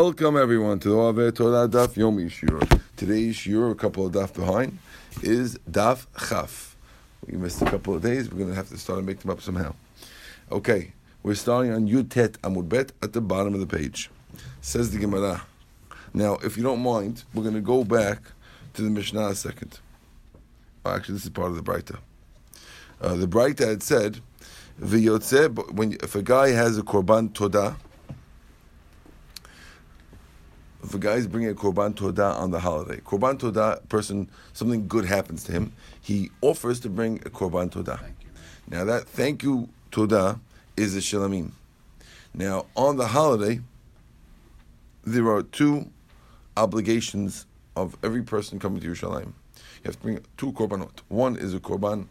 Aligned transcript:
Welcome 0.00 0.38
everyone 0.38 0.78
to 0.78 0.88
the 0.88 0.96
Ove 0.96 1.34
Torah 1.34 1.68
Daf 1.68 1.88
Yomi 1.88 2.30
Shiur. 2.30 2.80
Today's 2.96 3.36
Shiur, 3.36 3.70
a 3.70 3.74
couple 3.74 4.06
of 4.06 4.14
daf 4.14 4.32
behind, 4.32 4.78
is 5.20 5.58
Daf 5.70 6.06
Chaf. 6.18 6.74
We 7.26 7.36
missed 7.36 7.60
a 7.60 7.66
couple 7.66 7.94
of 7.94 8.00
days. 8.00 8.30
We're 8.30 8.38
going 8.38 8.48
to 8.48 8.54
have 8.54 8.70
to 8.70 8.78
start 8.78 9.00
and 9.00 9.06
make 9.06 9.18
them 9.18 9.30
up 9.30 9.42
somehow. 9.42 9.74
Okay, 10.50 10.92
we're 11.22 11.34
starting 11.34 11.72
on 11.72 11.86
Yud 11.86 12.08
Tet 12.08 12.40
Amud 12.40 12.70
Bet 12.70 12.92
at 13.02 13.12
the 13.12 13.20
bottom 13.20 13.52
of 13.52 13.60
the 13.60 13.66
page. 13.66 14.08
Says 14.62 14.90
the 14.90 14.98
Gemara. 14.98 15.42
Now, 16.14 16.36
if 16.36 16.56
you 16.56 16.62
don't 16.62 16.80
mind, 16.80 17.24
we're 17.34 17.42
going 17.42 17.54
to 17.56 17.60
go 17.60 17.84
back 17.84 18.22
to 18.72 18.80
the 18.80 18.88
Mishnah 18.88 19.28
a 19.28 19.34
second. 19.34 19.80
Actually, 20.86 21.16
this 21.16 21.24
is 21.24 21.30
part 21.30 21.50
of 21.50 21.56
the 21.56 21.62
Breita. 21.62 21.98
Uh, 23.02 23.16
the 23.16 23.28
Breita 23.28 23.68
had 23.68 23.82
said. 23.82 24.22
When 24.78 25.92
if 26.02 26.14
a 26.14 26.22
guy 26.22 26.52
has 26.52 26.78
a 26.78 26.82
korban 26.82 27.34
todah 27.34 27.76
if 30.82 30.94
a 30.94 30.98
guy 30.98 31.14
is 31.14 31.26
bringing 31.26 31.50
a 31.50 31.54
korban 31.54 31.94
todah 31.94 32.38
on 32.38 32.50
the 32.50 32.60
holiday, 32.60 32.96
korban 33.00 33.38
todah 33.38 33.86
person, 33.88 34.28
something 34.52 34.88
good 34.88 35.04
happens 35.04 35.44
to 35.44 35.52
him, 35.52 35.72
he 36.00 36.30
offers 36.40 36.80
to 36.80 36.88
bring 36.88 37.18
a 37.18 37.30
korban 37.30 37.70
todah. 37.70 38.00
Now 38.68 38.84
that 38.84 39.08
thank 39.08 39.42
you 39.42 39.68
todah 39.92 40.40
is 40.76 40.96
a 40.96 41.00
shilamim. 41.00 41.52
Now 42.32 42.66
on 42.76 42.96
the 42.96 43.08
holiday, 43.08 43.60
there 45.04 45.28
are 45.28 45.42
two 45.42 45.90
obligations 46.56 47.46
of 47.76 47.96
every 48.02 48.22
person 48.22 48.58
coming 48.58 48.80
to 48.80 48.88
Yerushalayim. 48.88 49.32
You 49.56 49.84
have 49.84 49.96
to 49.96 50.02
bring 50.02 50.20
two 50.36 50.52
korbanot. 50.52 51.00
One 51.08 51.36
is 51.36 51.54
a 51.54 51.60
korban 51.60 52.06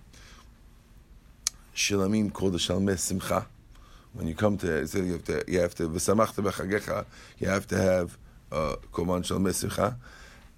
shilamim 1.75 2.33
called 2.33 2.53
the 2.53 2.57
shalmei 2.57 2.97
simcha. 2.97 3.47
When 4.13 4.27
you 4.27 4.33
come 4.33 4.57
to, 4.57 4.67
you 4.67 5.13
have 5.13 5.23
to, 5.25 5.43
you 5.47 5.59
have 5.59 5.75
to, 5.75 5.83
you 7.37 7.47
have 7.47 7.67
to 7.67 7.77
have 7.77 8.17
Uh, 8.51 8.75
korban 8.91 9.21
shalmei 9.23 9.53
simcha, 9.53 9.95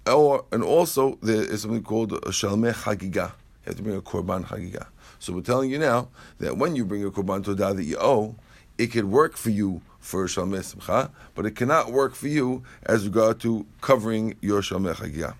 or 0.06 0.44
and 0.50 0.64
also 0.64 1.18
there 1.22 1.42
is 1.42 1.60
something 1.60 1.82
called 1.82 2.12
a 2.12 2.30
shalmei 2.30 2.72
chagiga. 2.72 3.32
You 3.64 3.66
have 3.66 3.76
to 3.76 3.82
bring 3.82 3.96
a 3.96 4.00
korban 4.00 4.46
chagiga. 4.46 4.86
So 5.18 5.34
we're 5.34 5.42
telling 5.42 5.70
you 5.70 5.78
now 5.78 6.08
that 6.38 6.56
when 6.56 6.74
you 6.74 6.86
bring 6.86 7.04
a 7.04 7.10
korban 7.10 7.44
todah 7.44 7.76
that 7.76 7.84
you 7.84 7.98
owe, 8.00 8.34
it 8.78 8.86
could 8.86 9.04
work 9.04 9.36
for 9.36 9.50
you 9.50 9.82
for 10.00 10.24
shalmei 10.24 10.64
simcha, 10.64 11.10
but 11.34 11.44
it 11.44 11.54
cannot 11.54 11.92
work 11.92 12.14
for 12.14 12.28
you 12.28 12.62
as 12.84 13.04
regard 13.04 13.40
to 13.40 13.66
covering 13.82 14.36
your 14.40 14.62
shalmei 14.62 14.94
chagiga. 14.94 15.34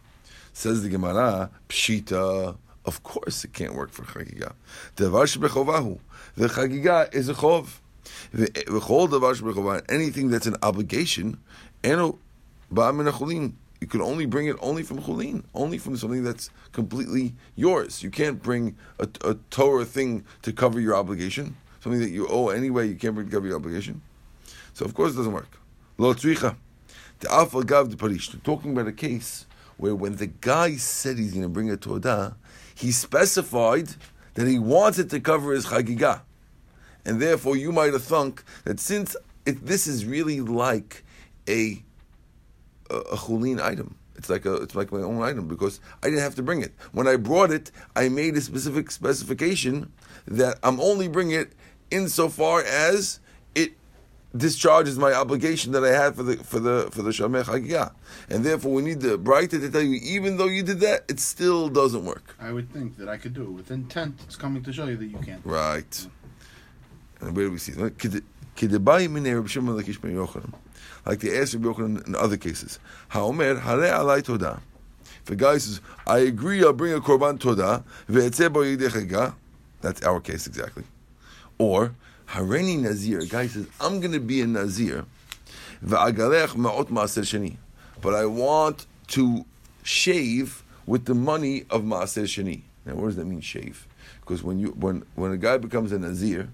Says 0.53 0.83
the 0.83 0.91
Gemara, 0.91 1.51
pshita. 1.71 2.57
Of 2.85 3.03
course, 3.05 3.45
it 3.45 3.53
can't 3.53 3.75
work 3.75 3.91
for 3.93 4.03
chagiga. 4.03 4.53
The 4.97 5.09
chagiga 6.49 7.15
is 7.15 7.29
a 7.29 7.35
chov. 7.35 7.79
Anything 9.89 10.29
that's 10.31 10.47
an 10.47 10.57
obligation, 10.63 11.39
you 13.83 13.89
can 13.89 14.01
only 14.01 14.27
bring 14.27 14.47
it 14.47 14.57
only 14.61 14.83
from 14.83 15.01
chulin, 15.03 15.45
only 15.55 15.77
from 15.77 15.97
something 15.97 16.23
that's 16.23 16.51
completely 16.71 17.35
yours. 17.57 18.03
You 18.03 18.11
can't 18.11 18.41
bring 18.41 18.77
a, 19.01 19.09
a 19.25 19.35
Torah 19.51 19.85
thing 19.85 20.25
to 20.43 20.53
cover 20.53 20.81
your 20.81 20.95
obligation, 20.95 21.57
something 21.81 22.01
that 22.01 22.11
you 22.11 22.29
owe 22.29 22.49
anyway. 22.49 22.87
You 22.89 22.95
can't 22.95 23.15
bring 23.15 23.27
to 23.27 23.33
cover 23.33 23.47
your 23.49 23.57
obligation. 23.57 24.01
So 24.73 24.85
of 24.85 24.95
course 24.95 25.15
it 25.15 25.17
doesn't 25.17 25.33
work. 25.33 25.59
Lo 25.99 26.15
tzricha. 26.15 26.57
The 27.21 27.33
alpha 27.33 27.65
gav 27.65 27.91
the 27.91 27.97
parish. 27.97 28.31
Talking 28.45 28.73
about 28.73 28.87
a 28.87 28.93
case 28.93 29.47
where 29.77 29.95
when 29.95 30.17
the 30.17 30.29
guy 30.29 30.77
said 30.77 31.19
he's 31.19 31.33
going 31.33 31.43
to 31.43 31.49
bring 31.49 31.71
a 31.71 31.77
todah, 31.77 32.37
he 32.75 32.93
specified 32.93 33.89
that 34.35 34.47
he 34.47 34.59
wanted 34.59 35.11
to 35.11 35.21
cover 35.21 35.53
his 35.53 35.67
chagigah, 35.67 36.21
and 37.05 37.21
therefore 37.21 37.57
you 37.57 37.73
might 37.73 37.93
have 37.93 38.05
thunk 38.05 38.45
that 38.65 38.81
since 38.81 39.17
this 39.45 39.87
is 39.87 40.07
really 40.07 40.41
like 40.41 41.05
a 41.49 41.83
a, 42.93 42.99
a 43.15 43.17
chulin 43.17 43.61
item. 43.61 43.97
It's 44.17 44.29
like 44.29 44.45
a, 44.45 44.55
it's 44.57 44.75
like 44.75 44.93
my 44.93 45.01
own 45.01 45.23
item 45.23 45.49
because 45.49 45.81
I 46.03 46.07
didn't 46.07 46.21
have 46.21 46.35
to 46.37 46.43
bring 46.43 46.63
it. 46.63 46.73
When 46.93 47.09
I 47.09 47.17
brought 47.17 47.51
it, 47.51 47.73
I 47.97 48.09
made 48.09 48.37
a 48.37 48.41
specific 48.41 48.91
specification 48.91 49.93
that 50.27 50.59
I'm 50.63 50.81
only 50.81 51.09
bringing 51.09 51.39
it 51.41 51.55
insofar 51.91 52.63
as 52.63 53.21
it 53.55 53.73
discharges 54.37 54.99
my 54.99 55.13
obligation 55.13 55.73
that 55.73 55.85
I 55.85 55.91
had 55.91 56.15
for 56.15 56.23
the 56.23 56.37
for 56.37 56.61
the 56.61 56.89
for 56.93 57.03
the 57.03 57.11
shamech 57.11 57.45
hagiyah, 57.45 57.93
and 58.31 58.45
therefore 58.45 58.73
we 58.73 58.83
need 58.83 59.01
the 59.01 59.19
Braita 59.19 59.61
to 59.61 59.71
tell 59.71 59.83
you, 59.83 59.99
even 60.03 60.37
though 60.37 60.47
you 60.47 60.63
did 60.63 60.81
that, 60.81 61.05
it 61.09 61.19
still 61.19 61.69
doesn't 61.69 62.05
work. 62.05 62.37
I 62.41 62.53
would 62.53 62.71
think 62.73 62.97
that 62.99 63.09
I 63.09 63.17
could 63.17 63.35
do 63.35 63.43
it 63.43 63.51
with 63.51 63.71
intent. 63.71 64.21
It's 64.25 64.37
coming 64.37 64.63
to 64.63 64.73
show 64.73 64.87
you 64.87 64.97
that 64.97 65.07
you 65.07 65.19
can't. 65.19 65.45
Right. 65.45 66.07
And 67.21 67.37
where 67.37 67.47
do 67.47 67.53
we 67.53 67.59
see? 67.59 67.73
Like 71.05 71.21
they 71.21 71.39
asked 71.39 71.55
Rabbi 71.55 71.67
Yochanan 71.67 72.07
in 72.07 72.15
other 72.15 72.37
cases. 72.37 72.79
Haomer 73.11 73.61
hare 73.61 73.93
alai 73.93 74.25
toda. 74.25 74.61
If 75.25 75.31
a 75.31 75.37
guy 75.37 75.59
says, 75.59 75.81
"I 76.07 76.19
agree, 76.19 76.63
I'll 76.65 76.73
bring 76.73 76.93
a 76.93 77.01
korban 77.01 77.39
toda," 77.41 77.85
that's 79.81 80.03
our 80.03 80.21
case 80.21 80.47
exactly. 80.47 80.85
Or 81.59 81.95
hareni 82.29 82.81
nazir. 82.81 83.21
A 83.21 83.27
guy 83.27 83.47
says, 83.47 83.67
"I'm 83.81 84.01
going 84.01 84.13
to 84.13 84.21
be 84.21 84.41
a 84.41 84.47
nazir." 84.47 85.05
sheni, 87.23 87.57
but 88.01 88.15
I 88.15 88.27
want 88.27 88.87
to 89.09 89.45
shave 89.83 90.63
with 90.87 91.07
the 91.07 91.15
money 91.15 91.65
of 91.71 91.83
maaser 91.83 92.25
sheni. 92.25 92.63
Now, 92.85 92.95
what 92.95 93.07
does 93.07 93.17
that 93.17 93.27
mean, 93.27 93.41
shave? 93.41 93.87
Because 94.21 94.43
when 94.43 94.59
you 94.59 94.69
when 94.71 95.05
when 95.15 95.33
a 95.33 95.37
guy 95.37 95.57
becomes 95.59 95.93
a 95.93 95.99
nazir, 95.99 96.49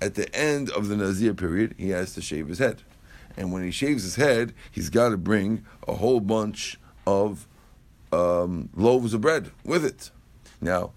at 0.00 0.14
the 0.14 0.34
end 0.34 0.70
of 0.70 0.88
the 0.88 0.96
nazir 0.96 1.34
period, 1.34 1.74
he 1.78 1.90
has 1.90 2.14
to 2.14 2.20
shave 2.20 2.48
his 2.48 2.58
head 2.58 2.82
and 3.38 3.52
when 3.52 3.62
he 3.62 3.70
shaves 3.70 4.02
his 4.02 4.16
head, 4.16 4.52
he's 4.70 4.90
got 4.90 5.10
to 5.10 5.16
bring 5.16 5.64
a 5.86 5.94
whole 5.94 6.18
bunch 6.18 6.76
of 7.06 7.46
um, 8.12 8.68
loaves 8.74 9.14
of 9.14 9.20
bread 9.20 9.52
with 9.64 9.84
it. 9.84 10.10
Now, 10.60 10.90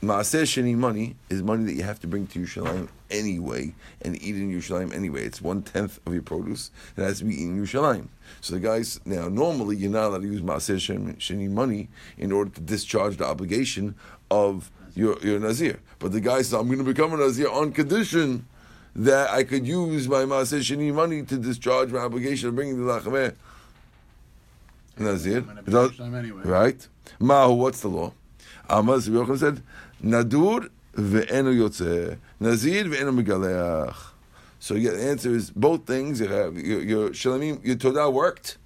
Maaseh 0.00 0.42
Sheni 0.42 0.76
money 0.76 1.16
is 1.28 1.42
money 1.42 1.64
that 1.64 1.72
you 1.72 1.82
have 1.82 1.98
to 2.00 2.06
bring 2.06 2.28
to 2.28 2.38
Yerushalayim 2.38 2.88
anyway 3.10 3.74
and 4.02 4.14
eat 4.22 4.36
in 4.36 4.52
Yerushalayim 4.52 4.94
anyway. 4.94 5.24
It's 5.24 5.42
one 5.42 5.62
tenth 5.62 5.98
of 6.06 6.12
your 6.12 6.22
produce 6.22 6.70
that 6.94 7.02
has 7.02 7.18
to 7.18 7.24
be 7.24 7.34
eaten 7.34 7.56
in 7.56 7.64
Yerushalayim. 7.64 8.06
So 8.40 8.54
the 8.54 8.60
guys 8.60 9.00
now 9.04 9.28
normally 9.28 9.74
you're 9.74 9.90
not 9.90 10.04
allowed 10.04 10.22
to 10.22 10.28
use 10.28 10.42
Maaseh 10.42 11.16
Sheni 11.16 11.50
money 11.50 11.88
in 12.16 12.30
order 12.30 12.52
to 12.52 12.60
discharge 12.60 13.16
the 13.16 13.26
obligation 13.26 13.96
of 14.30 14.70
your 14.98 15.18
your 15.20 15.38
Nazir. 15.38 15.78
But 15.98 16.12
the 16.12 16.20
guy 16.20 16.38
says, 16.38 16.54
"I'm 16.54 16.66
going 16.66 16.78
to 16.78 16.84
become 16.84 17.12
a 17.14 17.16
Nazir 17.16 17.50
on 17.50 17.72
condition." 17.72 18.46
that 18.96 19.30
I 19.30 19.44
could 19.44 19.64
use 19.64 20.08
my 20.08 20.22
Maaseh 20.24 20.58
Sheni 20.58 20.92
money 20.92 21.22
to 21.22 21.38
discharge 21.38 21.92
my 21.92 22.00
obligation 22.00 22.48
of 22.48 22.56
bringing 22.56 22.84
the 22.84 22.92
Lachameh. 22.92 23.32
Nazir. 24.98 25.44
Anyway. 25.68 26.42
Right? 26.42 26.88
Mahu, 27.20 27.54
what's 27.54 27.80
the 27.80 27.88
law? 27.88 28.12
Amaz 28.68 29.08
Yochanan 29.08 29.38
said, 29.38 29.62
Nadur 30.02 30.68
ve'enu 30.94 31.54
yotze. 31.56 32.18
Nazir 32.40 32.84
ve'enu 32.86 33.22
megaleach. 33.22 33.96
So 34.58 34.74
yeah, 34.74 34.90
the 34.90 35.02
answer 35.02 35.30
is 35.30 35.50
both 35.50 35.86
things. 35.86 36.20
You 36.20 36.26
have 36.28 36.58
your, 36.58 36.80
your 36.80 37.08
shalamim, 37.10 37.64
your 37.64 37.76
todah 37.76 38.12
worked, 38.12 38.58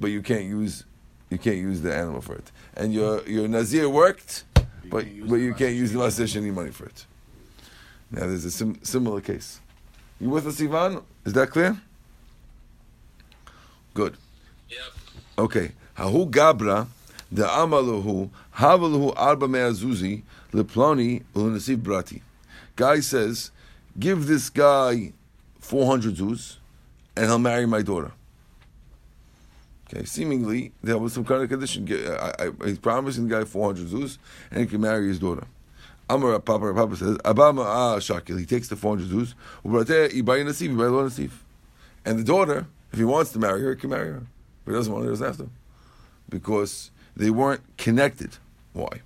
but 0.00 0.10
you 0.10 0.22
can't 0.22 0.44
use 0.44 0.84
you 1.28 1.38
can't 1.38 1.56
use 1.56 1.82
the 1.82 1.94
animal 1.94 2.22
for 2.22 2.34
it. 2.34 2.50
And 2.74 2.94
your 2.94 3.22
your 3.28 3.46
nazir 3.48 3.88
worked, 3.90 4.44
but 4.92 5.06
but 5.26 5.36
you 5.36 5.54
can't 5.54 5.74
use 5.74 5.90
the 5.92 5.98
maaseh 5.98 6.36
any 6.36 6.50
money 6.50 6.70
for 6.70 6.84
it. 6.84 7.06
Now 8.10 8.26
there's 8.26 8.44
a 8.44 8.50
sim- 8.50 8.78
similar 8.82 9.22
case. 9.22 9.58
You 10.20 10.28
with 10.28 10.46
us, 10.46 10.60
Ivan? 10.60 11.00
Is 11.24 11.32
that 11.32 11.50
clear? 11.50 11.80
Good. 13.94 14.18
Yep. 14.68 14.78
Okay. 15.38 15.72
Hahu 15.96 16.30
gabra 16.30 16.86
the 17.30 17.44
amaluhu 17.44 18.28
havaluhu 18.56 19.14
arba 19.16 19.48
me'azuzi 19.48 20.22
leploni 20.52 21.22
ulunasiv 21.34 21.78
brati. 21.78 22.20
Guy 22.76 23.00
says, 23.00 23.50
give 23.98 24.26
this 24.26 24.50
guy 24.50 25.12
400 25.60 26.16
zuz 26.16 26.56
and 27.16 27.26
he'll 27.26 27.38
marry 27.38 27.66
my 27.66 27.80
daughter. 27.80 28.12
Okay, 29.92 30.04
seemingly 30.04 30.72
there 30.82 30.96
was 30.96 31.12
some 31.12 31.24
kind 31.24 31.42
of 31.42 31.48
condition. 31.50 31.86
I, 31.90 32.32
I, 32.38 32.50
he's 32.66 32.78
promising 32.78 33.28
the 33.28 33.38
guy 33.38 33.44
400 33.44 33.88
zuz 33.88 34.18
and 34.50 34.60
he 34.60 34.66
can 34.66 34.80
marry 34.80 35.08
his 35.08 35.18
daughter. 35.18 35.46
Amar 36.08 36.38
Papa 36.40 36.72
Papa 36.72 36.96
says, 36.96 37.18
Abama 37.18 37.64
ah 37.64 37.98
Shakil, 37.98 38.38
he 38.38 38.46
takes 38.46 38.68
the 38.68 38.76
400 38.76 39.08
zuz, 39.08 39.34
and 42.04 42.18
the 42.18 42.24
daughter, 42.24 42.66
if 42.92 42.98
he 42.98 43.04
wants 43.04 43.32
to 43.32 43.38
marry 43.38 43.60
her, 43.62 43.70
he 43.70 43.76
can 43.80 43.90
marry 43.90 44.08
her. 44.08 44.26
If 44.62 44.66
he 44.66 44.72
doesn't 44.72 44.92
want 44.92 45.04
to, 45.04 45.08
he 45.08 45.12
doesn't 45.12 45.26
have 45.26 45.36
to. 45.38 45.50
Because 46.28 46.90
they 47.16 47.30
weren't 47.30 47.62
connected. 47.76 48.36
Why? 48.72 49.02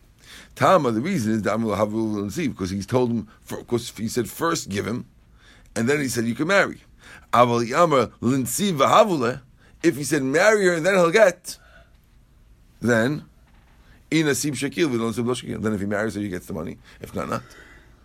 Tama, 0.54 0.92
the 0.92 1.00
reason 1.00 1.32
is 1.34 1.42
because 1.42 2.70
he's 2.70 2.86
told 2.86 3.10
him, 3.10 3.28
because 3.48 3.90
he 3.90 4.08
said 4.08 4.28
first 4.28 4.68
give 4.68 4.86
him, 4.86 5.06
and 5.74 5.88
then 5.88 6.00
he 6.00 6.08
said 6.08 6.24
you 6.24 6.34
can 6.34 6.48
marry. 6.48 6.80
If 9.82 9.96
he 9.96 10.04
said 10.04 10.22
marry 10.22 10.66
her 10.66 10.74
and 10.74 10.84
then 10.84 10.94
he'll 10.94 11.10
get, 11.10 11.58
then 12.80 13.24
Inasib 14.10 14.52
shakil, 14.52 14.88
shakil. 14.88 15.62
Then 15.62 15.72
if 15.72 15.80
he 15.80 15.86
marries 15.86 16.14
her, 16.14 16.20
he 16.20 16.28
gets 16.28 16.46
the 16.46 16.52
money. 16.52 16.78
If 17.00 17.14
not, 17.14 17.28
not. 17.28 17.42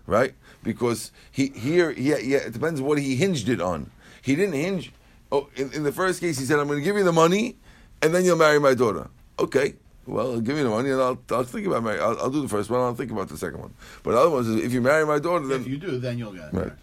Right? 0.07 0.33
Because 0.63 1.11
he 1.31 1.47
here, 1.47 1.91
yeah, 1.91 2.17
yeah. 2.17 2.39
It 2.39 2.53
depends 2.53 2.81
what 2.81 2.97
he 2.97 3.15
hinged 3.15 3.49
it 3.49 3.61
on. 3.61 3.91
He 4.21 4.35
didn't 4.35 4.53
hinge. 4.53 4.91
Oh, 5.31 5.47
in, 5.55 5.71
in 5.73 5.83
the 5.83 5.91
first 5.91 6.19
case, 6.19 6.37
he 6.37 6.45
said, 6.45 6.59
I'm 6.59 6.67
going 6.67 6.79
to 6.79 6.83
give 6.83 6.97
you 6.97 7.03
the 7.03 7.13
money, 7.13 7.55
and 8.01 8.13
then 8.13 8.25
you'll 8.25 8.37
marry 8.37 8.59
my 8.59 8.73
daughter. 8.73 9.09
Okay. 9.39 9.75
Well, 10.07 10.41
give 10.41 10.55
me 10.55 10.63
the 10.63 10.69
money, 10.69 10.89
and 10.89 10.99
I'll, 10.99 11.19
I'll 11.29 11.43
think 11.43 11.67
about 11.67 11.83
marry. 11.83 11.99
I'll, 11.99 12.19
I'll 12.19 12.29
do 12.29 12.41
the 12.41 12.49
first 12.49 12.69
one. 12.69 12.81
I'll 12.81 12.95
think 12.95 13.11
about 13.11 13.29
the 13.29 13.37
second 13.37 13.59
one. 13.59 13.73
But 14.03 14.11
the 14.11 14.17
other 14.17 14.29
one 14.31 14.41
is, 14.41 14.63
if 14.63 14.73
you 14.73 14.81
marry 14.81 15.05
my 15.05 15.19
daughter, 15.19 15.47
then 15.47 15.61
If 15.61 15.67
you 15.67 15.77
do, 15.77 15.99
then 15.99 16.17
you'll 16.17 16.33
get 16.33 16.51
it. 16.51 16.53
Right. 16.53 16.73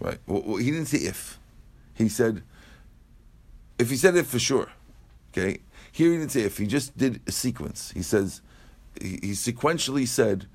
Right. 0.00 0.18
Well, 0.26 0.42
well, 0.46 0.56
he 0.56 0.70
didn't 0.70 0.86
say 0.86 0.98
if. 0.98 1.38
He 1.94 2.08
said, 2.08 2.42
if 3.82 3.90
he 3.90 3.96
said 3.96 4.16
it 4.16 4.26
for 4.26 4.38
sure, 4.38 4.68
okay. 5.30 5.58
Here 5.90 6.10
he 6.10 6.16
didn't 6.16 6.32
say 6.32 6.42
if. 6.42 6.56
He 6.56 6.66
just 6.66 6.96
did 6.96 7.20
a 7.26 7.32
sequence. 7.32 7.90
He 7.90 8.02
says, 8.02 8.40
he, 9.00 9.18
he 9.22 9.32
sequentially 9.32 10.08
said, 10.08 10.46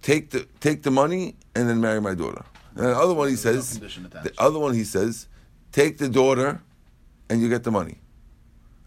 take 0.00 0.30
the 0.30 0.46
take 0.60 0.82
the 0.82 0.90
money 0.90 1.36
and 1.54 1.68
then 1.68 1.80
marry 1.80 2.00
my 2.00 2.14
daughter. 2.14 2.44
And 2.74 2.86
the 2.86 2.96
other 2.96 3.14
one 3.14 3.28
he 3.28 3.34
There's 3.34 3.78
no 3.78 3.82
says, 3.82 4.22
the 4.22 4.32
other 4.38 4.58
one 4.58 4.74
he 4.74 4.84
says, 4.84 5.28
take 5.72 5.98
the 5.98 6.08
daughter, 6.08 6.62
and 7.28 7.42
you 7.42 7.48
get 7.48 7.64
the 7.64 7.70
money. 7.70 7.98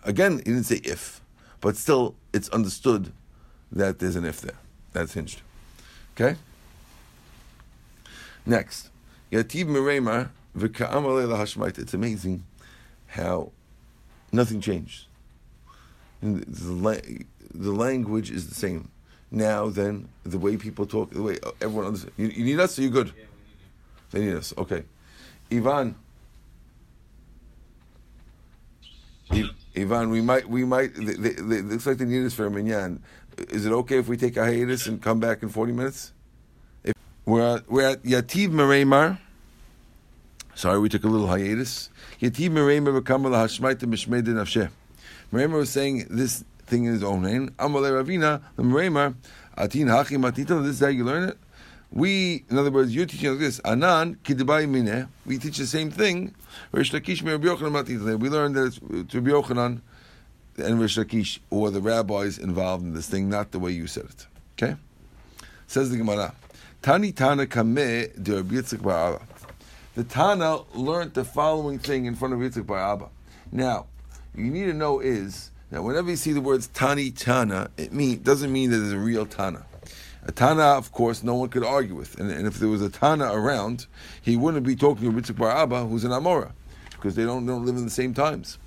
Again, 0.03 0.38
he 0.39 0.45
didn't 0.45 0.63
say 0.63 0.77
if, 0.83 1.21
but 1.61 1.77
still, 1.77 2.15
it's 2.33 2.49
understood 2.49 3.11
that 3.71 3.99
there's 3.99 4.15
an 4.15 4.25
if 4.25 4.41
there. 4.41 4.57
That's 4.94 5.13
hinged. 5.13 5.41
Okay. 6.15 6.38
Next, 8.45 8.89
Yativ 9.31 9.67
Merema. 9.67 10.31
It's 10.57 11.94
amazing 11.94 12.44
how 13.07 13.51
nothing 14.31 14.62
changed. 14.62 15.07
And 16.21 16.44
The, 16.44 16.71
la- 16.74 17.15
the 17.54 17.71
language 17.71 18.31
is 18.31 18.48
the 18.50 18.56
same. 18.56 18.89
Now, 19.30 19.69
then, 19.69 20.07
the 20.24 20.38
way 20.38 20.57
people 20.57 20.86
talk, 20.86 21.12
the 21.12 21.21
way 21.21 21.38
everyone 21.62 21.86
understands. 21.88 22.18
You, 22.18 22.27
you 22.27 22.45
need 22.45 22.59
us, 22.59 22.80
or 22.80 22.81
you're 22.83 22.92
good? 22.92 23.12
They 24.12 24.21
need 24.21 24.36
us. 24.36 24.54
Okay. 24.57 24.83
Ivan. 25.51 25.95
I- 29.31 29.50
Ivan, 29.75 30.09
we 30.09 30.21
might, 30.21 30.50
we 30.50 30.63
might. 30.65 30.95
They, 30.95 31.13
they, 31.13 31.30
they, 31.33 31.62
looks 31.62 31.86
like 31.86 31.98
they 31.98 32.06
need 32.06 32.25
us 32.25 32.33
for 32.33 32.45
a 32.45 32.50
minyan. 32.51 33.04
Is 33.50 33.65
it 33.65 33.71
okay 33.71 34.00
if 34.00 34.07
we 34.07 34.18
take 34.18 34.38
a 34.38 34.44
hiatus 34.45 34.88
and 34.88 35.01
come 35.01 35.19
back 35.19 35.44
in 35.44 35.50
forty 35.50 35.71
minutes? 35.74 36.13
If 36.83 36.94
we're 37.25 37.57
at, 37.57 37.69
we're 37.69 37.88
at 37.88 38.04
Yativ 38.04 38.50
Mereimar. 38.50 39.19
Sorry, 40.57 40.80
we 40.80 40.89
took 40.89 41.04
a 41.04 41.07
little 41.07 41.27
hiatus. 41.27 41.92
Nafsheh. 42.19 42.50
Mereimar 45.31 45.54
was 45.54 45.69
saying 45.69 46.07
this 46.09 46.44
thing 46.65 46.86
in 46.86 46.94
his 46.94 47.04
own 47.04 47.21
name. 47.21 47.50
Amalei 47.59 48.04
Ravina 48.04 48.42
the 48.56 48.63
Mereimar 48.63 49.13
atin 49.56 49.88
hachim 49.88 50.27
atita. 50.27 50.63
This 50.63 50.77
is 50.77 50.80
how 50.80 50.88
you 50.88 51.04
learn 51.04 51.30
it. 51.30 51.38
We, 51.92 52.44
in 52.50 52.57
other 52.57 52.71
words, 52.71 52.95
you're 52.95 53.06
teaching 53.06 53.30
like 53.30 53.38
this. 53.38 53.62
Anan 53.65 54.15
kidabai 54.24 54.68
mineh. 54.68 55.07
We 55.27 55.38
teach 55.38 55.59
the 55.59 55.68
same 55.68 55.92
thing. 55.92 56.33
Rish 56.71 56.92
Lakish 56.92 57.24
Rabbi 57.24 57.45
Yochanan. 57.45 58.19
We 58.19 58.27
learned 58.27 58.56
that 58.56 58.65
it's 58.65 58.80
to 58.80 59.21
Rabbi 59.21 59.30
Yochanan 59.30 59.81
and 60.57 60.81
Rish 60.81 60.98
Lakish, 60.98 61.38
or 61.51 61.69
the 61.69 61.81
rabbis 61.81 62.39
involved 62.39 62.83
in 62.83 62.95
this 62.95 63.07
thing, 63.07 63.30
not 63.30 63.51
the 63.51 63.59
way 63.59 63.69
you 63.69 63.86
said 63.86 64.06
it. 64.06 64.25
Okay? 64.57 64.75
Says 65.68 65.92
the 65.92 65.98
Gemara. 65.98 66.33
Tani 66.81 67.12
Tana 67.12 67.45
Kameh 67.45 68.24
de 68.24 68.42
Yitzchak 68.42 68.81
Bar 68.81 69.13
Abba. 69.13 69.37
The 69.97 70.03
Tana 70.03 70.59
learned 70.75 71.15
the 71.15 71.25
following 71.25 71.79
thing 71.79 72.05
in 72.05 72.13
front 72.13 72.35
of 72.35 72.39
Yitzchak 72.39 72.67
Bar 72.67 72.77
Abba. 72.77 73.09
Now, 73.51 73.88
you 74.35 74.44
need 74.44 74.65
to 74.65 74.73
know 74.73 74.99
is 74.99 75.49
that 75.71 75.81
whenever 75.81 76.11
you 76.11 76.15
see 76.15 76.33
the 76.33 76.39
words 76.39 76.67
Tani 76.67 77.09
Tana, 77.09 77.71
it 77.77 77.91
mean 77.91 78.21
doesn't 78.21 78.51
mean 78.51 78.69
that 78.69 78.77
there's 78.77 78.91
a 78.91 78.99
real 78.99 79.25
Tana. 79.25 79.65
A 80.27 80.31
Tana, 80.31 80.61
of 80.61 80.91
course, 80.91 81.23
no 81.23 81.33
one 81.33 81.49
could 81.49 81.63
argue 81.63 81.95
with. 81.95 82.19
And, 82.19 82.29
and 82.29 82.45
if 82.45 82.59
there 82.59 82.69
was 82.69 82.83
a 82.83 82.91
Tana 82.91 83.33
around, 83.33 83.88
he 84.21 84.38
wouldn't 84.38 84.67
be 84.67 84.75
talking 84.75 85.11
to 85.11 85.19
Yitzchak 85.19 85.35
Bar 85.35 85.49
Abba, 85.49 85.85
who's 85.85 86.03
an 86.03 86.11
Amora, 86.11 86.51
because 86.91 87.15
they 87.15 87.23
don't, 87.23 87.47
don't 87.47 87.65
live 87.65 87.75
in 87.75 87.83
the 87.83 87.89
same 87.89 88.13
times. 88.13 88.59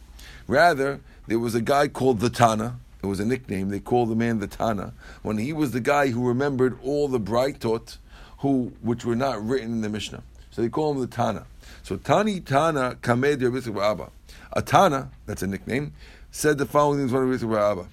Rather, 0.48 0.98
there 1.28 1.38
was 1.38 1.54
a 1.54 1.62
guy 1.62 1.86
called 1.86 2.18
the 2.18 2.30
Tana. 2.30 2.80
It 3.04 3.06
was 3.06 3.20
a 3.20 3.24
nickname. 3.24 3.68
They 3.68 3.78
called 3.78 4.10
the 4.10 4.16
man 4.16 4.40
the 4.40 4.48
Tana. 4.48 4.94
When 5.22 5.38
he 5.38 5.52
was 5.52 5.70
the 5.70 5.78
guy 5.78 6.08
who 6.08 6.26
remembered 6.26 6.76
all 6.82 7.06
the 7.06 7.20
Braitot, 7.20 7.98
who 8.38 8.72
which 8.82 9.04
were 9.04 9.14
not 9.14 9.40
written 9.46 9.70
in 9.74 9.80
the 9.82 9.88
Mishnah. 9.88 10.24
So 10.50 10.62
they 10.62 10.68
call 10.68 10.92
him 10.92 11.00
the 11.00 11.06
Tana. 11.06 11.46
So 11.82 11.96
Tani 11.96 12.40
Tana 12.40 12.96
Kamed 13.02 13.74
Bar 13.74 13.90
Abba. 13.90 14.10
A 14.52 14.62
Tana, 14.62 15.10
that's 15.26 15.42
a 15.42 15.46
nickname, 15.46 15.92
said 16.30 16.58
the 16.58 16.66
following 16.66 16.98
things 16.98 17.12
one 17.12 17.32
of 17.32 17.40
Bar 17.40 17.72
Abba. 17.72 17.86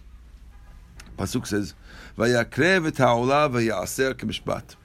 Pasuk 1.18 1.48
says, 1.48 1.74
"Vayakrev 2.18 2.88
et 2.88 2.98
ha'olah 2.98 3.50
vayaser 3.50 4.14
k'mishpat." 4.14 4.76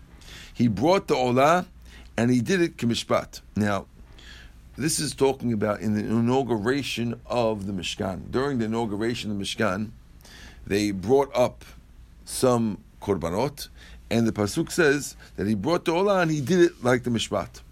He 0.55 0.69
brought 0.69 1.09
the 1.09 1.15
olah, 1.15 1.67
and 2.17 2.31
he 2.31 2.41
did 2.41 2.61
it 2.61 2.77
k'mishpat. 2.77 3.41
Now, 3.57 3.87
this 4.77 4.99
is 4.99 5.15
talking 5.15 5.53
about 5.53 5.81
in 5.81 5.95
the 5.95 6.01
inauguration 6.01 7.21
of 7.27 7.67
the 7.67 7.73
Mishkan. 7.73 8.31
During 8.31 8.59
the 8.59 8.65
inauguration 8.65 9.31
of 9.31 9.39
the 9.39 9.45
Mishkan, 9.45 9.91
they 10.67 10.91
brought 10.91 11.31
up 11.37 11.65
some 12.25 12.79
korbanot, 13.01 13.69
and 14.13 14.29
the 14.29 14.33
pasuk 14.33 14.71
says 14.71 15.17
that 15.37 15.47
he 15.47 15.55
brought 15.55 15.87
the 15.87 15.93
olah 15.93 16.21
and 16.21 16.31
he 16.31 16.43
did 16.43 16.61
it 16.61 16.85
like 16.85 17.03
the 17.03 17.11
mishpat. 17.11 17.63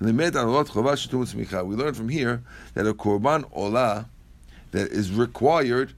We 0.00 0.12
learn 1.76 1.94
from 1.94 2.08
here 2.10 2.42
that 2.74 2.86
a 2.86 2.92
korban 2.92 3.50
olah 3.52 4.06
that 4.70 4.88
is 4.92 5.10
required 5.10 5.94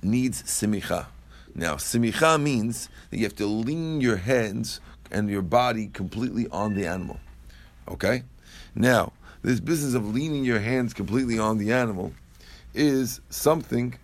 needs 0.00 0.44
simicha. 0.44 1.06
Now, 1.56 1.74
simicha 1.74 2.40
means 2.40 2.88
that 3.10 3.16
you 3.18 3.24
have 3.24 3.34
to 3.36 3.46
lean 3.46 4.00
your 4.00 4.16
hands 4.16 4.80
and 5.10 5.28
your 5.28 5.42
body 5.42 5.88
completely 5.88 6.46
on 6.52 6.74
the 6.74 6.86
animal. 6.86 7.18
Okay? 7.88 8.22
Now, 8.76 9.12
this 9.42 9.58
business 9.58 9.94
of 9.94 10.14
leaning 10.14 10.44
your 10.44 10.60
hands 10.60 10.94
completely 10.94 11.38
on 11.38 11.58
the 11.58 11.72
animal 11.72 12.12
is 12.74 13.20
something. 13.28 13.98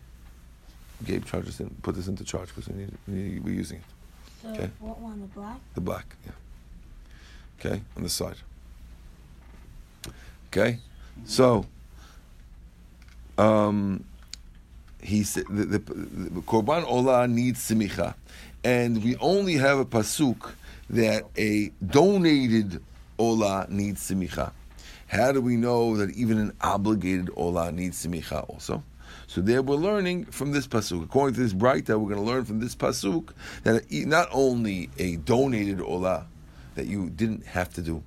Gabe, 1.04 1.24
charge 1.24 1.46
this 1.46 1.60
in. 1.60 1.70
Put 1.82 1.94
this 1.94 2.08
into 2.08 2.24
charge 2.24 2.48
because 2.48 2.68
we 2.68 2.74
need, 2.76 2.92
we 3.08 3.40
we're 3.40 3.54
using 3.54 3.78
it. 3.78 3.84
So 4.42 4.48
Okay. 4.50 4.70
what 4.80 4.98
one? 5.00 5.20
The 5.20 5.26
black? 5.28 5.58
The 5.74 5.80
black, 5.80 6.16
yeah. 6.26 6.32
Okay, 7.60 7.80
on 7.96 8.02
the 8.02 8.08
side. 8.08 8.36
Okay, 10.48 10.78
so 11.24 11.64
um, 13.38 14.04
he 15.00 15.22
said 15.22 15.44
the, 15.48 15.64
the, 15.64 15.78
the 15.78 16.40
korban 16.42 16.84
olah 16.84 17.30
needs 17.30 17.60
simicha, 17.70 18.14
and 18.64 19.02
we 19.02 19.16
only 19.16 19.54
have 19.54 19.78
a 19.78 19.84
pasuk 19.84 20.52
that 20.90 21.24
a 21.38 21.70
donated 21.86 22.82
olah 23.18 23.68
needs 23.68 24.10
simicha. 24.10 24.52
How 25.06 25.30
do 25.32 25.40
we 25.40 25.56
know 25.56 25.96
that 25.98 26.10
even 26.10 26.38
an 26.38 26.52
obligated 26.60 27.26
olah 27.36 27.72
needs 27.72 28.04
simicha 28.04 28.48
also? 28.48 28.82
So 29.32 29.40
there 29.40 29.62
we're 29.62 29.76
learning 29.76 30.26
from 30.26 30.52
this 30.52 30.66
pasuk. 30.66 31.04
According 31.04 31.36
to 31.36 31.40
this 31.40 31.54
Braita, 31.54 31.98
we're 31.98 32.14
going 32.14 32.16
to 32.16 32.20
learn 32.20 32.44
from 32.44 32.60
this 32.60 32.76
pasuk 32.76 33.30
that 33.62 33.90
not 33.90 34.28
only 34.30 34.90
a 34.98 35.16
donated 35.16 35.78
olah 35.78 36.26
that 36.74 36.84
you 36.84 37.08
didn't 37.08 37.46
have 37.46 37.72
to 37.72 37.80
do, 37.80 38.02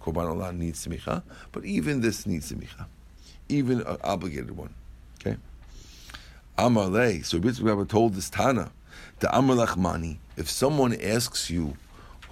korban 0.00 0.32
olah 0.32 0.56
needs 0.56 0.86
simicha, 0.86 1.24
but 1.50 1.64
even 1.64 2.02
this 2.02 2.24
needs 2.24 2.52
simicha, 2.52 2.86
even 3.48 3.80
an 3.80 3.96
obligated 4.04 4.56
one. 4.56 4.72
Okay. 5.20 5.38
Amalei. 6.56 7.24
So 7.24 7.38
Rabbi 7.38 7.82
told 7.88 8.14
this 8.14 8.30
Tana, 8.30 8.70
the 9.18 9.26
Amalach 9.26 9.76
Mani. 9.76 10.20
If 10.36 10.48
someone 10.48 10.94
asks 10.94 11.50
you 11.50 11.76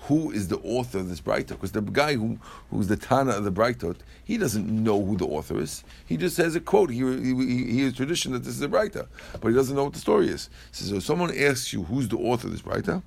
who 0.08 0.30
is 0.30 0.48
the 0.48 0.58
author 0.58 0.98
of 0.98 1.08
this 1.08 1.20
Braitot, 1.20 1.48
because 1.48 1.72
the 1.72 1.82
guy 1.82 2.14
who 2.14 2.38
who's 2.70 2.88
the 2.88 2.96
Tana 2.96 3.32
of 3.32 3.44
the 3.44 3.52
Braitot, 3.52 3.96
he 4.24 4.38
doesn't 4.38 4.66
know 4.66 5.04
who 5.04 5.16
the 5.16 5.26
author 5.26 5.60
is. 5.60 5.84
He 6.06 6.16
just 6.16 6.38
has 6.38 6.56
a 6.56 6.60
quote. 6.60 6.90
He 6.90 6.98
he, 6.98 7.34
he, 7.34 7.72
he 7.72 7.82
has 7.82 7.94
tradition 7.94 8.32
that 8.32 8.42
this 8.42 8.54
is 8.54 8.62
a 8.62 8.68
Braitot, 8.68 9.06
but 9.40 9.48
he 9.48 9.54
doesn't 9.54 9.76
know 9.76 9.84
what 9.84 9.92
the 9.92 10.00
story 10.00 10.28
is. 10.28 10.48
So 10.72 10.96
if 10.96 11.04
someone 11.04 11.36
asks 11.36 11.74
you 11.74 11.84
who's 11.84 12.08
the 12.08 12.16
author 12.16 12.46
of 12.46 12.52
this 12.52 12.62
Braitot, 12.62 13.02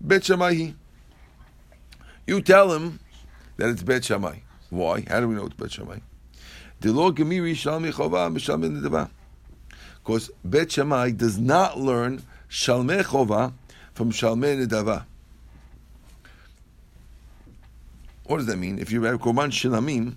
Bet 0.00 0.24
Shammai. 0.24 0.72
You 2.26 2.42
tell 2.42 2.72
him 2.72 2.98
that 3.56 3.70
it's 3.70 3.82
Bet 3.82 4.04
Shammai. 4.04 4.40
Why? 4.70 5.04
How 5.08 5.20
do 5.20 5.28
we 5.28 5.34
know 5.34 5.46
it's 5.46 5.54
Bet 5.54 5.72
Shammai? 5.72 5.98
Because 6.80 7.10
Bet 10.44 10.72
Shammai 10.72 11.10
does 11.10 11.38
not 11.38 11.78
learn 11.78 12.22
Shalmei 12.50 13.02
Chova 13.02 13.52
from 13.94 14.12
Shalmei 14.12 14.66
Nedava. 14.66 15.06
What 18.28 18.36
does 18.36 18.46
that 18.46 18.58
mean? 18.58 18.78
If 18.78 18.92
you 18.92 19.02
have 19.04 19.20
Korban 19.20 19.50
Shilamim, 19.50 20.16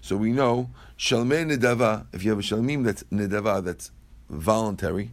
so 0.00 0.16
we 0.16 0.30
know 0.30 0.70
Shalmei 0.96 1.44
Nedava, 1.50 2.06
if 2.12 2.22
you 2.22 2.30
have 2.30 2.38
a 2.38 2.42
Shalamim 2.42 2.84
that's 2.84 3.02
Nedava, 3.04 3.62
that's 3.62 3.90
voluntary, 4.30 5.10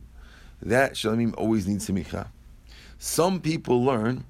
that 0.62 0.94
Shalamim 0.94 1.34
always 1.36 1.68
needs 1.68 1.90
Simicha. 1.90 2.28
Some 3.00 3.42
people 3.42 3.84
learn, 3.84 4.24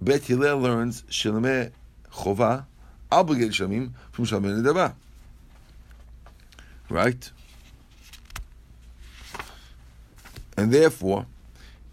Bet 0.00 0.22
Hillel 0.22 0.60
learns 0.60 1.02
Shalmei 1.10 1.72
Chova, 2.12 2.66
obligated 3.10 3.54
Shalamim, 3.54 3.90
from 4.12 4.26
Shalmei 4.26 4.62
Nedava. 4.62 4.94
Right? 6.88 7.28
And 10.56 10.70
therefore, 10.70 11.26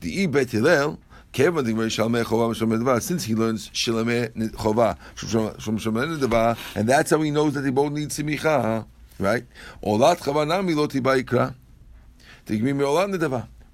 the 0.01 0.21
E 0.21 0.27
Bet 0.27 0.51
Hillel 0.51 0.99
Since 1.37 3.23
he 3.25 3.35
learns 3.35 3.69
Shalmei 3.69 4.31
Chova 4.53 4.97
from 5.15 5.77
Shalmei 5.77 6.17
Nedava, 6.17 6.57
and 6.75 6.89
that's 6.89 7.11
how 7.11 7.21
he 7.21 7.29
knows 7.29 7.53
that 7.53 7.61
they 7.61 7.69
both 7.69 7.91
need 7.91 8.09
Simicha, 8.09 8.87
right? 9.19 9.45
Olat 9.83 10.17
Chava 10.17 10.47
Nami 10.47 10.73
Lo 10.73 10.87
Tibaikra. 10.87 11.53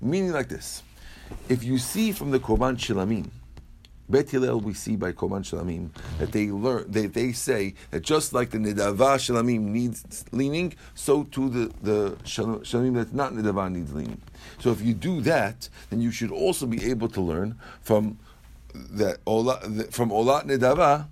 Meaning 0.02 0.34
like 0.34 0.50
this. 0.50 0.84
If 1.48 1.64
you 1.64 1.78
see 1.78 2.12
from 2.12 2.32
the 2.32 2.40
Korban 2.40 2.76
Shilamim, 2.76 3.30
Bet 4.10 4.30
Hillel, 4.30 4.60
we 4.60 4.74
see 4.74 4.96
by 4.96 5.14
Korban 5.14 5.44
Shalamim 5.44 5.90
that 6.20 6.32
they 6.32 6.52
learn, 6.52 6.92
they, 6.92 7.08
they 7.08 7.32
say 7.32 7.74
that 7.92 8.02
just 8.02 8.34
like 8.34 8.50
the 8.50 8.58
Nidava 8.58 9.18
Shalamim 9.18 9.62
needs 9.62 10.26
leaning, 10.32 10.76
so 10.94 11.24
too 11.24 11.50
the, 11.50 11.72
the 11.82 12.12
Shalamim 12.24 12.96
that's 12.96 13.14
not 13.14 13.32
Nidava 13.32 13.72
needs 13.72 13.94
leaning. 13.94 14.22
So 14.60 14.72
if 14.72 14.82
you 14.82 14.94
do 14.94 15.22
that, 15.22 15.70
then 15.90 16.02
you 16.02 16.12
should 16.12 16.32
also 16.32 16.66
be 16.66 16.84
able 16.90 17.08
to 17.10 17.22
learn 17.22 17.60
from 17.82 18.20
that 18.74 19.20
from 19.24 20.10
Olat 20.10 20.46
Nidava 20.46 21.08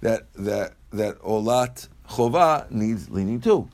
that 0.00 0.32
that 0.34 0.74
that 0.90 1.20
Olat 1.20 1.88
Chova 2.08 2.70
needs 2.70 3.10
leaning 3.10 3.40
too. 3.40 3.68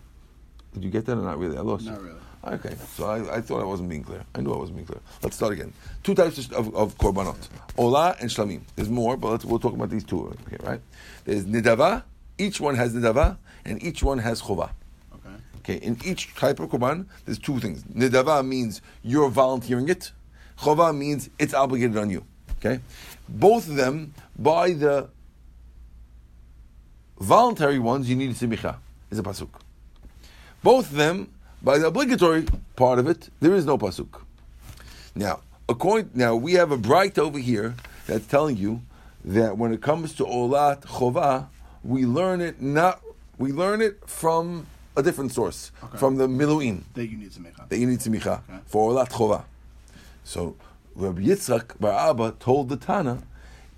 Did 0.75 0.85
you 0.85 0.91
get 0.91 1.07
that 1.07 1.19
or 1.19 1.23
not 1.23 1.39
really? 1.39 1.57
I 1.57 1.63
lost 1.63 1.87
Not 1.87 2.03
really. 2.03 2.21
Okay, 2.43 2.75
so 2.97 3.05
I, 3.05 3.37
I, 3.37 3.41
thought 3.43 3.61
I 3.61 3.65
wasn't 3.65 3.91
being 3.91 4.03
clear. 4.03 4.25
I 4.35 4.41
knew 4.41 4.53
I 4.53 4.57
wasn't 4.57 4.77
being 4.77 4.87
clear. 4.87 5.01
Let's 5.23 5.37
start 5.37 5.53
again. 5.53 5.75
Two 6.03 6.15
types 6.15 6.39
of, 6.51 6.75
of 6.75 6.97
korbanot: 6.97 7.37
ola 7.77 8.17
and 8.19 8.31
shlamim. 8.31 8.63
There's 8.77 8.89
more, 8.89 9.19
but 9.19 9.45
we'll 9.45 9.59
talk 9.59 9.75
about 9.75 9.91
these 9.91 10.05
two. 10.05 10.35
Okay, 10.47 10.57
right? 10.63 10.81
There's 11.27 11.45
nidava. 11.45 12.03
Each 12.39 12.59
one 12.59 12.77
has 12.77 12.95
nidava, 12.95 13.37
and 13.67 13.83
each 13.83 14.03
one 14.03 14.19
has 14.19 14.41
chova. 14.41 14.71
Okay. 15.15 15.35
Okay. 15.59 15.87
In 15.87 15.99
each 16.03 16.35
type 16.35 16.61
of 16.61 16.71
korban, 16.71 17.05
there's 17.27 17.39
two 17.39 17.61
things. 17.61 17.83
Nidava 17.83 18.47
means 18.47 18.81
you're 19.03 19.29
volunteering 19.29 19.91
it. 19.91 20.11
Chova 20.59 20.97
means 20.97 21.29
it's 21.39 21.53
obligated 21.53 21.99
on 21.99 22.09
you. 22.09 22.25
Okay. 22.57 22.81
Both 23.29 23.69
of 23.69 23.77
them, 23.77 24.15
by 24.39 24.73
the 24.73 25.11
voluntary 27.19 27.79
ones, 27.79 28.09
you 28.09 28.17
need 28.17 28.31
simicha. 28.31 28.79
Is 29.11 29.19
a 29.19 29.23
pasuk. 29.23 29.49
Both 30.63 30.91
of 30.91 30.97
them 30.97 31.33
by 31.63 31.79
the 31.79 31.87
obligatory 31.87 32.47
part 32.77 32.99
of 32.99 33.07
it, 33.07 33.29
there 33.41 33.55
is 33.55 33.67
no 33.67 33.77
pasuk. 33.79 34.23
Now, 35.15 35.41
according 35.69 36.11
now 36.15 36.35
we 36.37 36.55
have 36.55 36.73
a 36.73 36.77
bright 36.77 37.19
over 37.19 37.39
here 37.39 37.75
that's 38.07 38.27
telling 38.27 38.57
you 38.57 38.83
that 39.25 39.59
when 39.59 39.73
it 39.73 39.81
comes 39.83 40.15
to 40.15 40.25
olat 40.25 40.83
chova, 40.83 41.47
we 41.85 42.07
learn 42.07 42.41
it 42.41 42.61
not 42.61 43.01
we 43.39 43.53
learn 43.53 43.81
it 43.81 44.09
from 44.09 44.67
a 44.97 45.03
different 45.03 45.33
source, 45.33 45.71
okay. 45.83 45.99
from 45.99 46.17
the 46.17 46.27
miluim 46.27 46.83
That 46.95 47.07
you 47.07 47.17
need 47.17 47.31
smicha. 47.31 47.69
That 47.69 47.79
you 47.79 47.87
need 47.87 48.01
smicha 48.01 48.41
okay. 48.49 48.61
for 48.67 48.93
olat 48.93 49.11
chova. 49.11 49.45
So 50.25 50.57
Rabbi 50.95 51.23
Yitzchak 51.23 51.81
Bar 51.81 52.11
Abba 52.11 52.35
told 52.41 52.69
the 52.69 52.77
Tana, 52.77 53.23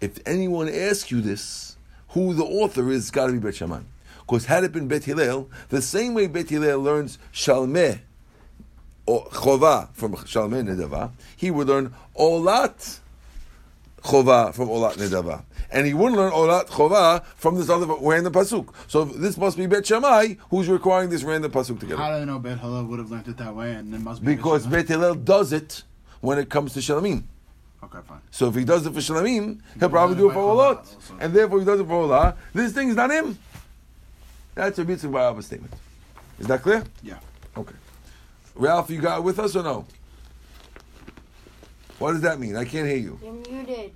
if 0.00 0.18
anyone 0.26 0.68
asks 0.68 1.10
you 1.10 1.20
this, 1.20 1.76
who 2.08 2.34
the 2.34 2.44
author 2.44 2.90
is, 2.90 3.10
got 3.10 3.26
to 3.26 3.32
be 3.32 3.38
Bet 3.38 3.54
Shammai. 3.54 3.80
Because 4.32 4.46
had 4.46 4.64
it 4.64 4.72
been 4.72 4.88
Bet 4.88 5.04
Hillel, 5.04 5.50
the 5.68 5.82
same 5.82 6.14
way 6.14 6.26
Bet 6.26 6.48
Hillel 6.48 6.80
learns 6.80 7.18
Shalmeh 7.34 7.98
or 9.04 9.26
Chova 9.26 9.92
from 9.92 10.14
Shalmeh 10.14 10.66
Nedava, 10.66 11.10
he 11.36 11.50
would 11.50 11.68
learn 11.68 11.92
Olat 12.18 13.00
Chova 14.02 14.54
from 14.54 14.68
Olat 14.68 14.94
Nedava. 14.94 15.44
And 15.70 15.86
he 15.86 15.92
wouldn't 15.92 16.16
learn 16.16 16.32
Olat 16.32 16.68
Chova 16.68 17.22
from 17.36 17.56
this 17.56 17.68
other 17.68 17.84
random 18.00 18.32
Pasuk. 18.32 18.72
So 18.88 19.04
this 19.04 19.36
must 19.36 19.58
be 19.58 19.66
Bet 19.66 19.86
Shammai 19.86 20.36
who's 20.48 20.66
requiring 20.66 21.10
this 21.10 21.24
random 21.24 21.52
Pasuk 21.52 21.78
together. 21.78 21.98
How 21.98 22.16
do 22.16 22.22
I 22.22 22.24
know 22.24 22.38
Bet 22.38 22.58
Hillel 22.58 22.86
would 22.86 23.00
have 23.00 23.10
learned 23.10 23.28
it 23.28 23.36
that 23.36 23.54
way 23.54 23.74
and 23.74 23.94
it 23.94 24.00
must 24.00 24.24
be 24.24 24.34
Because 24.34 24.66
Bet, 24.66 24.88
Hillel 24.88 25.14
does 25.14 25.52
it 25.52 25.82
when 26.22 26.38
it 26.38 26.48
comes 26.48 26.72
to 26.72 26.80
Shalamim. 26.80 27.24
Okay, 27.84 27.98
fine. 28.08 28.20
So 28.30 28.48
if 28.48 28.54
he 28.54 28.64
does 28.64 28.86
it 28.86 28.94
for 28.94 29.00
Shalamim, 29.00 29.60
he'll 29.78 29.90
probably 29.90 30.16
do 30.16 30.30
it 30.30 30.32
for 30.32 30.54
Olat. 30.54 30.86
And 31.20 31.34
therefore 31.34 31.58
he 31.58 31.66
does 31.66 31.80
it 31.80 31.86
for 31.86 32.08
Olah. 32.08 32.34
This 32.54 32.72
thing 32.72 32.88
is 32.88 32.96
not 32.96 33.10
him. 33.10 33.36
That's 34.54 34.78
a 34.78 34.84
mitzvah 34.84 35.08
by 35.08 35.30
a 35.30 35.42
statement. 35.42 35.72
Is 36.38 36.46
that 36.46 36.62
clear? 36.62 36.84
Yeah. 37.02 37.18
Okay. 37.56 37.74
Ralph, 38.54 38.90
you 38.90 39.00
got 39.00 39.18
it 39.18 39.24
with 39.24 39.38
us 39.38 39.56
or 39.56 39.62
no? 39.62 39.86
What 41.98 42.12
does 42.12 42.20
that 42.22 42.38
mean? 42.38 42.56
I 42.56 42.64
can't 42.64 42.86
hear 42.86 42.96
you. 42.96 43.18
You're 43.22 43.32
muted. 43.32 43.92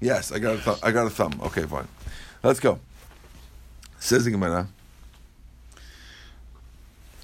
Yes, 0.00 0.32
I 0.32 0.38
got 0.40 0.56
a 0.56 0.60
th- 0.60 0.78
I 0.82 0.90
got 0.90 1.06
a 1.06 1.10
thumb. 1.10 1.40
Okay, 1.44 1.62
fine. 1.62 1.86
Let's 2.42 2.58
go. 2.58 2.80
Says 4.00 4.24
the 4.24 4.32
Gemara. 4.32 4.66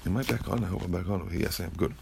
Am 0.05 0.15
I 0.15 0.23
back 0.23 0.47
on? 0.47 0.63
I 0.63 0.67
hope 0.67 0.83
I'm 0.83 0.91
back 0.91 1.09
on. 1.09 1.29
Yes, 1.33 1.59
I 1.59 1.65
am. 1.65 1.71
Good. 1.75 1.93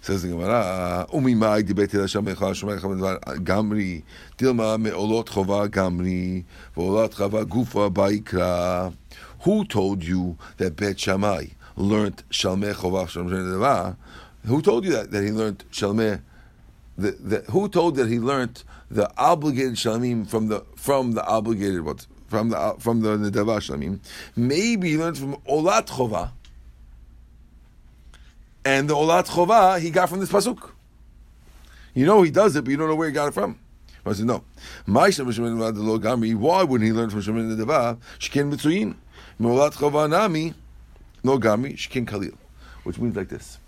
Says 0.00 0.22
the 0.22 0.28
Gemara, 0.28 1.06
Umi 1.12 1.34
mai 1.34 1.62
dibeti 1.62 2.00
Hashem 2.00 2.24
echal 2.24 2.54
shomei 2.54 2.80
chav 2.80 3.20
gamri 3.44 4.02
dilma 4.38 4.80
me'olot 4.80 5.26
chova 5.26 5.68
gamri 5.68 6.42
ve'olot 6.74 7.12
chava 7.14 7.44
gufa 7.44 7.90
ba'ikra 7.90 8.94
who 9.40 9.64
told 9.64 10.04
you 10.04 10.36
that 10.58 10.76
Bet 10.76 11.00
Shammai 11.00 11.46
learned 11.76 12.22
Shalmeh 12.30 12.74
Chovah 12.74 13.06
Shalmeh 13.06 13.96
Who 14.46 14.62
told 14.62 14.84
you 14.84 14.92
that, 14.92 15.10
that 15.10 15.24
he 15.24 15.30
learned 15.30 15.64
Shalmeh? 15.70 16.20
The, 16.98 17.12
the, 17.12 17.38
who 17.50 17.68
told 17.68 17.96
that 17.96 18.08
he 18.08 18.18
learned 18.18 18.62
the 18.90 19.10
obligated 19.16 19.74
Shalmim 19.74 20.28
from 20.28 20.48
the 20.48 20.64
from 20.76 21.12
the 21.12 21.24
obligated 21.24 21.82
what 21.82 22.06
from 22.28 22.50
the 22.50 22.74
from 22.78 23.00
the 23.00 23.16
Nedava 23.16 23.58
Shalmim? 23.58 24.00
Maybe 24.36 24.90
he 24.90 24.98
learned 24.98 25.18
from 25.18 25.36
Olat 25.48 25.86
Chovah. 25.86 26.32
And 28.64 28.90
the 28.90 28.94
Olat 28.94 29.26
Chovah 29.26 29.80
he 29.80 29.90
got 29.90 30.10
from 30.10 30.20
this 30.20 30.30
pasuk. 30.30 30.70
You 31.94 32.04
know 32.04 32.22
he 32.22 32.30
does 32.30 32.54
it, 32.56 32.64
but 32.64 32.70
you 32.70 32.76
don't 32.76 32.88
know 32.88 32.94
where 32.94 33.08
he 33.08 33.14
got 33.14 33.28
it 33.28 33.34
from. 33.34 33.58
I 34.04 34.12
said, 34.14 34.26
no. 34.26 34.44
Why 34.86 35.08
wouldn't 35.08 35.28
he 36.82 36.92
learn 36.92 37.10
from 37.10 37.20
Shemin 37.20 37.54
Nedava? 37.54 37.98
Sheken 38.18 38.50
Mitzuyin. 38.52 38.96
Molat 39.40 39.72
Chovanami, 39.72 40.54
no 41.22 41.38
Gami, 41.38 41.74
Shkin 41.74 42.06
Khalil. 42.06 42.36
Which 42.84 42.98
means 42.98 43.16
like 43.16 43.28
this. 43.28 43.58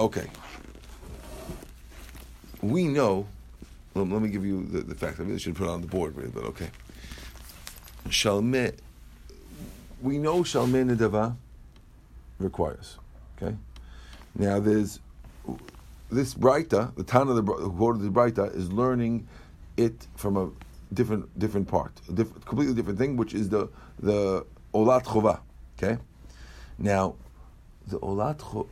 Okay. 0.00 0.26
We 2.62 2.84
know, 2.84 3.26
let, 3.94 4.08
let 4.08 4.22
me 4.22 4.28
give 4.28 4.44
you 4.44 4.64
the, 4.64 4.80
the 4.80 4.94
fact. 4.94 5.20
I 5.20 5.24
really 5.24 5.38
should 5.38 5.54
put 5.54 5.64
it 5.64 5.70
on 5.70 5.80
the 5.80 5.86
board, 5.86 6.16
really, 6.16 6.30
but 6.30 6.44
okay. 6.44 6.70
Shalmeh, 8.08 8.74
we 10.00 10.18
know 10.18 10.42
Shalmeh 10.42 10.96
Nedava 10.96 11.36
requires. 12.38 12.98
Okay? 13.36 13.56
Now 14.34 14.60
there's 14.60 15.00
this 16.10 16.34
Braita, 16.34 16.94
the 16.94 17.04
town 17.04 17.28
of 17.28 17.36
the 17.36 17.42
who 17.42 17.70
quoted 17.72 18.02
the 18.02 18.08
Braita, 18.08 18.54
is 18.54 18.72
learning 18.72 19.26
it 19.76 20.06
from 20.16 20.36
a 20.36 20.50
different 20.94 21.38
different 21.38 21.68
part, 21.68 21.92
a 22.08 22.12
diff, 22.12 22.44
completely 22.44 22.74
different 22.74 22.98
thing, 22.98 23.16
which 23.16 23.34
is 23.34 23.48
the 23.48 23.68
the 24.00 24.44
Olat 24.74 25.04
Chova. 25.04 25.40
Okay? 25.76 25.98
Now, 26.78 27.14
the 27.86 27.98
Olat 28.00 28.38
Chova. 28.38 28.66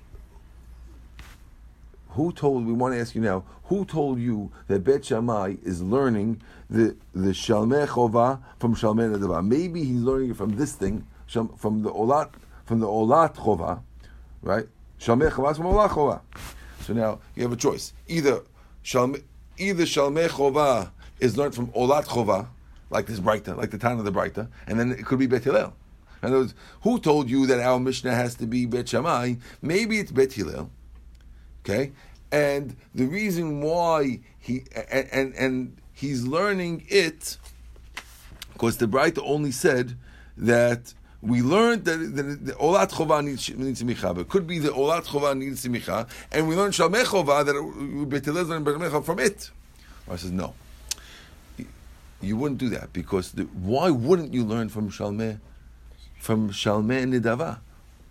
Who 2.11 2.33
told, 2.33 2.66
we 2.66 2.73
want 2.73 2.95
to 2.95 3.00
ask 3.00 3.14
you 3.14 3.21
now, 3.21 3.45
who 3.64 3.85
told 3.85 4.19
you 4.19 4.50
that 4.66 4.83
Bet 4.83 5.04
Shammai 5.04 5.54
is 5.62 5.80
learning 5.80 6.42
the, 6.69 6.97
the 7.14 7.30
Shalmei 7.30 7.87
Chova 7.87 8.40
from 8.59 8.75
Shalmei 8.75 9.14
Nedava? 9.16 9.47
Maybe 9.47 9.85
he's 9.85 10.00
learning 10.00 10.30
it 10.33 10.37
from 10.37 10.57
this 10.57 10.73
thing, 10.73 11.07
from 11.28 11.83
the 11.83 11.90
Olat, 11.92 12.30
from 12.64 12.80
the 12.80 12.88
Olat 12.88 13.37
Chova, 13.37 13.80
right? 14.42 14.66
Shalmei 14.99 15.30
Chova 15.30 15.54
from 15.57 15.66
Olat 15.66 15.90
Chova. 15.90 16.21
So 16.80 16.95
now 16.95 17.21
you 17.37 17.45
have 17.45 17.52
a 17.52 17.57
choice. 17.57 17.92
Either 18.09 18.42
Shalmei, 18.83 19.23
either 19.57 19.85
Shalmei 19.85 20.28
Chova 20.28 20.90
is 21.21 21.37
learned 21.37 21.54
from 21.54 21.69
Olat 21.69 22.07
Chova, 22.07 22.49
like 22.90 23.07
this 23.07 23.21
Braita, 23.21 23.57
like 23.57 23.71
the 23.71 23.78
town 23.78 24.00
of 24.00 24.04
the 24.04 24.11
Braita, 24.11 24.49
and 24.66 24.80
then 24.80 24.90
it 24.90 25.07
could 25.07 25.21
be 25.21 25.28
Bet 25.28 25.45
Hillel. 25.45 25.73
In 26.23 26.29
other 26.29 26.39
words, 26.39 26.55
who 26.83 26.99
told 26.99 27.31
you 27.31 27.47
that 27.47 27.61
our 27.61 27.81
Mishnah 27.81 28.15
has 28.15 28.35
to 28.37 28.47
be 28.47 28.67
Bet 28.67 28.89
Shammai? 28.89 29.35
Maybe 29.62 29.99
it's 29.99 30.12
Bet 30.12 30.33
Hillel. 30.33 30.71
Okay? 31.65 31.93
And 32.33 32.77
the 32.95 33.07
reason 33.07 33.61
why 33.61 34.21
he 34.39 34.65
and 34.91 35.09
and, 35.12 35.35
and 35.35 35.77
he's 35.93 36.27
learning 36.27 36.85
it 36.89 37.39
because 38.53 38.77
the 38.77 38.87
Braita 38.87 39.23
only 39.25 39.53
said 39.53 39.97
that 40.37 40.95
we 41.23 41.43
learned 41.43 41.85
that 41.85 41.97
the, 41.97 42.53
Olat 42.53 42.91
Chova 42.91 43.25
needs, 43.25 43.49
needs 43.50 43.83
simicha. 43.83 44.15
But 44.15 44.23
it 44.23 44.29
could 44.29 44.47
be 44.47 44.59
the 44.59 44.69
Olat 44.69 45.05
Chova 45.05 45.37
needs 45.37 45.65
simicha, 45.65 46.09
and 46.33 46.49
we 46.49 46.55
learned 46.55 46.75
Shalmei 46.75 47.05
Chova 47.05 47.45
that 47.45 48.09
Bet 48.09 48.25
Hillel 48.25 48.53
and 48.53 49.05
from 49.05 49.19
it. 49.19 49.50
I 50.11 50.17
says 50.17 50.31
no. 50.31 50.55
You 52.23 52.37
wouldn't 52.37 52.59
do 52.59 52.69
that 52.71 52.93
because 52.93 53.33
the, 53.33 53.45
why 53.45 53.91
wouldn't 53.91 54.35
you 54.35 54.45
learn 54.45 54.69
from 54.69 54.91
Shalmei 54.91 55.39
from 56.21 56.50
Shalmei 56.50 57.05
Nidava. 57.05 57.59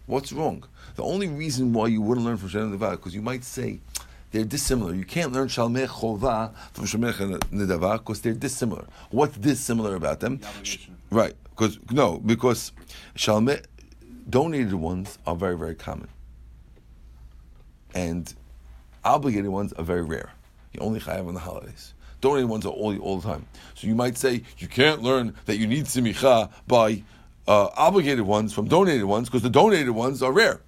What's 0.08 0.34
wrong? 0.34 0.66
The 0.96 1.04
only 1.04 1.28
reason 1.28 1.72
why 1.72 1.88
you 1.88 2.02
wouldn't 2.02 2.26
learn 2.26 2.38
from 2.38 2.50
Shalmei 2.50 2.78
Nidava 2.78 2.92
because 2.92 3.16
you 3.16 3.22
might 3.22 3.44
say 3.44 3.80
they're 4.32 4.44
dissimilar. 4.44 4.94
You 4.94 5.06
can't 5.06 5.32
learn 5.32 5.48
Shalmei 5.48 5.88
Chova 5.88 6.54
from 6.74 6.86
Shalmei 6.86 7.14
Nidava 7.52 8.00
because 8.00 8.20
they're 8.22 8.34
dissimilar. 8.34 8.86
What's 9.12 9.38
dissimilar 9.38 9.96
about 9.96 10.20
them? 10.20 10.42
Right. 11.12 11.36
Because 11.52 11.80
no, 11.92 12.18
because 12.18 12.72
Shalmei 13.16 13.64
donated 14.30 14.74
ones 14.74 15.18
are 15.28 15.36
very 15.36 15.58
very 15.58 15.76
common, 15.76 16.08
and 17.94 18.34
obligated 19.04 19.50
ones 19.50 19.74
are 19.74 19.84
very 19.84 20.04
rare. 20.04 20.32
You 20.74 20.82
only 20.82 21.00
have 21.02 21.28
on 21.28 21.34
the 21.34 21.40
holidays. 21.40 21.94
Donated 22.22 22.50
ones 22.50 22.66
are 22.66 22.70
all, 22.70 22.98
all 23.00 23.18
the 23.20 23.28
time. 23.28 23.46
So 23.76 23.88
you 23.88 23.96
might 23.96 24.18
say 24.18 24.44
you 24.58 24.68
can't 24.68 25.02
learn 25.02 25.36
that 25.46 25.58
you 25.58 25.68
need 25.68 25.86
simicha 25.86 26.50
by 26.68 27.04
uh, 27.50 27.70
obligated 27.76 28.26
ones 28.26 28.54
from 28.54 28.68
donated 28.68 29.04
ones 29.06 29.28
because 29.28 29.42
the 29.42 29.50
donated 29.50 29.90
ones 29.90 30.22
are 30.24 30.32
rare. 30.32 30.62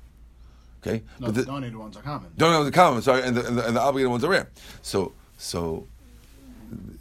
Okay, 0.83 1.03
No, 1.19 1.27
but 1.27 1.35
the 1.35 1.41
the 1.41 1.45
donated 1.45 1.77
ones 1.77 1.95
are 1.95 2.01
common. 2.01 2.31
donated 2.37 2.59
ones 2.61 2.69
are 2.69 2.71
common. 2.83 3.01
Sorry, 3.03 3.21
and 3.21 3.37
the, 3.37 3.45
and 3.47 3.57
the, 3.57 3.67
and 3.67 3.75
the 3.75 3.81
obligated 3.81 4.09
ones 4.11 4.23
are 4.23 4.29
rare. 4.29 4.49
So 4.81 5.13
so 5.37 5.87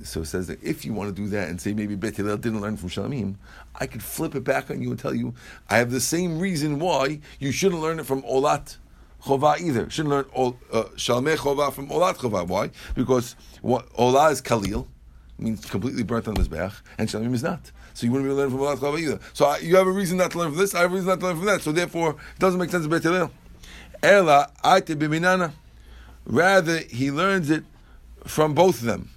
so 0.03 0.21
it 0.23 0.27
says 0.27 0.47
that 0.49 0.63
if 0.63 0.85
you 0.85 0.93
want 0.93 1.15
to 1.15 1.23
do 1.23 1.29
that 1.29 1.49
and 1.49 1.61
say 1.61 1.73
maybe 1.73 1.95
Bet 1.95 2.17
Hillel 2.17 2.37
didn't 2.37 2.61
learn 2.61 2.77
from 2.77 2.89
Shalamim, 2.91 3.37
I 3.77 3.87
could 3.87 4.03
flip 4.03 4.35
it 4.35 4.45
back 4.45 4.71
on 4.71 4.83
you 4.83 4.91
and 4.91 4.99
tell 4.99 5.15
you 5.15 5.33
I 5.69 5.79
have 5.79 5.91
the 5.91 6.01
same 6.01 6.39
reason 6.39 6.79
why 6.79 7.21
you 7.39 7.53
shouldn't 7.53 7.81
learn 7.81 7.99
it 8.01 8.07
from 8.07 8.23
Olat 8.23 8.77
Chova 9.25 9.59
either. 9.61 9.89
Shouldn't 9.89 10.11
learn 10.11 10.27
Ol- 10.35 10.59
uh, 10.73 10.85
Shalmei 10.97 11.37
Chova 11.37 11.73
from 11.73 11.89
Olat 11.89 12.17
Chova. 12.17 12.47
Why? 12.47 12.71
Because 12.95 13.35
what 13.63 13.89
Olah 13.95 14.31
is 14.33 14.41
Kalil, 14.43 14.87
means 15.39 15.65
completely 15.65 16.03
burnt 16.03 16.27
on 16.29 16.35
the 16.35 16.43
Mizbeach, 16.43 16.75
and 16.99 17.09
Shalamim 17.09 17.33
is 17.35 17.43
not. 17.43 17.71
So 17.95 18.07
you 18.07 18.13
wouldn't 18.13 18.29
be 18.31 18.35
learning 18.35 18.53
from 18.57 18.61
Olat 18.61 18.79
Chova 18.79 18.99
either. 19.01 19.19
So 19.33 19.47
I, 19.47 19.59
you 19.59 19.77
have 19.77 19.87
a 19.87 19.91
reason 19.91 20.19
not 20.19 20.31
to 20.33 20.39
learn 20.39 20.51
from 20.51 20.59
this, 20.59 20.75
I 20.75 20.81
have 20.83 20.93
a 20.93 20.95
reason 20.95 21.09
not 21.09 21.21
to 21.21 21.27
learn 21.27 21.37
from 21.37 21.47
that. 21.47 21.63
So 21.63 21.73
therefore, 21.73 22.11
it 22.13 22.39
doesn't 22.39 22.59
make 22.61 22.71
sense 22.71 22.85
to 22.85 22.91
Bet 22.91 23.03
Hillel. 23.03 23.31
Ela 24.03 24.51
Aite 24.65 24.97
Biminana. 24.97 25.53
Rather, 26.27 26.79
he 26.79 27.11
learns 27.11 27.51
it 27.51 27.65
from 28.27 28.55
both 28.55 28.81
of 28.81 28.87
them. 28.87 29.11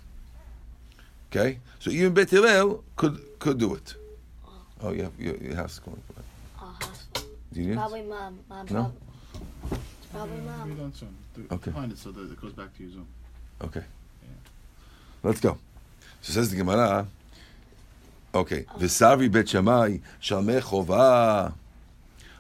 Okay, 1.31 1.59
so 1.79 1.89
even 1.89 2.13
Bet 2.13 2.29
Hillel 2.29 2.83
could 2.95 3.19
could 3.39 3.57
do 3.57 3.73
it. 3.75 3.95
Oh, 4.81 4.91
yeah, 4.91 4.95
you 4.97 5.03
have 5.03 5.19
your, 5.19 5.35
your 5.37 5.55
house 5.55 5.73
is 5.73 5.79
going. 5.79 6.01
Hospital. 6.55 7.29
Do 7.53 7.59
you 7.61 7.67
need 7.67 7.73
it? 7.73 7.75
Probably 7.75 8.01
mom. 8.03 8.39
Mom. 8.49 8.67
No? 8.69 8.93
Prob- 9.69 9.79
probably 10.11 10.35
You're 10.35 10.45
mom. 10.45 10.75
done 10.75 10.93
soon. 10.93 11.15
Do- 11.35 11.47
Okay. 11.51 11.71
Find 11.71 11.91
it 11.91 11.97
so 11.97 12.11
that 12.11 12.31
it 12.31 12.39
goes 12.41 12.53
back 12.53 12.75
to 12.77 12.83
your 12.83 12.91
Zoom. 12.91 13.07
Okay, 13.63 13.83
Yeah. 14.21 14.29
let's 15.23 15.39
go. 15.39 15.57
So 16.21 16.33
says 16.33 16.49
the 16.51 16.57
Gemara. 16.57 17.07
Okay, 18.35 18.65
v'savi 18.79 19.31
Bet 19.31 19.49
Shammai 19.49 19.99
shalmei 20.19 20.59
chova 20.59 21.53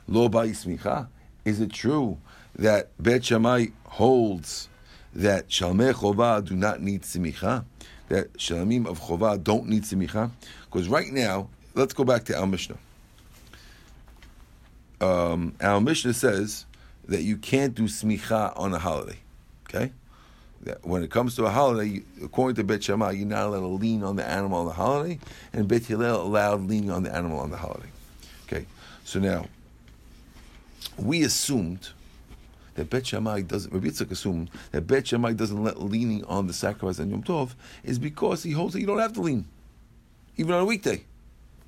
lo 0.07 0.27
ba'ismicha. 0.27 1.07
Is 1.45 1.59
it 1.59 1.71
true 1.71 2.17
that 2.55 2.89
Bet 2.97 3.25
Shammai 3.25 3.67
holds 3.85 4.69
that 5.13 5.49
shalmei 5.49 5.93
chova 5.93 6.43
do 6.43 6.55
not 6.55 6.81
need 6.81 7.03
simicha? 7.03 7.65
That 8.09 8.33
shalamim 8.33 8.87
of 8.87 9.01
chova 9.01 9.41
don't 9.41 9.67
need 9.67 9.83
simicha? 9.83 10.31
Because 10.65 10.89
right 10.89 11.11
now, 11.11 11.49
let's 11.75 11.93
go 11.93 12.03
back 12.03 12.23
to 12.25 12.39
our 12.39 12.47
Mishnah. 12.47 12.77
Um, 14.99 15.55
our 15.61 15.79
Mishnah 15.79 16.13
says 16.13 16.65
that 17.07 17.21
you 17.21 17.37
can't 17.37 17.75
do 17.75 17.83
smicha 17.83 18.57
on 18.57 18.73
a 18.73 18.79
holiday. 18.79 19.19
Okay? 19.67 19.91
When 20.83 21.03
it 21.03 21.11
comes 21.11 21.35
to 21.35 21.45
a 21.45 21.49
holiday, 21.49 22.03
according 22.23 22.55
to 22.55 22.63
Bet 22.63 22.83
Shammai, 22.83 23.11
you're 23.11 23.27
not 23.27 23.47
allowed 23.47 23.61
to 23.61 23.67
lean 23.67 24.03
on 24.03 24.15
the 24.15 24.25
animal 24.25 24.59
on 24.59 24.65
the 24.65 24.73
holiday, 24.73 25.19
and 25.51 25.67
Bet 25.67 25.83
Hillel 25.83 26.21
allowed 26.21 26.67
leaning 26.67 26.89
on 26.89 27.03
the 27.03 27.13
animal 27.13 27.39
on 27.39 27.51
the 27.51 27.57
holiday. 27.57 27.89
Okay? 28.45 28.65
So 29.03 29.19
now, 29.19 29.45
we 30.97 31.23
assumed 31.23 31.89
that 32.75 32.89
Bet 32.89 33.07
Shammai 33.07 33.41
doesn't, 33.41 33.73
Rabbi 33.73 33.87
Yitzchak 33.87 34.11
assumed 34.11 34.49
that 34.71 34.87
Bet 34.87 35.07
Shammai 35.07 35.33
doesn't 35.33 35.63
let 35.63 35.81
leaning 35.81 36.23
on 36.25 36.47
the 36.47 36.53
sacrifice 36.53 36.99
on 36.99 37.09
Yom 37.09 37.23
Tov 37.23 37.55
is 37.83 37.99
because 37.99 38.43
he 38.43 38.51
holds 38.51 38.73
that 38.73 38.79
you 38.79 38.87
don't 38.87 38.99
have 38.99 39.13
to 39.13 39.21
lean, 39.21 39.45
even 40.37 40.53
on 40.53 40.61
a 40.61 40.65
weekday. 40.65 41.03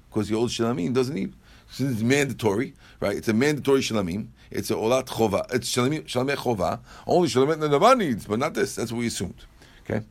Because 0.09 0.29
the 0.29 0.35
old 0.35 0.49
Shalamim 0.49 0.93
doesn't 0.93 1.13
need, 1.13 1.33
since 1.69 1.93
it's 1.93 2.01
mandatory, 2.01 2.73
right? 2.99 3.15
It's 3.15 3.27
a 3.27 3.33
mandatory 3.33 3.81
Shalamim. 3.81 4.27
It's 4.51 4.71
a 4.71 4.75
Olat 4.75 5.07
Chova. 5.07 5.53
It's 5.53 5.73
Shalamim, 5.73 6.03
Shalameh 6.03 6.35
Chova. 6.35 6.79
Only 7.07 7.27
Shalamim 7.27 7.57
Nadava 7.57 7.97
needs, 7.97 8.25
but 8.25 8.39
not 8.39 8.53
this. 8.53 8.75
That's 8.75 8.91
what 8.91 8.99
we 8.99 9.07
assumed. 9.07 9.45
Okay? 9.83 10.03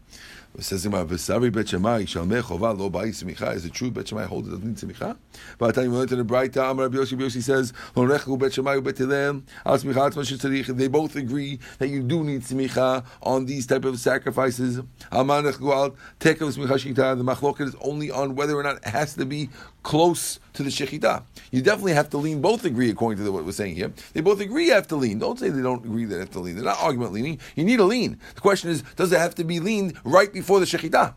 It 0.57 0.63
says 0.63 0.87
in 0.87 0.93
my 0.93 1.03
Vesari 1.03 1.53
Bet 1.53 1.69
Shammai, 1.71 2.05
Shalmei 2.05 2.41
Chova 2.41 2.79
lo 2.79 2.89
ba'i 2.89 3.09
smicha. 3.09 3.57
Is 3.57 3.65
it 3.65 3.73
true 3.73 3.91
Bet 3.91 4.07
Shammai 4.07 4.25
holds 4.27 4.47
it 4.47 4.53
doesn't 4.53 4.65
need 4.65 4.77
smicha? 4.77 5.17
But 5.59 5.75
tell 5.75 5.83
you, 5.83 5.91
we 5.91 5.97
learned 5.97 6.13
in 6.13 6.19
the 6.19 6.25
Braita, 6.25 6.71
Amar 6.71 6.85
Rabbi 6.85 6.99
Yosi, 6.99 7.13
Rabbi 7.13 7.25
Yosi 7.25 7.43
says, 7.43 7.73
Lo 7.97 8.07
nechu 8.07 8.39
Bet 8.39 8.53
Shammai 8.53 8.79
Bet 8.79 8.99
Hillel, 8.99 9.43
al 9.67 9.79
smicha 9.79 10.13
atzma 10.13 10.23
shetzarich. 10.23 10.67
They 10.77 10.87
both 10.87 11.17
agree 11.17 11.59
that 11.79 11.89
you 11.89 12.05
do 12.05 12.23
need 12.23 12.43
smicha 12.43 13.05
on 13.21 13.47
these 13.47 13.67
type 13.67 13.85
of 13.85 13.99
sacrifices. 13.99 14.81
Amar 15.11 15.43
nechu 15.43 15.75
al 15.75 15.97
tekel 16.21 16.57
smicha 16.57 16.79
shita. 16.79 17.19
The 17.19 17.25
machloket 17.25 17.67
is 17.67 17.77
only 17.81 18.13
on 18.13 18.37
whether 18.37 18.57
or 18.57 18.63
not 18.63 18.77
it 18.77 18.85
has 18.85 19.15
to 19.15 19.27
be 19.27 19.51
close 19.85 20.41
to 20.55 20.65
the 20.65 20.71
shechita. 20.71 21.23
You 21.53 21.63
definitely 21.63 21.93
have 21.93 22.11
to 22.11 22.19
lean. 22.19 22.41
Both 22.41 22.65
agree, 22.65 22.91
according 22.91 23.25
to 23.25 23.31
what 23.31 23.45
we're 23.45 23.53
saying 23.53 23.77
here. 23.77 23.93
They 24.13 24.21
both 24.21 24.41
agree 24.41 24.67
you 24.67 24.73
have 24.73 24.89
to 24.89 24.97
lean. 24.97 25.21
Don't 25.21 25.39
say 25.39 25.51
they 25.51 25.63
don't 25.63 25.85
agree 25.85 26.07
that 26.07 26.19
have 26.19 26.31
to 26.33 26.41
lean. 26.41 26.57
They're 26.57 26.65
not 26.65 26.81
argument 26.81 27.13
leaning. 27.13 27.39
You 27.55 27.65
need 27.65 27.79
a 27.79 27.85
lean. 27.85 28.19
The 28.35 28.41
question 28.41 28.71
is, 28.71 28.83
does 28.97 29.13
it 29.13 29.21
have 29.21 29.37
to 29.37 29.45
be 29.45 29.61
leaned 29.61 29.95
right 30.03 30.33
before 30.33 30.59
the 30.59 30.67
shechita? 30.67 31.15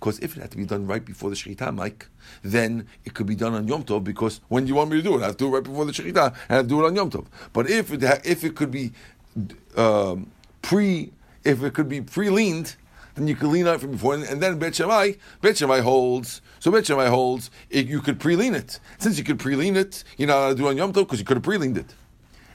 Because 0.00 0.18
if 0.20 0.36
it 0.36 0.40
had 0.40 0.50
to 0.50 0.56
be 0.56 0.64
done 0.64 0.86
right 0.86 1.04
before 1.04 1.28
the 1.28 1.36
shechita, 1.36 1.74
Mike, 1.74 2.08
then 2.42 2.88
it 3.04 3.12
could 3.12 3.26
be 3.26 3.34
done 3.36 3.54
on 3.54 3.68
Yom 3.68 3.84
Tov. 3.84 4.02
Because 4.02 4.40
when 4.48 4.64
do 4.64 4.70
you 4.70 4.74
want 4.74 4.90
me 4.90 4.96
to 4.96 5.02
do 5.02 5.14
it? 5.16 5.22
I 5.22 5.26
have 5.26 5.36
to 5.36 5.44
do 5.44 5.48
it 5.48 5.50
right 5.50 5.62
before 5.62 5.84
the 5.84 5.92
shechita, 5.92 6.34
and 6.48 6.58
I 6.58 6.62
do 6.62 6.82
it 6.82 6.86
on 6.86 6.96
Yom 6.96 7.10
Tov. 7.10 7.26
But 7.52 7.68
if 7.68 7.92
it 7.92 8.02
ha- 8.02 8.20
if 8.24 8.42
it 8.42 8.56
could 8.56 8.70
be 8.70 8.92
um, 9.76 10.30
pre, 10.62 11.12
if 11.44 11.62
it 11.62 11.74
could 11.74 11.88
be 11.88 12.00
pre-leaned, 12.00 12.76
then 13.14 13.26
you 13.26 13.34
could 13.34 13.48
lean 13.48 13.66
on 13.66 13.74
it 13.74 13.80
from 13.80 13.92
before, 13.92 14.14
and, 14.14 14.42
then 14.42 14.58
Bet 14.58 14.74
Shammai, 14.74 15.12
Bet 15.40 15.58
Shammai 15.58 15.80
holds. 15.80 16.40
So 16.58 16.70
Bet 16.70 16.86
Shammai 16.86 17.06
holds 17.06 17.50
it, 17.70 17.86
you 17.86 18.00
could 18.00 18.20
pre-lean 18.20 18.54
it. 18.54 18.80
Since 18.98 19.18
you 19.18 19.24
could 19.24 19.38
pre-lean 19.38 19.76
it, 19.76 20.04
you're 20.16 20.28
not 20.28 20.38
allowed 20.38 20.48
to 20.50 20.54
do 20.56 20.68
on 20.68 20.76
Yom 20.76 20.92
Tov 20.92 21.04
because 21.04 21.18
you 21.18 21.24
could 21.24 21.36
have 21.36 21.44
pre-leaned 21.44 21.78
it. 21.78 21.94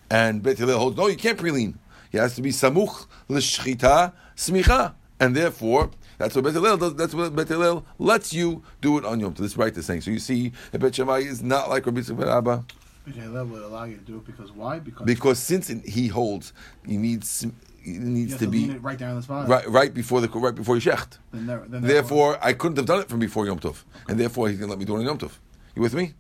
And 0.10 0.44
Bet 0.44 0.58
Hillel 0.58 0.80
holds 0.80 0.98
no, 0.98 1.08
you 1.08 1.18
can't 1.18 1.38
pre-lean. 1.38 1.78
It 2.12 2.20
has 2.20 2.36
to 2.36 2.42
be 2.42 2.52
samuch 2.52 3.08
l'shchita 3.28 4.14
smicha, 4.36 4.94
and 5.20 5.36
therefore 5.36 5.92
that's 6.18 6.36
what 6.36 6.44
Bet 6.44 6.54
Hillel 6.54 6.78
does. 6.78 6.96
That's 6.96 7.14
what 7.14 7.36
Bet 7.36 7.48
Hillel 7.48 7.86
lets 7.98 8.34
you 8.34 8.64
do 8.82 8.98
it 8.98 9.06
on 9.06 9.20
Yom 9.20 9.34
Tov. 9.34 9.38
This 9.38 9.52
is 9.52 9.58
right. 9.58 9.74
The 9.74 9.84
saying. 9.84 10.02
So 10.02 10.12
you 10.12 10.20
see, 10.20 10.52
that 10.72 10.80
Bet 10.80 10.96
Shammai 10.96 11.20
is 11.20 11.42
not 11.42 11.70
like 11.70 11.86
Rabbi 11.86 12.02
Yitzchak 12.02 12.28
Abba 12.28 12.66
Okay, 13.08 13.20
that 13.20 13.46
would 13.46 13.62
allow 13.62 13.84
you 13.84 13.98
to 13.98 14.04
do 14.04 14.18
it 14.18 14.26
because 14.26 14.52
why? 14.52 14.80
Because 14.80 15.06
because 15.06 15.38
since 15.38 15.68
he 15.68 16.08
holds, 16.08 16.54
you 16.88 16.98
need 16.98 17.24
sm- 17.24 17.50
it 17.50 17.54
you 17.75 17.75
needs 17.86 18.34
to 18.34 18.46
to 18.46 18.48
be 18.48 18.70
right 18.78 18.98
down 18.98 19.12
on 19.12 19.16
the 19.18 19.22
spot. 19.22 19.48
right 19.48 19.68
right 19.70 19.94
before 19.94 20.22
the 20.22 20.28
right 20.30 20.56
before 20.56 20.76
you 20.76 20.82
shecht. 20.82 21.18
Then 21.32 21.46
there, 21.48 21.64
then 21.68 21.82
Therefore, 21.82 22.38
I 22.42 22.54
couldn't 22.54 22.78
have 22.78 22.86
done 22.86 23.00
it 23.02 23.10
from 23.10 23.20
before 23.20 23.46
Yom 23.46 23.60
Tov, 23.60 23.84
and 24.08 24.20
therefore 24.20 24.50
he's 24.50 24.58
going 24.58 24.68
to 24.68 24.72
let 24.72 24.80
me 24.80 24.86
do 24.86 24.96
it 24.96 25.00
on 25.00 25.06
Yom 25.06 25.18
Tov. 25.18 25.32
You 25.76 25.82
with 25.82 25.94
me? 25.94 26.14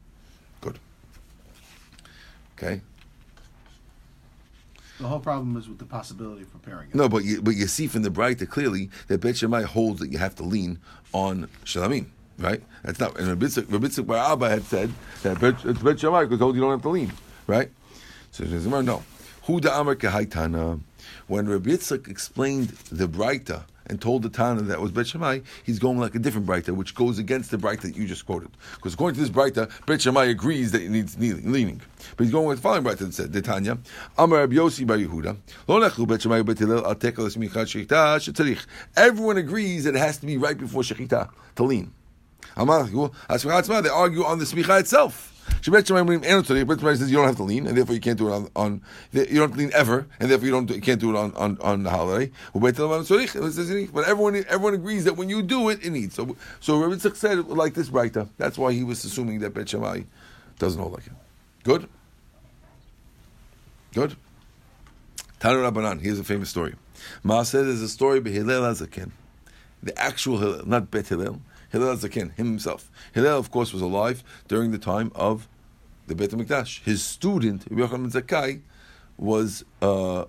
Good. 0.62 0.80
Okay. 2.58 2.82
the 5.00 5.08
whole 5.08 5.20
problem 5.20 5.58
is 5.58 5.68
with 5.68 5.80
the 5.80 5.86
possibility 5.86 6.44
of 6.44 6.52
preparing 6.52 6.90
it. 6.90 6.96
No, 6.96 7.10
but 7.10 7.24
you, 7.24 7.42
but 7.42 7.56
you 7.56 7.68
see 7.68 7.88
from 7.88 8.04
the 8.04 8.10
Braita 8.10 8.48
clearly 8.48 8.90
that 9.08 9.20
Bet 9.22 9.38
Shammai 9.38 9.64
holds 9.64 10.00
that 10.00 10.12
you 10.12 10.18
have 10.18 10.36
to 10.36 10.44
lean 10.44 10.80
on 11.14 11.50
Shalamim, 11.66 12.08
right? 12.38 12.62
That's 12.84 13.00
not. 13.00 13.18
And 13.18 13.28
Rabbi 13.28 13.46
Yitzchak- 13.48 13.72
Rabbi 13.72 13.88
Yitzchak 13.88 14.08
Bar 14.08 14.32
Abba 14.34 14.50
had 14.50 14.64
said 14.64 14.92
that 15.24 15.40
Bet, 15.40 15.66
it's 15.66 15.82
Bet 15.82 16.00
Shammai 16.00 16.26
because 16.26 16.40
you 16.56 16.62
don't 16.62 16.72
have 16.72 16.82
to 16.84 16.90
lean, 16.90 17.12
right? 17.48 17.70
So 18.32 18.44
no. 18.44 19.04
Who 19.44 19.62
the 19.62 19.78
Amar 19.78 19.96
Kahaitana? 19.96 20.80
When 21.28 21.48
Rabbi 21.48 21.72
Yitzchak 21.72 22.08
explained 22.08 22.70
the 22.92 23.08
Braita 23.08 23.64
and 23.88 24.02
told 24.02 24.24
the 24.24 24.30
Tana 24.30 24.62
that 24.64 24.82
was 24.82 24.92
Bet 24.92 25.08
Shammai, 25.08 25.42
he's 25.64 25.78
going 25.80 26.00
like 26.00 26.16
a 26.16 26.20
different 26.20 26.48
Braita, 26.48 26.70
which 26.76 26.96
goes 26.96 27.20
against 27.20 27.52
the 27.52 27.58
Braita 27.58 27.82
that 27.82 27.96
you 27.96 28.08
just 28.08 28.26
quoted. 28.26 28.50
Because 28.76 28.96
according 28.96 29.22
to 29.22 29.28
this 29.28 29.30
Braita, 29.30 29.70
Bet 29.86 30.02
Shammai 30.02 30.26
agrees 30.26 30.72
that 30.72 30.82
it 30.82 30.90
needs 30.90 31.18
kneeling- 31.18 31.52
leaning. 31.52 31.82
But 32.18 32.24
he's 32.24 32.32
going 32.32 32.48
with 32.48 32.58
the 32.58 32.64
following 32.64 32.84
Braita 32.84 33.00
that 33.00 33.14
said, 33.14 33.44
Tanya, 33.44 33.78
Amar 34.18 34.40
Rabbi 34.40 34.56
Yossi 34.56 34.88
Bar 34.88 34.98
Yehuda, 34.98 35.38
Lo 35.68 36.06
Bet 36.06 36.22
Shammai. 36.22 36.40
Everyone 38.98 39.38
agrees 39.38 39.84
that 39.84 39.96
it 39.96 40.00
has 40.00 40.18
to 40.18 40.26
be 40.26 40.38
right 40.38 40.58
before 40.58 40.82
shechita 40.82 41.30
to 41.56 41.64
lean. 41.64 41.94
They 42.56 42.62
argue 42.62 44.24
on 44.24 44.40
the 44.40 44.46
smicha 44.46 44.80
itself. 44.80 45.35
Shebet 45.62 45.88
Shammai 45.88 46.02
Omrim 46.02 46.26
Eno 46.26 46.42
Tzarich, 46.42 46.68
Bet 46.68 46.80
Shammai 46.80 46.96
says 46.96 47.10
you 47.10 47.18
don't 47.18 47.28
have 47.28 47.36
to 47.38 47.44
lean, 47.44 47.68
and 47.68 47.78
therefore 47.78 47.96
you 47.96 48.02
can't 48.02 48.18
do 48.18 48.28
it 48.30 48.32
on, 48.32 48.50
on 48.56 48.82
you 49.12 49.40
don't 49.40 49.56
lean 49.56 49.72
ever, 49.74 50.08
and 50.20 50.30
therefore 50.30 50.46
you 50.46 50.52
don't 50.52 50.70
you 50.70 50.82
can't 50.82 51.00
do 51.00 51.16
it 51.16 51.18
on, 51.18 51.34
on, 51.36 51.58
on 51.62 51.84
the 51.84 51.90
holiday. 51.90 52.32
But 52.54 52.78
everyone 54.08 54.46
everyone 54.48 54.74
agrees 54.74 55.06
that 55.06 55.18
when 55.18 55.30
you 55.30 55.42
do 55.42 55.70
it, 55.70 55.84
it 55.84 55.92
needs. 55.92 56.16
So 56.16 56.36
so 56.60 56.80
Rabbi 56.80 56.96
Tzach 56.96 57.16
said 57.16 57.48
like 57.48 57.74
this 57.74 57.90
Braita. 57.90 58.28
That's 58.38 58.58
why 58.58 58.74
he 58.74 58.84
was 58.84 59.04
assuming 59.06 59.40
that 59.40 59.54
Bet 59.54 59.70
Shammai 59.70 60.02
doesn't 60.60 60.80
hold 60.82 60.94
like 60.94 61.08
it. 61.08 61.14
Good. 61.64 61.90
Good. 63.94 64.16
Tanu 65.40 65.72
Rabbanan. 65.72 66.02
Here's 66.02 66.20
a 66.20 66.24
famous 66.24 66.50
story. 66.50 66.76
Maaseh 67.24 67.68
is 67.68 67.82
a 67.82 67.90
story 67.90 68.20
by 68.20 68.32
Hillel 68.32 68.64
Azaken, 68.64 69.12
the 69.84 69.98
actual 70.00 70.38
Hillel, 70.38 70.68
not 70.68 70.90
Bet 70.92 71.08
Hillel. 71.08 71.40
Hillel 71.76 71.98
Zaken 71.98 72.34
him 72.36 72.48
himself. 72.48 72.90
Hillel, 73.14 73.38
of 73.38 73.52
course, 73.52 73.74
was 73.74 73.82
alive 73.82 74.24
during 74.48 74.72
the 74.72 74.78
time 74.78 75.12
of 75.14 75.50
the 76.08 76.16
Beit 76.16 76.32
HaMikdash. 76.32 76.82
His 76.84 77.04
student, 77.04 77.70
Yochanan 77.70 78.14
ben 78.14 78.22
Zakkai, 78.24 78.62
was, 79.18 79.66
uh, 79.82 80.24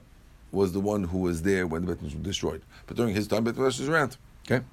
was 0.50 0.72
the 0.72 0.80
one 0.80 1.04
who 1.04 1.18
was 1.18 1.42
there 1.42 1.68
when 1.68 1.84
the 1.84 1.94
Beit 1.94 2.02
HaMikdash 2.02 2.14
was 2.14 2.24
destroyed. 2.24 2.62
But 2.88 2.96
during 2.96 3.14
his 3.14 3.28
time, 3.28 3.44
Beit 3.44 3.54
HaMikdash 3.54 3.78
was 3.78 3.88
around. 3.88 4.16
Okay? 4.50 4.64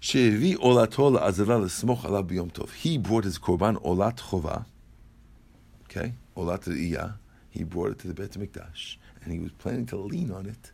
He 0.00 0.36
brought 2.98 3.24
his 3.24 3.38
korban 3.38 3.82
olat 3.82 4.16
chova, 4.18 4.66
okay, 5.84 6.12
olat 6.36 6.68
iya. 6.68 7.14
He 7.50 7.64
brought 7.64 7.90
it 7.92 7.98
to 8.00 8.08
the 8.08 8.14
Beit 8.14 8.32
Hamikdash, 8.32 8.98
and 9.24 9.32
he 9.32 9.40
was 9.40 9.50
planning 9.52 9.86
to 9.86 9.96
lean 9.96 10.30
on 10.30 10.46
it 10.46 10.70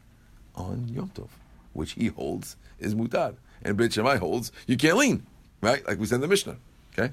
on 0.55 0.89
Yom 0.89 1.11
Tov, 1.15 1.29
which 1.73 1.93
he 1.93 2.09
holds 2.09 2.57
is 2.79 2.95
mutar 2.95 3.37
and 3.63 3.77
Beit 3.77 3.93
Shammai 3.93 4.17
holds 4.17 4.53
you 4.67 4.77
can't 4.77 4.99
lean, 4.99 5.27
right? 5.61 5.87
Like 5.87 5.99
we 5.99 6.07
said 6.07 6.17
in 6.17 6.21
the 6.23 6.29
Mishnah. 6.29 6.57
Okay. 6.93 7.13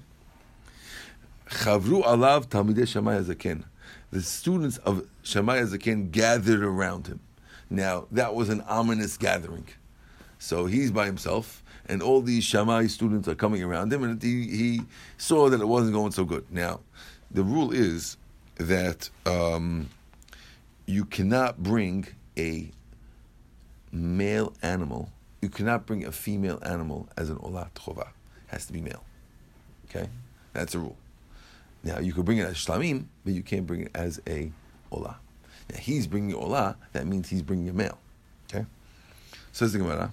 Chavru 1.49 2.03
alav 2.03 2.47
talmidei 2.47 2.87
Shammai 2.87 3.19
Hazaken. 3.19 3.63
The 4.11 4.21
students 4.21 4.77
of 4.79 5.07
Shammai 5.23 5.59
Hazaken 5.59 6.11
gathered 6.11 6.63
around 6.63 7.07
him. 7.07 7.19
Now 7.69 8.07
that 8.11 8.35
was 8.35 8.49
an 8.49 8.61
ominous 8.61 9.17
gathering. 9.17 9.67
So 10.39 10.65
he's 10.67 10.91
by 10.91 11.05
himself, 11.05 11.63
and 11.87 12.01
all 12.01 12.21
these 12.21 12.43
Shammai 12.43 12.87
students 12.87 13.27
are 13.27 13.35
coming 13.35 13.63
around 13.63 13.91
him, 13.91 14.03
and 14.03 14.21
he, 14.21 14.47
he 14.47 14.81
saw 15.17 15.49
that 15.49 15.59
it 15.59 15.67
wasn't 15.67 15.93
going 15.93 16.11
so 16.11 16.25
good. 16.25 16.45
Now, 16.51 16.81
the 17.31 17.43
rule 17.43 17.71
is 17.71 18.17
that 18.57 19.09
um, 19.25 19.89
you 20.85 21.05
cannot 21.05 21.61
bring 21.63 22.07
a 22.37 22.71
male 23.91 24.53
animal, 24.61 25.11
you 25.47 25.51
cannot 25.51 25.85
bring 25.85 26.03
a 26.03 26.11
female 26.11 26.59
animal 26.61 27.07
as 27.15 27.29
an 27.29 27.37
olat 27.37 27.71
chova. 27.71 28.01
It 28.01 28.47
has 28.47 28.65
to 28.65 28.73
be 28.73 28.81
male. 28.81 29.05
Okay? 29.89 30.09
That's 30.51 30.75
a 30.75 30.79
rule. 30.79 30.97
Now, 31.85 31.99
you 31.99 32.11
could 32.11 32.25
bring 32.25 32.39
it 32.39 32.45
as 32.45 32.55
shlamim, 32.57 33.05
but 33.23 33.33
you 33.33 33.41
can't 33.41 33.65
bring 33.65 33.83
it 33.83 33.91
as 33.95 34.19
a 34.27 34.51
olah. 34.91 35.15
Now, 35.71 35.77
he's 35.79 36.05
bringing 36.05 36.35
olah, 36.35 36.75
that 36.91 37.07
means 37.07 37.29
he's 37.29 37.41
bringing 37.41 37.69
a 37.69 37.73
male. 37.73 37.97
Okay? 38.49 38.65
Says 39.53 39.71
the 39.71 39.79
Gemara. 39.79 40.11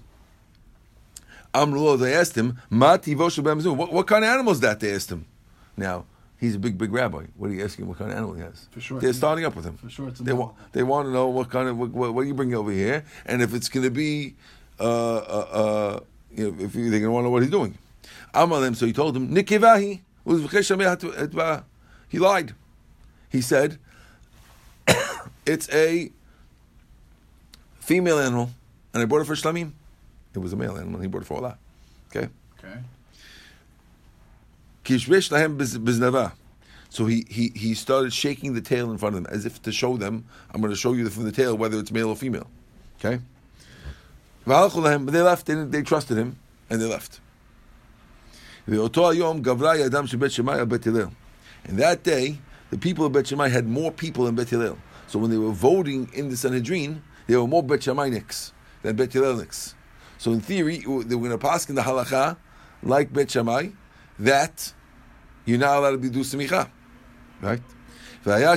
Amrulo, 1.53 1.99
they 1.99 2.15
asked 2.15 2.37
him, 2.37 2.61
Mati 2.71 3.17
what, 3.17 3.93
what 3.93 4.07
kind 4.07 4.25
of 4.25 4.31
animal 4.31 4.53
is 4.53 4.61
that? 4.61 4.79
They 4.79 4.95
asked 4.95 5.11
him. 5.11 5.27
Now, 5.77 6.05
he's 6.39 6.55
a 6.55 6.61
big, 6.61 6.79
big 6.79 6.93
rabbi. 6.93 7.25
What 7.37 7.51
are 7.51 7.55
you 7.55 7.65
asking? 7.65 7.89
What 7.89 7.99
kind 7.99 8.13
of 8.13 8.19
animal 8.19 8.35
he 8.35 8.43
has? 8.43 8.69
For 8.71 8.81
sure. 8.81 9.01
They're 9.01 9.13
starting 9.13 9.45
up 9.45 9.57
with 9.57 9.65
him. 9.65 9.79
For 9.79 9.91
sure, 9.91 10.13
they 10.13 10.33
want 10.33 10.55
they 10.73 10.85
want 10.85 11.09
to 11.09 11.13
know 11.13 11.27
what 11.27 11.51
kind 11.51 11.69
of 11.69 11.77
what, 11.77 11.91
what, 11.91 12.21
are 12.21 12.25
you 12.25 12.35
bringing 12.35 12.55
over 12.55 12.71
here, 12.71 13.05
and 13.27 13.43
if 13.43 13.53
it's 13.53 13.69
going 13.69 13.83
to 13.83 13.91
be, 13.91 14.37
uh, 14.81 14.83
uh, 14.83 15.19
uh, 15.53 16.01
you 16.35 16.51
know, 16.51 16.65
if 16.65 16.73
they're 16.73 16.91
going 16.91 17.03
to 17.03 17.11
want 17.11 17.25
to 17.25 17.27
know 17.27 17.31
what 17.31 17.43
he's 17.43 17.51
doing. 17.51 17.79
Amalem, 18.35 18.75
so 18.75 18.87
he 18.87 18.93
told 18.93 19.17
him, 19.17 19.35
Nikivahi 19.35 20.01
He 22.09 22.19
lied. 22.19 22.55
He 23.31 23.41
said, 23.41 23.79
it's 25.47 25.69
a 25.73 26.11
female 27.79 28.19
animal, 28.19 28.51
and 28.93 29.03
I 29.03 29.07
bought 29.07 29.21
it 29.21 29.27
for 29.27 29.35
shlamim. 29.35 29.73
It 30.35 30.39
was 30.39 30.53
a 30.53 30.57
male 30.57 30.77
animal. 30.77 31.01
He 31.01 31.07
bought 31.07 31.23
it 31.23 31.27
for 31.27 31.41
olah. 31.41 31.57
Okay. 32.09 32.29
Okay. 32.59 32.79
Kishvesh 34.85 35.31
lahem 35.31 35.57
biznava. 35.57 36.33
So 36.89 37.07
he, 37.07 37.27
he, 37.29 37.51
he 37.57 37.75
started 37.75 38.13
shaking 38.13 38.55
the 38.55 38.61
tail 38.61 38.93
in 38.93 38.99
front 38.99 39.17
of 39.17 39.25
them 39.25 39.33
as 39.35 39.45
if 39.47 39.61
to 39.63 39.73
show 39.73 39.97
them, 39.97 40.27
I'm 40.53 40.61
going 40.61 40.73
to 40.73 40.79
show 40.79 40.93
you 40.93 41.09
from 41.11 41.25
the 41.25 41.33
tail 41.33 41.57
whether 41.57 41.77
it's 41.81 41.91
male 41.91 42.09
or 42.09 42.15
female. 42.15 42.47
Okay? 43.01 43.21
But 44.47 44.69
they 44.69 45.23
left, 45.23 45.47
they, 45.47 45.55
they 45.55 45.83
trusted 45.83 46.19
him, 46.19 46.39
and 46.69 46.81
they 46.81 46.87
left. 46.87 47.21
And 48.67 48.79
that 51.79 52.03
day, 52.03 52.39
the 52.71 52.79
people 52.79 53.07
of 53.07 53.13
Bet 53.13 53.27
Shammai 53.27 53.49
had 53.49 53.67
more 53.67 53.91
people 53.91 54.27
in 54.27 54.35
Bet 54.35 54.49
Hillel. 54.51 54.79
So 55.07 55.19
when 55.19 55.31
they 55.31 55.39
were 55.39 55.53
voting 55.53 56.11
in 56.15 56.29
the 56.29 56.37
Sanhedrin, 56.37 57.03
there 57.27 57.41
were 57.41 57.47
more 57.47 57.63
Bet 57.63 57.83
Shammai-niks 57.83 58.53
than 58.83 58.97
Bet 58.97 59.13
Hillel-niks. 59.13 59.75
So 60.19 60.33
in 60.33 60.41
theory, 60.41 60.79
they 60.79 60.87
were 60.87 61.05
going 61.05 61.31
to 61.31 61.39
pass 61.39 61.69
in 61.69 61.75
the 61.75 61.83
halacha, 61.83 62.37
like 62.83 63.13
Bet 63.13 63.31
Shammai, 63.31 63.69
that 64.19 64.73
you're 65.45 65.59
not 65.59 65.79
allowed 65.79 66.03
to 66.03 66.11
do 66.11 66.21
semicha, 66.21 66.71
right? 67.41 67.61
There 68.25 68.57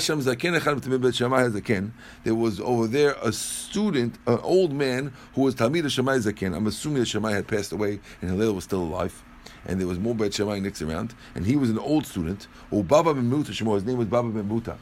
was 2.36 2.60
over 2.62 2.88
there 2.88 3.16
a 3.22 3.34
student, 3.34 4.16
an 4.26 4.40
old 4.42 4.72
man, 4.72 5.12
who 5.36 5.42
was 5.42 5.56
Talmid 5.56 5.84
Shemai 5.84 6.22
Zaken. 6.24 6.56
I'm 6.56 6.68
assuming 6.68 7.00
that 7.00 7.10
Shemai 7.10 7.34
had 7.34 7.50
passed 7.50 7.74
away 7.74 8.00
and 8.22 8.32
Hillel 8.32 8.54
was 8.54 8.64
still 8.64 8.82
alive. 8.82 9.22
And 9.66 9.78
there 9.82 9.88
was 9.88 10.00
more 10.00 10.16
Bet 10.16 10.32
Shemai 10.32 10.62
next 10.62 10.82
around. 10.82 11.14
And 11.36 11.46
he 11.46 11.58
was 11.58 11.70
an 11.70 11.80
old 11.80 12.06
student. 12.06 12.48
Baba 12.72 13.14
ben 13.14 13.30
Muta, 13.30 13.52
his 13.52 13.62
name 13.62 13.98
was 13.98 14.08
Baba 14.08 14.30
ben 14.30 14.48
Muta. 14.48 14.78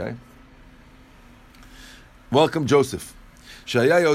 Okay? 0.00 0.16
Welcome, 2.30 2.64
Joseph. 2.66 3.14
He 3.66 3.90
knew 3.90 4.08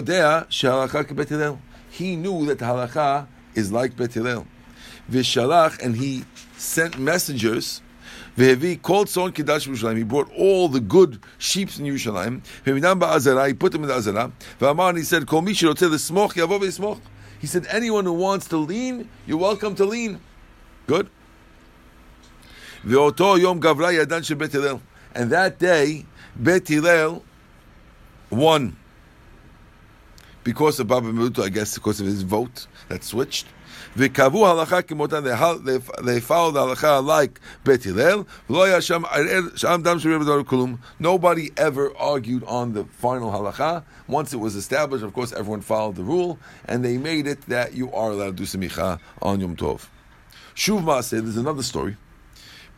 that 2.48 2.58
the 2.58 2.65
halacha 2.65 3.28
is 3.54 3.72
like 3.72 3.95
Bet 3.95 4.13
Hillel. 4.13 4.48
Vishalach, 5.12 5.80
and 5.84 5.98
he 5.98 6.26
sent 6.58 6.98
messengers 6.98 7.84
Vehevi 8.39 8.82
called 8.82 9.08
Tzon 9.08 9.34
Kedash 9.34 9.67
Yerushalayim. 9.67 9.97
He 9.97 10.04
brought 10.04 10.32
all 10.38 10.69
the 10.69 10.80
good 10.80 11.21
sheep 11.39 11.67
in 11.78 11.86
Yerushalayim. 11.86 12.41
He 12.63 13.54
put 13.54 13.71
them 13.73 13.82
in 13.84 13.89
the 13.89 13.95
azara. 13.95 14.32
Ve'amar, 14.62 14.95
he 14.95 15.04
said, 15.04 15.28
Kol 15.28 15.41
mi 15.41 15.52
shiroteh 15.52 15.89
l'smoch, 15.89 16.36
yavo 16.36 16.58
v'yismoch. 16.58 17.02
He 17.41 17.47
said, 17.47 17.67
anyone 17.69 18.06
who 18.06 18.13
wants 18.13 18.47
to 18.47 18.58
lean, 18.58 19.10
you're 19.28 19.38
welcome 19.38 19.75
to 19.75 19.84
lean. 19.84 20.21
Good. 20.88 21.10
Ve'oto 22.86 23.38
yom 23.38 23.60
gavra 23.60 24.06
yadan 24.06 24.49
Hillel. 24.49 24.82
And 25.13 25.32
that 25.32 25.60
day, 25.60 26.06
Bet 26.38 26.65
Hillel 26.65 27.21
won 28.30 28.78
because 30.45 30.80
of 30.80 30.88
Baba 30.88 31.12
Mutu, 31.12 31.43
I 31.43 31.49
guess 31.49 31.75
because 31.75 31.99
of 31.99 32.06
his 32.06 32.21
vote 32.21 32.67
that 32.88 33.04
switched 33.04 33.47
V'kavu 33.98 34.42
halacha 34.44 34.83
kimotan, 34.83 35.24
they, 35.24 35.37
hal- 35.37 35.59
they, 35.59 35.79
they 36.03 36.20
followed 36.20 36.53
the 36.53 36.61
halacha 36.61 37.05
like 37.05 37.40
Bet 37.64 37.83
Hillel. 37.85 38.24
V'lo 38.48 38.64
היה 38.64 38.81
שם 38.81 39.05
ערער- 39.05 39.57
שם 39.57 39.81
דם 39.85 39.98
שווה 39.98 40.18
בדבר 40.18 40.44
כלום. 40.44 40.77
Nobody 41.00 41.50
ever 41.57 41.96
argued 41.96 42.44
on 42.44 42.72
the 42.72 42.85
final 43.00 43.31
halacha. 43.31 43.83
Once 44.09 44.33
it 44.33 44.40
was 44.40 44.55
established, 44.57 45.05
of 45.05 45.12
course, 45.12 45.33
everyone 45.33 45.61
followed 45.61 45.96
the 45.96 46.03
rule, 46.03 46.38
and 46.68 46.85
they 46.85 46.98
made 46.98 47.27
it 47.27 47.40
that 47.48 47.74
you 47.74 47.92
are 47.92 48.11
allowed 48.11 48.37
to 48.37 48.42
do 48.42 48.44
semicha 48.44 48.98
on 49.22 49.40
Yom 49.40 49.57
Tov. 49.57 49.87
Shuv 50.55 50.83
Maaseh, 50.83 51.22
there's 51.22 51.37
another 51.37 51.62
story. 51.62 51.96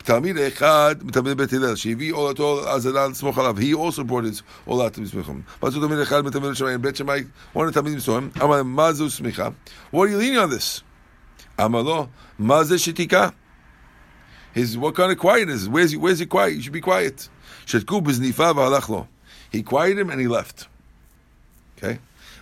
תלמיד 0.03 0.37
אחד 0.37 0.95
מתלמיד 1.03 1.37
בית 1.37 1.53
הלל 1.53 1.75
שהביא 1.75 2.13
עולתו 2.13 2.69
עזרה 2.69 3.07
לסמוך 3.07 3.37
עליו, 3.37 3.55
he 3.59 3.73
also 3.73 4.03
brought 4.03 4.23
his 4.23 4.41
עולה 4.65 4.87
to 4.87 5.05
סמיכם. 5.11 5.39
מצאו 5.63 5.81
תלמיד 5.81 5.99
אחד 5.99 6.25
מתלמיד 6.25 6.53
שמאי, 6.53 6.77
בית 6.77 6.95
שמאי, 6.95 7.23
one 7.55 7.59
of 7.59 7.69
the 7.69 7.73
תלמידים 7.73 7.97
מסוים, 7.97 8.29
אמר 8.43 8.55
להם, 8.55 8.75
מה 8.75 8.93
זו 8.93 9.09
סמיכה? 9.09 9.49
What 9.93 9.97
are 9.97 10.07
you 10.07 10.17
leaning 10.17 10.37
on 10.37 10.49
this? 10.49 10.81
Amalo, 11.62 12.08
Maze 12.38 12.72
Shetika. 12.72 13.32
His 14.52 14.76
what 14.76 14.94
kind 14.94 15.12
of 15.12 15.18
quiet 15.18 15.48
is? 15.48 15.68
Where's 15.68 15.92
he? 15.92 15.96
Where's 15.96 16.18
he 16.18 16.26
quiet? 16.26 16.54
You 16.54 16.62
should 16.62 16.72
be 16.72 16.80
quiet. 16.80 17.28
Shetkub 17.66 18.08
is 18.08 18.20
nifav 18.20 19.06
He 19.50 19.62
quieted 19.62 19.98
him 19.98 20.10
and 20.10 20.20
he 20.20 20.26
left. 20.26 20.68
Okay. 21.78 21.98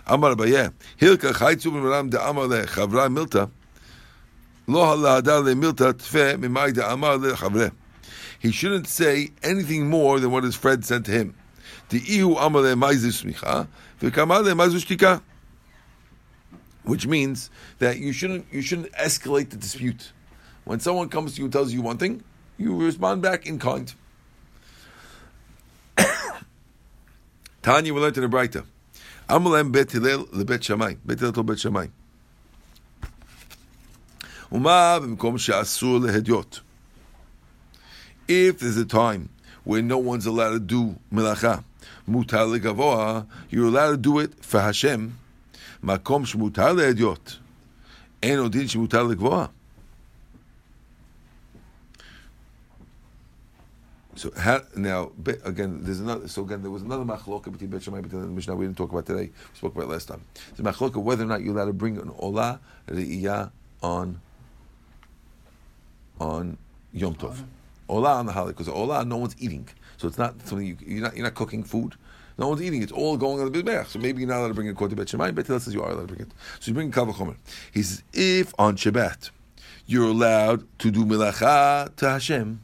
Amar 0.07 0.35
Abaye. 0.35 0.73
Hilka 0.99 1.31
chaytzu 1.31 1.71
b'maram 1.71 2.09
de'amar 2.09 2.47
lechavra 2.49 3.13
milta. 3.13 3.49
Lo 4.67 4.81
halahadar 4.81 5.43
le'milta 5.43 5.93
tfe 5.93 6.37
mimai 6.37 6.73
de'amar 6.73 7.17
lechavre. 7.17 7.71
He 8.39 8.51
shouldn't 8.51 8.87
say 8.87 9.29
anything 9.43 9.89
more 9.89 10.19
than 10.19 10.31
what 10.31 10.43
his 10.43 10.55
friend 10.55 10.83
sent 10.83 11.05
to 11.05 11.11
him. 11.11 11.35
ihu 11.91 12.35
amar 12.37 12.63
le'maizu 12.63 13.11
smicha 13.23 13.67
v'kamar 14.01 14.43
le'maizu 14.43 14.83
shtika 14.83 15.21
which 16.83 17.05
means 17.07 17.49
that 17.79 17.97
you 17.99 18.11
shouldn't 18.13 18.45
you 18.51 18.61
shouldn't 18.61 18.91
escalate 18.93 19.49
the 19.49 19.57
dispute. 19.57 20.11
When 20.63 20.79
someone 20.79 21.09
comes 21.09 21.35
to 21.35 21.39
you 21.39 21.45
and 21.45 21.53
tells 21.53 21.73
you 21.73 21.81
one 21.81 21.97
thing, 21.97 22.23
you 22.57 22.75
respond 22.75 23.21
back 23.21 23.45
in 23.45 23.59
kind. 23.59 23.93
Tanya 27.61 27.93
will 27.93 28.01
learn 28.01 28.13
to 28.13 28.21
the 28.21 28.27
Braita. 28.27 28.65
Amalem 29.29 29.71
bet 29.71 29.91
Hillel 29.91 30.25
lebet 30.27 30.63
Shammai. 30.63 30.95
Bet 31.05 31.19
Hillel 31.19 31.33
to 31.33 31.43
bet 31.43 31.59
Shammai. 31.59 31.87
ומה 34.51 34.99
במקום 34.99 35.37
שאסור 35.37 35.99
להדיוט? 35.99 36.59
If 38.27 38.59
there's 38.59 38.77
a 38.77 38.85
time 38.85 39.29
where 39.63 39.81
no 39.81 39.97
one's 39.97 40.25
allowed 40.25 40.53
to 40.53 40.59
do 40.59 40.95
melacha, 41.13 41.63
mutar 42.07 42.45
legavoa, 42.47 43.25
you're 43.49 43.67
allowed 43.67 43.91
to 43.91 43.97
do 43.97 44.19
it 44.19 44.43
for 44.43 44.59
Hashem, 44.59 45.17
מקום 45.82 46.26
שמותר 46.26 46.72
להדיוט, 46.72 47.32
אין 48.22 48.38
עוד 48.38 48.52
דין 48.52 48.68
שמותר 48.68 49.02
לגבוה. 49.02 49.46
So 54.16 54.30
ha- 54.32 54.64
now 54.74 55.12
be- 55.22 55.36
again, 55.44 55.80
there's 55.82 56.00
another. 56.00 56.26
So 56.26 56.42
again, 56.42 56.62
there 56.62 56.70
was 56.70 56.82
another 56.82 57.04
machloka 57.04 57.52
between 57.52 57.68
Bet 57.68 57.82
Shammai 57.82 57.98
and 57.98 58.06
Bet 58.06 58.12
Hillel 58.12 58.24
in 58.24 58.30
the 58.30 58.34
Mishnah. 58.34 58.56
We 58.56 58.64
didn't 58.64 58.78
talk 58.78 58.90
about 58.90 59.04
today. 59.04 59.26
We 59.52 59.56
spoke 59.56 59.74
about 59.74 59.84
it 59.84 59.90
last 59.90 60.08
time. 60.08 60.22
The 60.56 60.62
machloka 60.62 60.96
whether 60.96 61.24
or 61.24 61.26
not 61.26 61.42
you're 61.42 61.54
allowed 61.54 61.66
to 61.66 61.74
bring 61.74 61.98
an 61.98 62.08
olah 62.08 62.58
re'iyah 62.88 63.50
on 63.82 64.20
on 66.18 66.56
Yom 66.92 67.14
Tov. 67.14 67.44
Olah 67.90 68.16
on 68.16 68.26
the 68.26 68.32
holiday 68.32 68.56
because 68.56 68.72
olah 68.72 69.06
no 69.06 69.18
one's 69.18 69.36
eating, 69.38 69.68
so 69.98 70.08
it's 70.08 70.16
not 70.18 70.40
something 70.46 70.66
you, 70.66 70.78
you're 70.80 71.02
not 71.02 71.14
you're 71.14 71.24
not 71.24 71.34
cooking 71.34 71.62
food. 71.62 71.94
No 72.41 72.47
one's 72.47 72.63
eating. 72.63 72.81
It's 72.81 72.91
all 72.91 73.17
going 73.17 73.39
on 73.39 73.51
the 73.51 73.61
Mizbeach. 73.61 73.85
So 73.85 73.99
maybe 73.99 74.21
you're 74.21 74.27
not 74.27 74.39
allowed 74.39 74.47
to 74.47 74.53
bring 74.55 74.65
it 74.65 74.71
according 74.71 74.97
to 74.97 74.99
Bet 74.99 75.09
Shammai. 75.09 75.29
Bet 75.29 75.45
says 75.45 75.71
you 75.75 75.83
are 75.83 75.91
allowed 75.91 76.07
to 76.07 76.15
bring 76.15 76.21
it. 76.21 76.31
So 76.59 76.71
you 76.71 76.73
bring 76.73 76.91
Kavachomer. 76.91 77.35
He 77.71 77.83
says 77.83 78.01
if 78.13 78.51
on 78.57 78.77
Shabbat 78.77 79.29
you're 79.85 80.09
allowed 80.09 80.65
to 80.79 80.89
do 80.89 81.05
melacha 81.05 81.95
to 81.97 82.09
Hashem, 82.09 82.59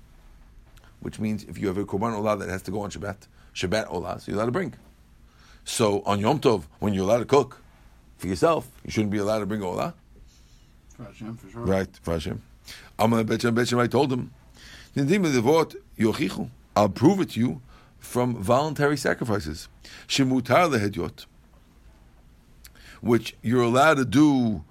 which 1.00 1.20
means 1.20 1.44
if 1.44 1.60
you 1.60 1.68
have 1.68 1.78
a 1.78 1.86
korban 1.86 2.20
olah 2.20 2.40
that 2.40 2.50
has 2.50 2.63
to 2.63 2.72
go 2.72 2.82
on 2.82 2.90
Shabbat, 2.90 3.28
Shabbat 3.54 3.92
olah, 3.92 4.20
so 4.20 4.32
you're 4.32 4.38
allowed 4.38 4.48
to 4.48 4.52
bring. 4.52 4.74
So 5.63 6.02
on 6.08 6.22
Yom 6.22 6.40
Tov, 6.40 6.63
when 6.80 6.96
you're 6.96 7.04
allowed 7.04 7.20
to 7.20 7.26
cook, 7.26 7.62
For 8.18 8.26
yourself, 8.26 8.68
you 8.84 8.90
shouldn't 8.90 9.12
be 9.12 9.20
allowed 9.20 9.42
to 9.42 9.46
bring 9.46 9.62
olah. 9.62 9.94
For 10.96 11.04
Hashem, 11.04 11.38
for 11.38 11.52
sure. 11.52 11.62
Right, 11.62 12.00
for 12.02 12.13
Hashem. 12.13 12.42
Amalei 12.98 13.28
Bet 13.28 13.44
Shammai, 13.44 13.56
Bet 13.62 13.68
Shammai 13.68 13.86
told 13.86 14.12
him, 14.12 14.32
"Nidim 14.96 15.24
devot 15.24 15.76
yochichu." 16.00 16.50
I'll 16.76 16.90
prove 16.90 17.20
it 17.22 17.30
to 17.32 17.40
you 17.40 17.62
from 18.00 18.36
voluntary 18.36 18.98
sacrifices. 18.98 19.68
Shemutar 20.08 20.70
lehedyot, 20.70 21.26
which 23.02 23.36
you're 23.42 23.64
allowed 23.64 23.96
to 23.96 24.06
do 24.06 24.64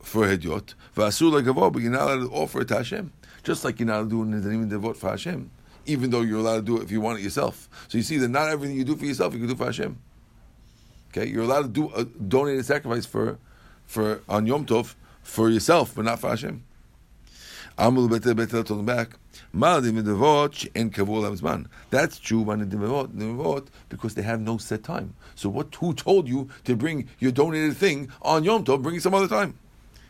for 0.00 0.26
hedyot. 0.26 0.74
V'asur 0.96 1.32
legavot, 1.32 1.72
but 1.72 1.82
you're 1.82 1.92
not 1.92 2.02
allowed 2.02 2.28
to 2.28 2.32
offer 2.32 2.60
it 2.62 2.68
to 2.68 2.76
Hashem. 2.76 3.12
Just 3.42 3.64
like 3.64 3.78
you're 3.78 3.86
not 3.86 4.00
allowed 4.00 4.10
to 4.10 4.24
do 4.40 4.48
nidim 4.48 4.70
devot 4.70 4.96
for 4.96 5.10
Hashem, 5.10 5.50
even 5.86 6.10
though 6.10 6.22
you're 6.22 6.38
allowed 6.38 6.56
to 6.56 6.62
do 6.62 6.76
it 6.78 6.84
if 6.84 6.90
you 6.90 7.00
want 7.00 7.18
it 7.18 7.22
yourself. 7.22 7.68
So 7.88 7.98
you 7.98 8.04
see 8.04 8.16
that 8.18 8.28
not 8.28 8.48
everything 8.48 8.76
you 8.76 8.84
do 8.84 8.96
for 8.96 9.04
yourself 9.04 9.34
you 9.34 9.40
can 9.40 9.48
do 9.48 9.56
for 9.56 9.66
Hashem. 9.66 9.98
Okay, 11.10 11.26
you're 11.26 11.44
allowed 11.44 11.62
to 11.62 11.68
do 11.68 11.94
a 11.94 12.04
donated 12.04 12.64
sacrifice 12.64 13.06
for, 13.06 13.38
for 13.86 14.20
on 14.28 14.46
Yom 14.46 14.66
Tov 14.66 14.94
for 15.22 15.48
yourself, 15.48 15.94
but 15.94 16.04
not 16.04 16.18
for 16.20 16.30
Hashem. 16.30 16.64
Amul 17.78 18.08
betel 18.08 18.62
told 18.64 18.80
him 18.80 18.86
back. 18.86 19.16
That's 21.90 22.18
true 22.20 22.50
on 22.50 22.58
the 22.60 23.64
because 23.88 24.14
they 24.14 24.22
have 24.22 24.40
no 24.40 24.58
set 24.58 24.84
time. 24.84 25.14
So 25.34 25.48
what? 25.48 25.74
Who 25.76 25.92
told 25.94 26.28
you 26.28 26.48
to 26.64 26.76
bring 26.76 27.08
your 27.18 27.32
donated 27.32 27.76
thing 27.76 28.10
on 28.22 28.44
Yom 28.44 28.64
Tov? 28.64 28.82
Bring 28.82 28.94
it 28.96 29.02
some 29.02 29.14
other 29.14 29.26
time, 29.26 29.58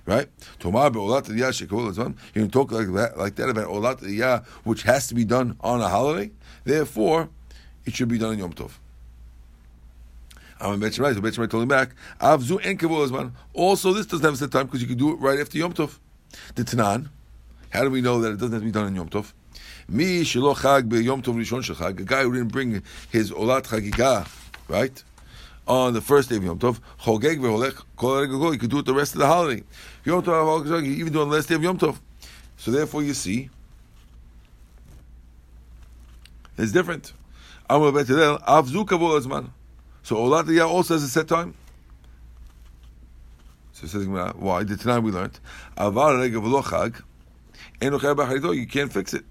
right? 0.05 0.29
You 0.63 0.71
can 0.71 2.51
talk 2.51 2.71
like 2.71 2.93
that, 2.93 3.15
like 3.17 3.37
that 3.37 3.49
about 3.49 3.69
olat 3.69 4.45
which 4.65 4.83
has 4.83 5.07
to 5.07 5.15
be 5.15 5.25
done 5.25 5.57
on 5.61 5.81
a 5.81 5.89
holiday. 5.89 6.33
Therefore, 6.65 7.31
it 7.87 7.95
should 7.95 8.09
be 8.09 8.19
done 8.19 8.33
on 8.33 8.39
Yom 8.39 8.53
Tov. 8.53 8.73
I'm 10.61 10.81
Bet 10.81 10.93
Shemai, 10.93 11.15
so 11.15 11.21
Bet 11.21 11.35
told 11.51 11.63
him 11.63 11.69
back, 11.69 11.95
Avzu 12.21 12.61
zman. 12.61 13.33
Also, 13.55 13.93
this 13.93 14.07
doesn't 14.07 14.25
have 14.25 14.35
a 14.35 14.37
set 14.37 14.51
time 14.51 14.67
because 14.67 14.83
you 14.83 14.89
can 14.89 14.99
do 14.99 15.13
it 15.13 15.17
right 15.17 15.41
after 15.41 15.57
Yom 15.59 15.73
Tov. 15.73 15.99
The 16.55 16.65
Tanan. 16.65 17.09
How 17.75 17.83
do 17.83 17.91
we 17.91 18.01
know 18.01 18.21
that 18.21 18.31
it 18.31 18.37
doesn't 18.37 18.53
have 18.53 18.63
to 18.63 18.67
be 18.67 18.71
done 18.71 18.85
on 18.85 18.95
Yom 18.95 19.09
Tov? 19.09 19.33
Mi 19.89 20.23
shelo 20.23 20.55
chag 20.55 20.89
be 20.89 21.03
Yom 21.03 21.23
Tov 21.23 21.35
Rishon 21.35 21.61
shel 21.65 21.75
chag. 21.75 21.99
A 21.99 22.05
guy 22.05 22.23
who 22.23 22.33
didn't 22.33 22.53
bring 22.53 22.81
his 23.11 23.33
olat 23.33 23.67
chagiga, 23.67 24.29
right, 24.69 25.03
on 25.67 25.93
the 25.93 26.01
first 26.01 26.29
day 26.29 26.37
of 26.37 26.45
Yom 26.45 26.61
Tov, 26.61 26.79
chogeg 27.01 27.41
veholech 27.41 27.83
kol. 27.97 28.53
He 28.53 28.59
could 28.59 28.71
do 28.71 28.79
it 28.79 28.85
the 28.85 28.95
rest 28.95 29.15
of 29.15 29.19
the 29.19 29.27
holiday. 29.27 29.65
Yom 30.05 30.23
Tov, 30.23 30.85
he 30.85 30.93
even 30.95 31.13
do 31.13 31.19
it 31.19 31.23
on 31.23 31.31
the 31.31 31.35
last 31.35 31.49
day 31.49 31.57
of 31.57 31.65
Yom 31.65 31.77
Tov. 31.77 31.99
So 32.57 32.71
therefore, 32.71 33.03
you 33.03 33.13
see, 33.13 33.51
it's 36.57 36.71
different. 36.71 37.13
Avzu 37.69 38.87
azman. 38.87 39.51
So 40.05 40.15
olat 40.15 40.47
yah 40.55 40.69
also 40.69 40.95
has 40.95 41.03
a 41.03 41.09
set 41.09 41.27
time. 41.27 41.55
So 43.73 43.89
says, 43.89 44.07
why? 44.07 44.63
The 44.63 44.77
tonight 44.77 45.01
we 45.01 45.11
learned, 45.11 45.41
avar 45.77 46.13
regav 46.13 46.63
chag. 46.63 47.03
You 47.85 48.67
can't 48.67 48.93
fix 48.93 49.15
it. 49.15 49.25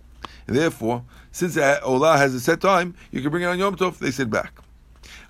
Therefore, 0.46 1.04
since 1.32 1.56
Olah 1.56 2.18
has 2.18 2.34
a 2.34 2.40
set 2.40 2.62
time, 2.62 2.96
you 3.12 3.22
can 3.22 3.32
bring 3.32 3.44
it 3.44 3.48
on 3.48 3.58
Yom 3.58 3.76
Tov. 3.76 3.98
They 3.98 4.12
said 4.12 4.30
back. 4.30 4.54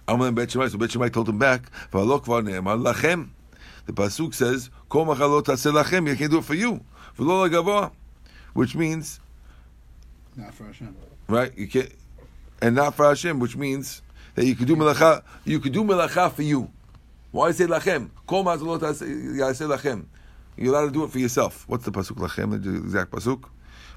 Amalem 0.07 0.35
Bet 0.35 0.49
Shemai. 0.49 0.69
So 0.69 0.77
Bet 0.77 0.89
Shemai 0.89 1.11
told 1.11 1.29
him 1.29 1.39
back. 1.39 1.71
lachem. 1.91 3.29
The 3.85 3.93
pasuk 3.93 4.33
says, 4.33 4.69
"Kol 4.89 5.05
machalot 5.05 5.43
lachem." 5.43 6.07
You 6.07 6.15
can't 6.15 6.31
do 6.31 6.37
it 6.39 6.45
for 6.45 6.55
you. 6.55 6.83
V'lo 7.17 7.49
lagavoa, 7.49 7.91
which 8.53 8.75
means 8.75 9.19
Not 10.35 10.53
for 10.53 10.65
Hashem. 10.65 10.95
right. 11.27 11.55
You 11.57 11.67
can't, 11.67 11.91
and 12.61 12.75
not 12.75 12.95
for 12.95 13.05
Hashem, 13.05 13.39
which 13.39 13.55
means 13.55 14.01
that 14.35 14.45
you 14.45 14.55
could 14.55 14.67
do 14.67 14.75
melacha. 14.75 15.23
You 15.45 15.59
could 15.59 15.73
do 15.73 15.83
melacha 15.83 16.31
for 16.31 16.43
you. 16.43 16.69
Why 17.31 17.51
say 17.51 17.65
lachem? 17.65 18.09
Kol 18.25 18.43
machalot 18.43 18.79
lachem. 18.79 20.05
You're 20.57 20.73
allowed 20.73 20.87
to 20.87 20.91
do 20.91 21.03
it 21.03 21.11
for 21.11 21.19
yourself. 21.19 21.65
What's 21.67 21.85
the 21.85 21.91
pasuk 21.91 22.17
lachem? 22.17 22.63
The 22.63 22.75
exact 22.75 23.11
pasuk. 23.11 23.45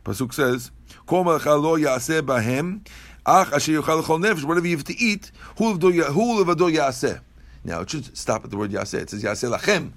Pasuk 0.04 0.32
says, 0.32 0.70
"Kol 1.06 1.24
melacha 1.24 1.60
lo 1.60 1.76
yaseh 1.76 2.22
bahem, 2.22 2.86
ach 3.26 3.52
asher 3.52 3.82
chol 3.82 4.02
nefesh." 4.02 4.44
Whatever 4.44 4.66
you 4.66 4.76
have 4.76 4.84
to 4.84 4.96
eat, 4.96 5.32
hu 5.58 5.64
levado 5.74 6.72
yaseh. 6.72 7.20
Now 7.64 7.80
it 7.80 7.90
should 7.90 8.16
stop 8.16 8.44
at 8.44 8.50
the 8.50 8.56
word 8.56 8.70
yaseh. 8.70 9.00
It 9.00 9.10
says 9.10 9.22
yaseh 9.22 9.50
lachem. 9.56 9.92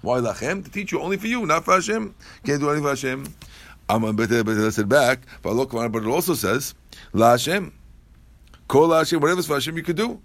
Why 0.00 0.18
lachem? 0.18 0.64
To 0.64 0.70
teach 0.70 0.92
you 0.92 1.00
only 1.00 1.18
for 1.18 1.26
you, 1.26 1.44
not 1.44 1.64
for 1.64 1.74
Hashem. 1.74 2.14
Can't 2.44 2.60
do 2.60 2.70
anything 2.70 2.84
for 2.84 2.90
Hashem. 2.90 3.26
Aman 3.90 4.16
betel 4.16 4.44
betel 4.44 4.70
said 4.70 4.88
back, 4.88 5.26
but 5.42 5.52
look, 5.52 5.72
but 5.72 5.94
it 5.94 6.06
also 6.06 6.34
says 6.34 6.74
la 7.12 7.32
Hashem. 7.32 7.72
Kol 8.66 8.92
Hashem, 8.92 9.20
whatever's 9.20 9.46
for 9.46 9.54
Hashem, 9.54 9.76
you 9.76 9.82
could 9.82 9.96
do. 9.96 10.20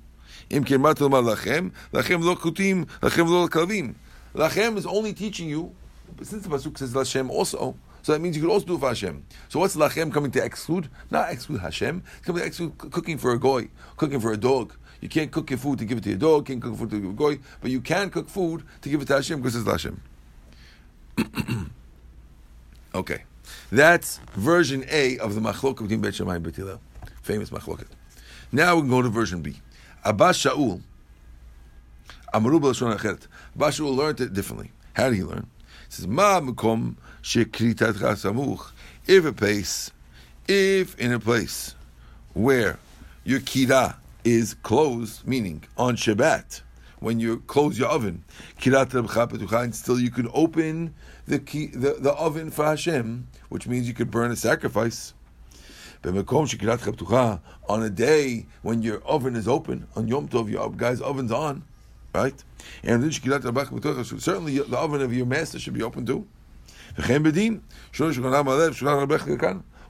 Kirmat 0.49 0.95
lachem, 0.95 1.71
lachem 1.91 2.23
lo 2.23 2.35
kutim, 2.35 2.85
lachem 3.01 3.27
lo 3.27 3.47
kavim. 3.47 3.95
Lachem 4.35 4.77
is 4.77 4.85
only 4.85 5.13
teaching 5.13 5.49
you, 5.49 5.73
since 6.21 6.43
the 6.43 6.49
pasuk 6.49 6.77
says 6.77 6.93
Lashem 6.93 7.29
also, 7.29 7.75
so 8.01 8.11
that 8.11 8.19
means 8.19 8.35
you 8.35 8.43
could 8.43 8.51
also 8.51 8.65
do 8.65 8.75
it 8.75 8.79
for 8.79 8.89
Hashem. 8.89 9.25
So 9.49 9.59
what's 9.59 9.75
Lachem 9.75 10.13
coming 10.13 10.29
to 10.31 10.43
exclude? 10.43 10.89
Not 11.09 11.31
exclude 11.31 11.61
Hashem. 11.61 12.03
It's 12.17 12.25
coming 12.25 12.41
to 12.41 12.47
exclude 12.47 12.77
cooking 12.77 13.17
for 13.17 13.31
a 13.31 13.39
goy, 13.39 13.69
cooking 13.97 14.19
for 14.19 14.31
a 14.31 14.37
dog. 14.37 14.73
You 15.01 15.09
can't 15.09 15.31
cook 15.31 15.49
your 15.49 15.57
food 15.57 15.79
to 15.79 15.85
give 15.85 15.97
it 15.97 16.03
to 16.03 16.09
your 16.09 16.19
dog. 16.19 16.45
Can't 16.45 16.61
cook 16.61 16.75
food 16.75 16.91
to 16.91 16.97
a 16.97 17.13
goy, 17.13 17.39
but 17.61 17.71
you 17.71 17.81
can 17.81 18.09
cook 18.09 18.29
food 18.29 18.63
to 18.81 18.89
give 18.89 19.01
it 19.01 19.07
to 19.07 19.15
Hashem 19.15 19.39
because 19.39 19.55
it's 19.55 19.67
Hashem. 19.67 20.01
okay, 22.95 23.23
that's 23.71 24.19
version 24.33 24.85
A 24.89 25.17
of 25.17 25.33
the 25.33 25.41
machlok 25.41 25.77
between 25.81 26.01
Bet 26.01 26.15
Shammai 26.15 26.35
and 26.35 26.79
famous 27.23 27.49
machloket. 27.49 27.87
Now 28.51 28.75
we 28.75 28.81
can 28.81 28.89
go 28.89 29.01
to 29.01 29.09
version 29.09 29.41
B. 29.41 29.55
Abba 30.03 30.29
Shaul. 30.29 30.81
Amaru 32.35 32.59
Shaul 32.59 33.95
learned 33.95 34.19
it 34.19 34.33
differently. 34.33 34.69
How 34.91 35.09
did 35.09 35.15
he 35.15 35.23
learn? 35.23 35.47
He 35.87 35.95
says, 35.95 36.05
"Ma 36.05 36.41
mekom 36.41 36.97
shekritat 37.23 37.93
chasamuch." 37.93 38.71
If 39.07 39.23
a 39.23 39.31
place, 39.31 39.91
if 40.45 40.99
in 40.99 41.13
a 41.13 41.19
place 41.19 41.75
where 42.33 42.77
your 43.23 43.39
kira 43.39 43.95
is 44.25 44.53
closed, 44.53 45.25
meaning 45.25 45.63
on 45.77 45.95
Shabbat, 45.95 46.61
when 46.99 47.21
you 47.21 47.37
close 47.47 47.79
your 47.79 47.87
oven, 47.87 48.25
and 48.65 49.73
still 49.73 49.97
you 49.97 50.11
can 50.11 50.29
open 50.33 50.93
the, 51.27 51.39
key, 51.39 51.67
the 51.67 51.93
the 51.99 52.11
oven 52.15 52.51
for 52.51 52.65
Hashem, 52.65 53.27
which 53.47 53.65
means 53.65 53.87
you 53.87 53.93
could 53.93 54.11
burn 54.11 54.31
a 54.31 54.35
sacrifice. 54.35 55.13
On 56.03 57.83
a 57.83 57.89
day 57.89 58.45
when 58.61 58.81
your 58.81 59.01
oven 59.05 59.37
is 59.37 59.47
open, 59.47 59.87
on 59.95 60.09
Yom 60.09 60.27
Tov, 60.27 60.51
your 60.51 60.69
guy's 60.71 60.99
oven's 60.99 61.31
on, 61.31 61.63
right? 62.15 62.43
And 62.83 63.13
certainly 63.13 64.59
the 64.59 64.77
oven 64.77 65.01
of 65.01 65.13
your 65.13 65.25
master 65.25 65.59
should 65.59 65.73
be 65.73 65.83
open 65.83 66.05
too. 66.05 66.27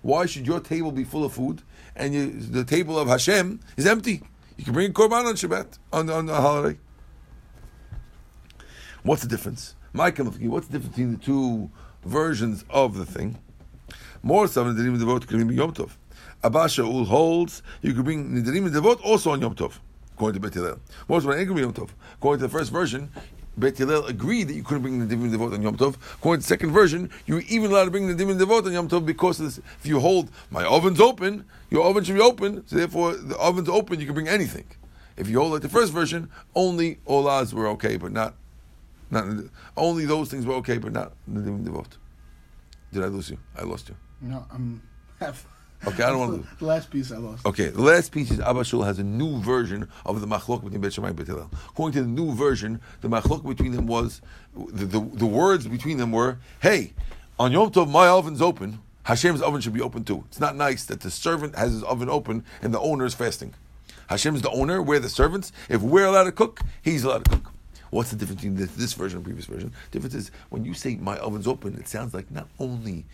Why 0.01 0.25
should 0.25 0.47
your 0.47 0.59
table 0.59 0.91
be 0.91 1.03
full 1.03 1.23
of 1.23 1.33
food 1.33 1.61
and 1.95 2.13
you, 2.13 2.31
the 2.31 2.63
table 2.63 2.99
of 2.99 3.07
Hashem 3.07 3.59
is 3.77 3.85
empty? 3.85 4.21
You 4.57 4.63
can 4.63 4.73
bring 4.73 4.89
a 4.91 4.93
korban 4.93 5.25
on 5.25 5.35
Shabbat 5.35 5.77
on 5.91 6.09
on 6.09 6.29
a 6.29 6.35
holiday. 6.35 6.79
What's 9.03 9.21
the 9.21 9.27
difference? 9.27 9.75
Michael, 9.93 10.25
what's 10.25 10.67
the 10.67 10.73
difference 10.73 10.95
between 10.95 11.11
the 11.13 11.19
two 11.19 11.69
versions 12.03 12.65
of 12.69 12.97
the 12.97 13.05
thing? 13.05 13.37
More 14.23 14.47
seven 14.47 14.75
nidarim 14.75 14.97
devot 14.99 15.27
can 15.27 15.47
be 15.47 15.55
Yom 15.55 15.73
Tov. 15.73 15.91
Abba 16.43 16.65
Shaul 16.65 17.05
holds 17.05 17.61
you 17.81 17.93
can 17.93 18.03
bring 18.03 18.31
nidarim 18.31 18.69
devot 18.69 18.99
also 19.03 19.31
on 19.31 19.41
Yom 19.41 19.53
Tov, 19.55 19.73
according 20.15 20.41
to 20.41 20.47
Bet 20.47 20.53
Hillel. 20.53 20.79
Seven 21.07 21.45
can 21.45 21.55
be 21.55 21.61
Yom 21.61 21.73
Tov. 21.73 21.89
According 22.15 22.39
to 22.39 22.47
the 22.47 22.57
first 22.57 22.71
version, 22.71 23.11
Bet 23.57 23.77
Hillel 23.77 24.05
agreed 24.05 24.45
that 24.47 24.53
you 24.53 24.63
couldn't 24.63 24.81
bring 24.81 25.05
the 25.05 25.15
Nidarim 25.15 25.31
Devot 25.31 25.53
on 25.53 25.61
Yom 25.61 25.77
Tov. 25.77 25.95
According 26.15 26.41
to 26.41 26.43
the 26.43 26.47
second 26.47 26.71
version, 26.71 27.09
you 27.25 27.35
were 27.35 27.43
even 27.49 27.69
allowed 27.71 27.85
to 27.85 27.91
bring 27.91 28.07
the 28.07 28.13
Nidarim 28.13 28.39
Devot 28.39 28.65
on 28.65 28.71
Yom 28.73 28.87
Tov 28.87 29.05
because 29.05 29.37
this, 29.37 29.57
if 29.57 29.85
you 29.85 29.99
hold 29.99 30.29
my 30.49 30.63
oven's 30.65 31.01
open, 31.01 31.45
your 31.69 31.83
oven 31.85 32.03
should 32.03 32.15
be 32.15 32.21
open. 32.21 32.65
So 32.67 32.77
therefore, 32.77 33.15
the 33.15 33.37
oven's 33.37 33.67
open, 33.69 33.99
you 33.99 34.05
can 34.05 34.15
bring 34.15 34.27
anything. 34.29 34.65
If 35.17 35.29
you 35.29 35.39
hold 35.39 35.51
like 35.51 35.61
the 35.61 35.69
first 35.69 35.91
version, 35.91 36.29
only 36.55 36.95
olas 37.07 37.53
were 37.53 37.67
okay, 37.69 37.97
but 37.97 38.11
not 38.11 38.35
not 39.11 39.25
only 39.77 40.05
those 40.05 40.29
things 40.29 40.45
were 40.45 40.55
okay, 40.55 40.77
but 40.77 40.91
not 40.93 41.13
the 41.27 41.41
Nidarim 41.41 41.65
Devot. 41.65 41.97
Did 42.91 43.03
I 43.03 43.07
lose 43.07 43.29
you? 43.29 43.37
I 43.57 43.63
lost 43.63 43.89
you. 43.89 43.95
No, 44.21 44.45
I'm 44.51 44.81
half. 45.19 45.45
Okay, 45.87 46.01
I 46.01 46.09
don't 46.09 46.19
want 46.19 46.49
to. 46.49 46.57
The 46.57 46.65
last 46.65 46.89
piece 46.89 47.11
I 47.11 47.17
lost. 47.17 47.45
Okay, 47.45 47.67
the 47.67 47.81
last 47.81 48.11
piece 48.11 48.31
is 48.31 48.39
Abba 48.39 48.61
Shaul 48.61 48.83
has 48.85 48.97
a 48.97 49.03
new 49.03 49.39
version 49.39 49.87
of 50.03 50.19
the 50.19 50.25
machlok 50.25 50.63
between 50.63 50.81
Bet 50.81 50.93
Shammai 50.93 51.09
and 51.09 51.17
Bet 51.17 51.27
Hillel. 51.27 51.51
According 51.69 51.93
to 51.93 52.01
the 52.01 52.09
new 52.09 52.33
version, 52.33 52.81
the 53.01 53.07
machlok 53.07 53.47
between 53.47 53.71
them 53.71 53.85
was 53.85 54.21
the, 54.55 54.85
the, 54.85 54.99
the 54.99 55.25
words 55.27 55.67
between 55.67 55.97
them 55.97 56.11
were, 56.11 56.39
"Hey, 56.59 56.93
on 57.37 57.51
Yom 57.51 57.69
Tov, 57.71 57.89
my 57.89 58.07
oven's 58.07 58.41
open. 58.41 58.79
Hashem's 59.03 59.43
oven 59.43 59.61
should 59.61 59.73
be 59.73 59.81
open 59.81 60.03
too. 60.03 60.23
It's 60.27 60.39
not 60.39 60.55
nice 60.55 60.85
that 60.85 61.01
the 61.01 61.11
servant 61.11 61.55
has 61.55 61.73
his 61.73 61.83
oven 61.83 62.09
open 62.09 62.43
and 62.63 62.73
the 62.73 62.79
owner 62.79 63.05
is 63.05 63.13
fasting. 63.13 63.53
Hashem's 64.07 64.41
the 64.41 64.49
owner. 64.49 64.81
We're 64.81 64.99
the 64.99 65.09
servants. 65.09 65.51
If 65.69 65.81
we're 65.83 66.05
allowed 66.05 66.23
to 66.23 66.31
cook, 66.31 66.61
he's 66.81 67.03
allowed 67.03 67.25
to 67.25 67.31
cook." 67.31 67.51
What's 67.91 68.09
the 68.09 68.15
difference 68.15 68.41
between 68.41 68.57
this, 68.57 68.71
this 68.71 68.93
version 68.93 69.17
and 69.17 69.23
previous 69.23 69.45
version? 69.45 69.71
The 69.91 69.91
difference 69.91 70.15
is 70.15 70.31
when 70.49 70.65
you 70.65 70.73
say 70.73 70.95
my 70.95 71.17
oven's 71.19 71.45
open, 71.45 71.75
it 71.75 71.87
sounds 71.87 72.15
like 72.15 72.31
not 72.31 72.47
only 72.59 73.05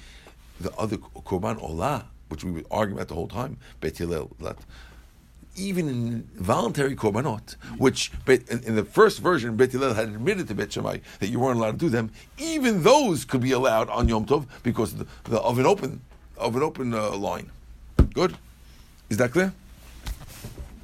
the 0.62 0.72
other 0.78 0.98
korban 0.98 1.60
olah 1.62 2.06
which 2.32 2.44
we 2.44 2.52
were 2.52 2.64
arguing 2.72 2.98
about 2.98 3.10
the 3.10 3.14
whole 3.14 3.28
time, 3.28 3.58
Bet 3.82 3.98
Hillel, 3.98 4.32
even 5.58 5.90
in 5.90 6.30
voluntary 6.36 6.96
korbanot, 6.96 7.56
which 7.78 8.10
in, 8.26 8.64
in 8.64 8.76
the 8.76 8.86
first 8.86 9.20
version, 9.20 9.58
Bet 9.58 9.72
Hillel 9.74 9.94
had 9.94 10.08
admitted 10.08 10.48
to 10.48 10.56
Bet 10.56 10.72
Shammai 10.72 11.00
that 11.20 11.28
you 11.28 11.40
weren't 11.40 11.58
allowed 11.60 11.72
to 11.74 11.78
do 11.78 11.90
them, 11.90 12.10
even 12.38 12.84
those 12.84 13.26
could 13.26 13.42
be 13.42 13.52
allowed 13.52 13.90
on 13.90 14.08
Yom 14.08 14.26
Tov 14.26 14.46
because 14.64 14.94
of, 14.94 15.00
the, 15.00 15.30
the, 15.30 15.40
of 15.42 15.60
an 15.60 15.66
open 15.66 16.02
of 16.38 16.56
an 16.56 16.64
open 16.64 16.94
uh, 16.94 17.12
line. 17.16 17.52
Good, 18.14 18.36
is 19.10 19.18
that 19.18 19.32
clear? 19.32 19.54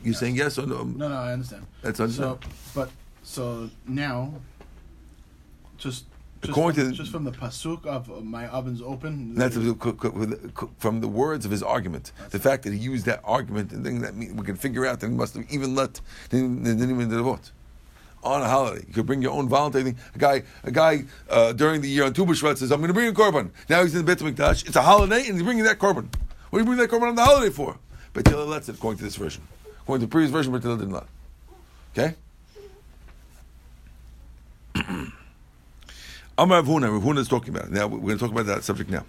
You 0.03 0.13
saying 0.13 0.35
yes 0.35 0.59
or 0.59 0.67
no? 0.67 0.83
No, 0.83 1.07
no, 1.07 1.15
I 1.15 1.33
understand. 1.33 1.65
That's 1.81 1.97
So, 1.97 2.03
understand. 2.03 2.39
but 2.75 2.91
so 3.23 3.69
now, 3.87 4.33
just 5.77 6.05
just 6.41 6.49
According 6.51 6.81
from, 6.81 6.91
to- 6.91 6.97
just 6.97 7.11
from 7.11 7.23
the 7.23 7.31
pasuk 7.31 7.85
of 7.85 8.23
my 8.23 8.47
oven's 8.49 8.81
open. 8.81 9.35
That's 9.35 9.55
a- 9.55 9.73
co- 9.73 9.93
co- 9.93 10.09
with- 10.11 10.53
co- 10.53 10.69
from 10.77 11.01
the 11.01 11.07
words 11.07 11.45
of 11.45 11.51
his 11.51 11.63
argument. 11.63 12.11
The 12.31 12.39
fact 12.39 12.63
that 12.63 12.73
he 12.73 12.79
used 12.79 13.05
that 13.05 13.21
argument 13.23 13.71
and 13.71 13.83
thing 13.83 14.01
that 14.01 14.13
we 14.15 14.43
can 14.45 14.55
figure 14.55 14.85
out 14.85 14.99
that 14.99 15.07
he 15.09 15.13
must 15.13 15.35
have 15.35 15.45
even 15.51 15.75
let 15.75 15.99
didn't, 16.29 16.63
didn't 16.63 16.89
even 16.89 17.09
vote 17.23 17.51
on 18.23 18.41
a 18.41 18.47
holiday. 18.47 18.83
You 18.87 18.93
could 18.93 19.05
bring 19.05 19.21
your 19.21 19.31
own 19.31 19.47
voluntary 19.47 19.83
thing. 19.83 19.97
A 20.15 20.17
guy, 20.17 20.43
a 20.63 20.71
guy 20.71 21.05
uh, 21.29 21.53
during 21.53 21.81
the 21.81 21.87
year 21.89 22.03
on 22.05 22.13
Tu 22.13 22.25
B'Shvat 22.25 22.57
says, 22.57 22.71
"I'm 22.71 22.79
going 22.79 22.89
to 22.89 22.93
bring 22.93 23.07
a 23.09 23.13
korban." 23.13 23.51
Now 23.69 23.83
he's 23.83 23.95
in 23.95 24.05
the 24.05 24.15
Beit 24.15 24.19
Hamikdash. 24.23 24.67
It's 24.67 24.75
a 24.75 24.81
holiday, 24.81 25.25
and 25.27 25.33
he's 25.35 25.43
bringing 25.43 25.63
that 25.65 25.79
korban. 25.79 26.07
What 26.49 26.59
are 26.59 26.61
you 26.61 26.65
bringing 26.65 26.77
that 26.85 26.89
korban 26.89 27.09
on 27.09 27.15
the 27.15 27.23
holiday 27.25 27.49
for? 27.51 27.77
But 28.13 28.27
Hillel 28.27 28.47
lets 28.47 28.69
it 28.69 28.75
according 28.75 28.97
to 28.99 29.03
this 29.03 29.15
version. 29.15 29.43
According 29.81 30.01
to 30.01 30.07
the 30.07 30.11
previous 30.11 30.31
version, 30.31 30.51
but 30.51 30.61
Hillel 30.61 30.77
did 30.77 30.89
not. 30.89 31.07
Okay. 31.97 32.15
Amar 36.37 36.61
Rav 36.61 36.67
Huna, 36.67 37.17
is 37.17 37.27
talking 37.27 37.55
about 37.55 37.65
it. 37.65 37.71
Now 37.71 37.87
we're 37.87 37.99
going 37.99 38.17
to 38.17 38.23
talk 38.23 38.31
about 38.31 38.45
that 38.45 38.63
subject 38.63 38.89
now. 38.89 39.05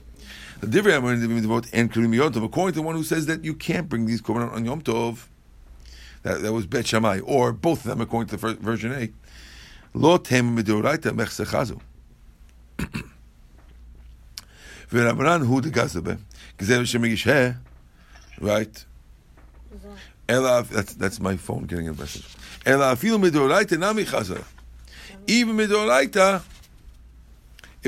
The 0.61 0.67
Divrei 0.67 0.97
Amar 0.97 1.15
vote 1.47 1.69
and 1.73 1.93
Karim 1.93 2.13
Yom 2.15 2.33
Tov, 2.33 2.45
according 2.45 2.75
to 2.75 2.83
one 2.83 2.97
who 2.97 3.05
says 3.05 3.27
that 3.27 3.45
you 3.45 3.55
can't 3.55 3.89
bring 3.89 4.07
these 4.07 4.23
korban 4.23 4.53
on 4.53 4.65
Yom 4.65 4.83
Tov, 4.83 5.27
that, 6.23 6.43
that 6.43 6.53
was 6.53 6.67
Bet 6.67 6.87
Shammai, 6.87 7.21
or 7.21 7.53
both 7.53 7.85
of 7.85 7.91
them 7.91 8.01
according 8.01 8.29
to 8.29 8.37
the 8.37 8.41
first 8.41 8.59
version 8.59 8.93
A. 8.93 9.11
Lo 9.95 10.17
tem 10.19 10.57
midoraita 10.57 11.13
mechsechazu. 11.13 11.81
V'Rabbanan 14.91 15.47
hu 15.47 15.61
de 15.61 15.71
gazabe, 15.71 16.19
gzev 16.59 16.83
shemigisheh, 16.83 17.57
right? 18.41 18.85
Ela, 20.29 20.63
that's 20.63 20.95
that's 20.95 21.21
my 21.21 21.37
phone 21.37 21.65
getting 21.65 21.89
a 21.89 21.93
message. 21.95 22.27
Ela 22.67 22.95
afilu 22.95 23.19
midoraita 23.19 23.79
nami 23.79 24.05
chazar. 24.05 24.45
Even 25.27 25.57
midoraita, 25.57 26.43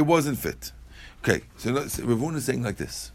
it 0.01 0.07
wasn't 0.07 0.39
fit. 0.39 0.73
Okay, 1.23 1.43
so, 1.59 1.71
no- 1.73 1.87
so 1.87 2.03
Rav 2.05 2.19
Huna 2.19 2.37
is 2.37 2.47
saying 2.47 2.63
like 2.63 2.79
this. 2.79 3.13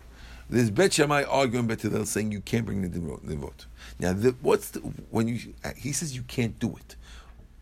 There's 0.48 0.70
Bet 0.70 0.94
Shammai 0.94 1.24
arguing 1.24 1.66
Bet 1.66 1.82
Hillel 1.82 2.06
saying 2.06 2.32
you 2.32 2.42
can't 2.42 2.64
bring 2.64 2.84
the 2.84 3.36
vote. 3.36 3.66
Now, 4.00 4.14
the, 4.14 4.36
what's 4.42 4.70
the, 4.70 4.80
when 5.10 5.28
you 5.28 5.56
uh, 5.64 5.72
he 5.76 5.92
says 5.92 6.16
you 6.16 6.22
can't 6.22 6.60
do 6.60 6.76
it? 6.78 6.96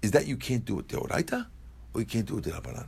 Is 0.01 0.11
that 0.11 0.27
you 0.27 0.35
can't 0.35 0.65
do 0.65 0.79
it 0.79 0.89
deoraita 0.89 1.45
or 1.93 2.01
you 2.01 2.05
can't 2.05 2.25
do 2.25 2.39
it 2.39 2.43
derabbanan? 2.43 2.87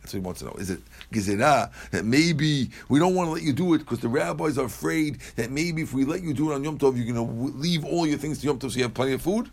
That's 0.00 0.12
what 0.12 0.20
he 0.20 0.26
wants 0.26 0.40
to 0.40 0.46
know. 0.46 0.56
Is 0.58 0.70
it 0.70 0.80
gezerah 1.12 1.70
that 1.92 2.04
maybe 2.04 2.70
we 2.88 2.98
don't 2.98 3.14
want 3.14 3.28
to 3.28 3.32
let 3.34 3.42
you 3.44 3.52
do 3.52 3.74
it 3.74 3.78
because 3.78 4.00
the 4.00 4.08
rabbis 4.08 4.58
are 4.58 4.64
afraid 4.64 5.20
that 5.36 5.52
maybe 5.52 5.82
if 5.82 5.92
we 5.94 6.04
let 6.04 6.22
you 6.22 6.34
do 6.34 6.50
it 6.50 6.56
on 6.56 6.64
Yom 6.64 6.76
Tov, 6.76 6.96
you're 6.96 7.14
going 7.14 7.24
to 7.24 7.56
leave 7.56 7.84
all 7.84 8.04
your 8.04 8.18
things 8.18 8.40
to 8.40 8.46
Yom 8.48 8.58
Tov 8.58 8.72
so 8.72 8.78
you 8.78 8.82
have 8.82 8.94
plenty 8.94 9.12
of 9.12 9.22
food? 9.22 9.48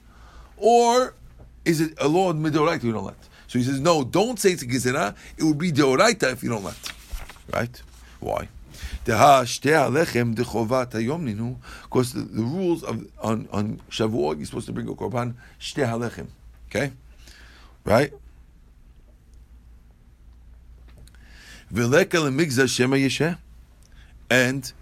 Or 0.57 1.13
is 1.63 1.81
it 1.81 1.93
a 1.99 2.07
law 2.07 2.31
of 2.31 2.37
midoraita 2.37 2.83
you 2.83 2.93
don't 2.93 3.05
let? 3.05 3.29
So 3.47 3.59
he 3.59 3.65
says, 3.65 3.79
no, 3.79 4.03
don't 4.03 4.39
say 4.39 4.51
it's 4.51 4.63
a. 4.63 5.15
It 5.37 5.43
would 5.43 5.57
be 5.57 5.71
deoraita 5.71 6.31
if 6.31 6.43
you 6.43 6.49
don't 6.49 6.63
let. 6.63 6.77
Right? 7.53 7.81
Why? 8.19 8.49
Because 9.05 9.61
the, 12.13 12.21
the 12.21 12.43
rules 12.43 12.83
of 12.83 13.07
on, 13.21 13.47
on 13.51 13.81
Shavuot, 13.89 14.37
you're 14.37 14.45
supposed 14.47 14.65
to 14.65 14.71
bring 14.71 14.87
a 14.87 14.93
korban 14.93 15.35
shte 15.59 15.85
halechem. 15.85 16.27
Okay? 16.69 16.91
Right? 17.83 18.11
And 24.29 24.73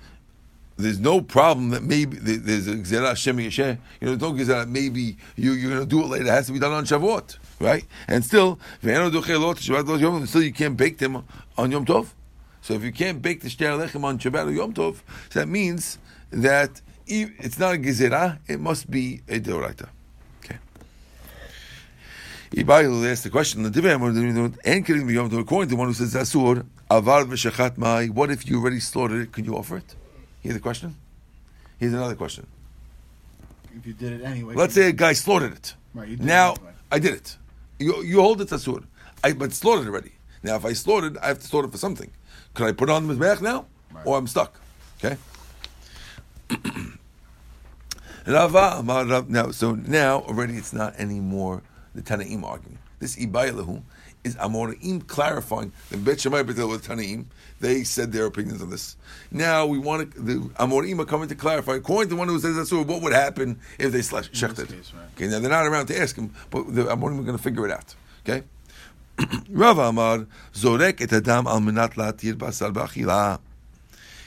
there's 0.78 1.00
no 1.00 1.22
problem 1.22 1.70
that 1.70 1.84
maybe 1.84 2.18
there's 2.18 2.68
a 2.68 2.76
gzera 2.76 3.16
shema 3.16 3.42
yesheh. 3.42 3.78
You 4.00 4.08
know, 4.08 4.16
don't 4.16 4.38
gzera 4.38 4.68
maybe 4.68 5.18
you, 5.36 5.52
you're 5.52 5.70
going 5.70 5.82
to 5.82 5.88
do 5.88 6.02
it 6.02 6.08
later. 6.08 6.26
It 6.26 6.30
has 6.30 6.48
to 6.48 6.54
be 6.54 6.60
done 6.60 6.72
on 6.72 6.86
Shavuot. 6.86 7.38
Right? 7.64 7.86
And 8.10 8.26
still, 8.26 8.60
v'eno 8.84 9.10
dochei 9.10 9.40
lo 9.40 9.54
t'shavat 9.54 9.88
lo 9.88 9.96
yom, 9.96 10.28
still 10.28 10.44
you 10.44 10.52
can't 10.52 10.76
bake 10.76 10.98
them 10.98 11.24
on 11.58 11.72
Yom 11.72 11.86
Tov. 11.86 12.08
So 12.62 12.74
if 12.74 12.84
you 12.84 12.92
can't 12.92 13.22
bake 13.22 13.40
the 13.42 13.48
shter 13.48 13.78
lechem 13.78 14.04
on 14.04 14.20
Shabbat 14.20 14.48
or 14.48 14.52
Yom 14.52 14.74
Tov, 14.74 14.98
so 15.30 15.40
that 15.40 15.48
means 15.48 15.98
that 16.32 16.82
it's 17.08 17.58
not 17.58 17.76
a 17.76 17.78
gezerah, 17.78 18.40
it 18.48 18.60
must 18.60 18.92
be 18.92 19.22
a 19.30 19.40
deoraita. 19.40 19.88
Okay. 20.44 20.58
Ibai 22.52 23.10
asked 23.10 23.24
the 23.24 23.30
question. 23.30 23.64
The 23.64 23.70
Divrei 23.70 23.96
Amar, 23.96 24.10
and 24.66 24.86
killing 24.86 25.10
Yom 25.10 25.30
Tov, 25.30 25.40
according 25.40 25.70
to 25.70 25.78
one 25.78 25.88
who 25.88 25.94
says 25.94 26.16
asur 26.16 26.66
avar 26.92 27.24
v'shachat 27.24 27.78
mai. 27.78 28.08
What 28.08 28.30
if 28.30 28.46
you 28.50 28.60
already 28.60 28.82
slaughtered 28.82 29.22
it? 29.22 29.32
Can 29.32 29.46
you 29.46 29.56
offer 29.56 29.78
it? 29.78 29.96
Hear 30.42 30.52
the 30.52 30.60
question. 30.60 30.98
Here's 31.80 31.94
another 31.94 32.16
question. 32.16 32.46
If 33.74 33.88
you 33.88 33.94
did 33.94 34.20
it 34.20 34.24
anyway. 34.26 34.56
Let's 34.56 34.74
say 34.74 34.90
a 34.90 34.92
guy 34.92 35.14
slaughtered 35.14 35.54
it. 35.54 35.76
Right, 35.94 36.10
you 36.10 36.18
did 36.18 36.26
now 36.26 36.52
it 36.52 36.58
anyway. 36.60 36.74
I 36.92 37.00
did 37.00 37.14
it. 37.14 37.38
You, 37.80 38.02
you 38.04 38.22
hold 38.22 38.42
it 38.42 38.50
asur. 38.50 38.84
I 39.24 39.34
but 39.34 39.54
slaughtered 39.54 39.88
already. 39.88 40.12
Now 40.44 40.56
if 40.56 40.66
I 40.66 40.74
slaughtered, 40.74 41.18
I 41.18 41.28
have 41.28 41.40
to 41.40 41.48
slaughter 41.48 41.68
for 41.68 41.78
something. 41.78 42.12
Could 42.54 42.68
I 42.68 42.72
put 42.72 42.90
it 42.90 42.94
on 42.94 43.08
the 43.08 43.14
mizbeach 43.16 43.42
now, 43.42 43.66
Right. 43.92 44.06
or 44.06 44.18
I'm 44.18 44.28
stuck? 44.28 44.60
Okay. 45.04 45.18
Rava 48.28 48.76
Amar 48.80 49.06
Rav- 49.06 49.30
Now, 49.30 49.52
so 49.52 49.76
now 49.76 50.20
already 50.22 50.56
it's 50.56 50.74
not 50.74 50.96
anymore 50.98 51.62
the 51.94 52.02
Tanaim 52.02 52.44
argument. 52.44 52.80
This 53.00 53.16
Ibaylahu 53.18 53.82
is 54.24 54.36
Amoraim 54.38 55.06
clarifying 55.08 55.72
the 55.90 55.98
Bet 55.98 56.22
Shammai 56.22 56.44
Bet 56.44 56.56
Hillel 56.56 56.72
with 56.72 56.88
Tanaim. 56.88 57.26
They 57.60 57.84
said 57.84 58.12
their 58.12 58.26
opinions 58.26 58.62
on 58.62 58.70
this. 58.70 58.96
Now 59.32 59.66
we 59.66 59.78
want 59.78 60.14
to, 60.14 60.22
the 60.22 60.34
Amoraim 60.60 61.00
are 61.00 61.06
coming 61.06 61.28
to 61.30 61.36
clarify. 61.36 61.76
According 61.76 62.10
to 62.10 62.16
one 62.16 62.28
who 62.28 62.40
says 62.40 62.56
that's 62.56 62.70
so, 62.70 62.84
what 62.84 63.02
would 63.02 63.14
happen 63.14 63.60
if 63.80 63.92
they 63.92 64.02
slash 64.02 64.30
shechted? 64.32 64.70
right. 64.70 65.06
Okay, 65.16 65.28
now 65.28 65.40
they're 65.40 65.50
not 65.50 65.66
around 65.66 65.88
to 65.88 66.00
ask 66.00 66.16
him, 66.16 66.34
but 66.50 66.74
the 66.74 66.84
Amoraim 66.84 67.20
are 67.20 67.24
going 67.24 67.38
to 67.38 67.44
figure 67.44 67.66
it 67.66 67.72
out. 67.72 67.96
Okay. 68.26 68.44
Rav 69.50 69.78
Amar 69.78 70.26
Zorek 70.54 71.02
et 71.02 71.14
Adam 71.14 71.48
al 71.48 71.60
Menat 71.60 71.94
Latir 71.94 72.34
Basar 72.34 72.74
B'Achila. 72.74 73.40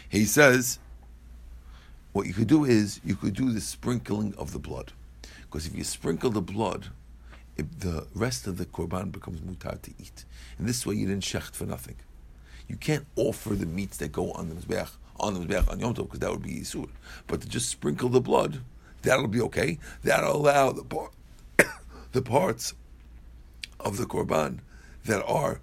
He 0.08 0.24
says, 0.24 0.78
what 2.12 2.26
you 2.26 2.32
could 2.32 2.46
do 2.46 2.64
is 2.64 3.00
you 3.04 3.16
could 3.16 3.34
do 3.34 3.50
the 3.50 3.60
sprinkling 3.60 4.34
of 4.38 4.52
the 4.52 4.58
blood, 4.58 4.92
because 5.42 5.66
if 5.66 5.74
you 5.74 5.84
sprinkle 5.84 6.30
the 6.30 6.40
blood, 6.40 6.86
if 7.56 7.66
the 7.80 8.06
rest 8.14 8.46
of 8.46 8.58
the 8.58 8.66
korban 8.66 9.10
becomes 9.10 9.40
mutar 9.40 9.80
to 9.82 9.90
eat. 9.98 10.24
And 10.58 10.68
this 10.68 10.86
way 10.86 10.94
you 10.94 11.06
didn't 11.06 11.22
shecht 11.24 11.54
for 11.54 11.64
nothing. 11.64 11.96
You 12.68 12.76
can't 12.76 13.06
offer 13.16 13.54
the 13.54 13.66
meats 13.66 13.96
that 13.98 14.12
go 14.12 14.32
on 14.32 14.48
the 14.48 14.54
mizbeach 14.56 14.90
on 15.18 15.34
the 15.34 15.40
mizbeach 15.40 15.70
on 15.70 15.80
Yom 15.80 15.94
Tov 15.94 16.04
because 16.04 16.20
that 16.20 16.30
would 16.30 16.42
be 16.42 16.60
isur. 16.60 16.88
But 17.26 17.40
to 17.42 17.48
just 17.48 17.68
sprinkle 17.68 18.08
the 18.08 18.20
blood, 18.20 18.60
that'll 19.02 19.28
be 19.28 19.40
okay. 19.42 19.78
That'll 20.02 20.36
allow 20.36 20.72
the 20.72 20.84
part, 20.84 21.12
the 22.12 22.22
parts 22.22 22.74
of 23.80 23.96
the 23.96 24.04
korban 24.04 24.58
that 25.04 25.24
are 25.24 25.60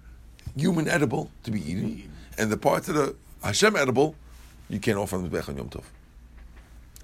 human 0.56 0.88
edible 0.88 1.30
to 1.42 1.50
be 1.50 1.60
eaten, 1.60 2.10
and 2.38 2.50
the 2.50 2.56
parts 2.56 2.86
that 2.86 2.96
are 2.96 3.14
Hashem 3.42 3.76
edible, 3.76 4.14
you 4.68 4.80
can't 4.80 4.98
offer 4.98 5.16
on 5.16 5.22
the 5.22 5.28
mizbeach 5.28 5.48
on 5.48 5.56
Yom 5.58 5.68
Tov. 5.68 5.84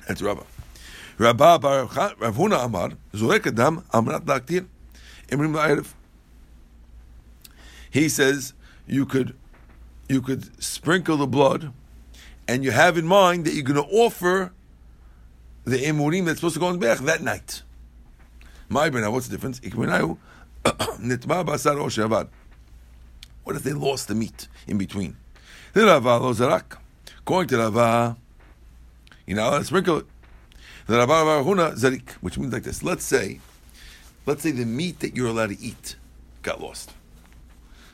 That's 0.08 0.22
Rabbah. 0.22 0.44
Rabbah 1.18 1.58
bar 1.58 1.84
Rav 1.84 2.36
Huna 2.36 2.64
Amar 2.64 2.92
Zorek 3.12 3.46
Adam 3.46 3.84
Amrat 3.92 4.24
Laktir 4.24 4.66
Emurim. 5.30 5.92
He 7.90 8.08
says 8.08 8.54
you 8.86 9.06
could 9.06 9.34
you 10.08 10.20
could 10.20 10.62
sprinkle 10.62 11.16
the 11.16 11.26
blood, 11.26 11.72
and 12.48 12.64
you 12.64 12.72
have 12.72 12.98
in 12.98 13.06
mind 13.06 13.44
that 13.44 13.54
you're 13.54 13.62
going 13.62 13.82
to 13.82 13.90
offer 13.90 14.52
the 15.64 15.78
emurim 15.78 16.26
that's 16.26 16.40
supposed 16.40 16.54
to 16.54 16.60
go 16.60 16.66
on 16.66 16.78
back 16.78 16.98
that 16.98 17.22
night. 17.22 17.62
My 18.68 18.88
now, 18.88 19.10
what's 19.10 19.28
the 19.28 19.36
difference? 19.36 19.60
What 23.42 23.56
if 23.56 23.62
they 23.62 23.72
lost 23.72 24.08
the 24.08 24.14
meat 24.14 24.48
in 24.66 24.78
between? 24.78 25.16
According 25.74 27.48
to 27.48 27.58
Rava, 27.58 28.16
you 29.26 29.34
know, 29.34 29.50
let's 29.50 29.68
sprinkle 29.68 29.98
it. 29.98 30.06
Which 32.20 32.38
means 32.38 32.52
like 32.52 32.62
this. 32.64 32.82
Let's 32.82 33.04
say, 33.04 33.40
let's 34.26 34.42
say 34.42 34.50
the 34.50 34.64
meat 34.66 35.00
that 35.00 35.16
you're 35.16 35.28
allowed 35.28 35.50
to 35.50 35.60
eat 35.60 35.96
got 36.42 36.60
lost. 36.60 36.92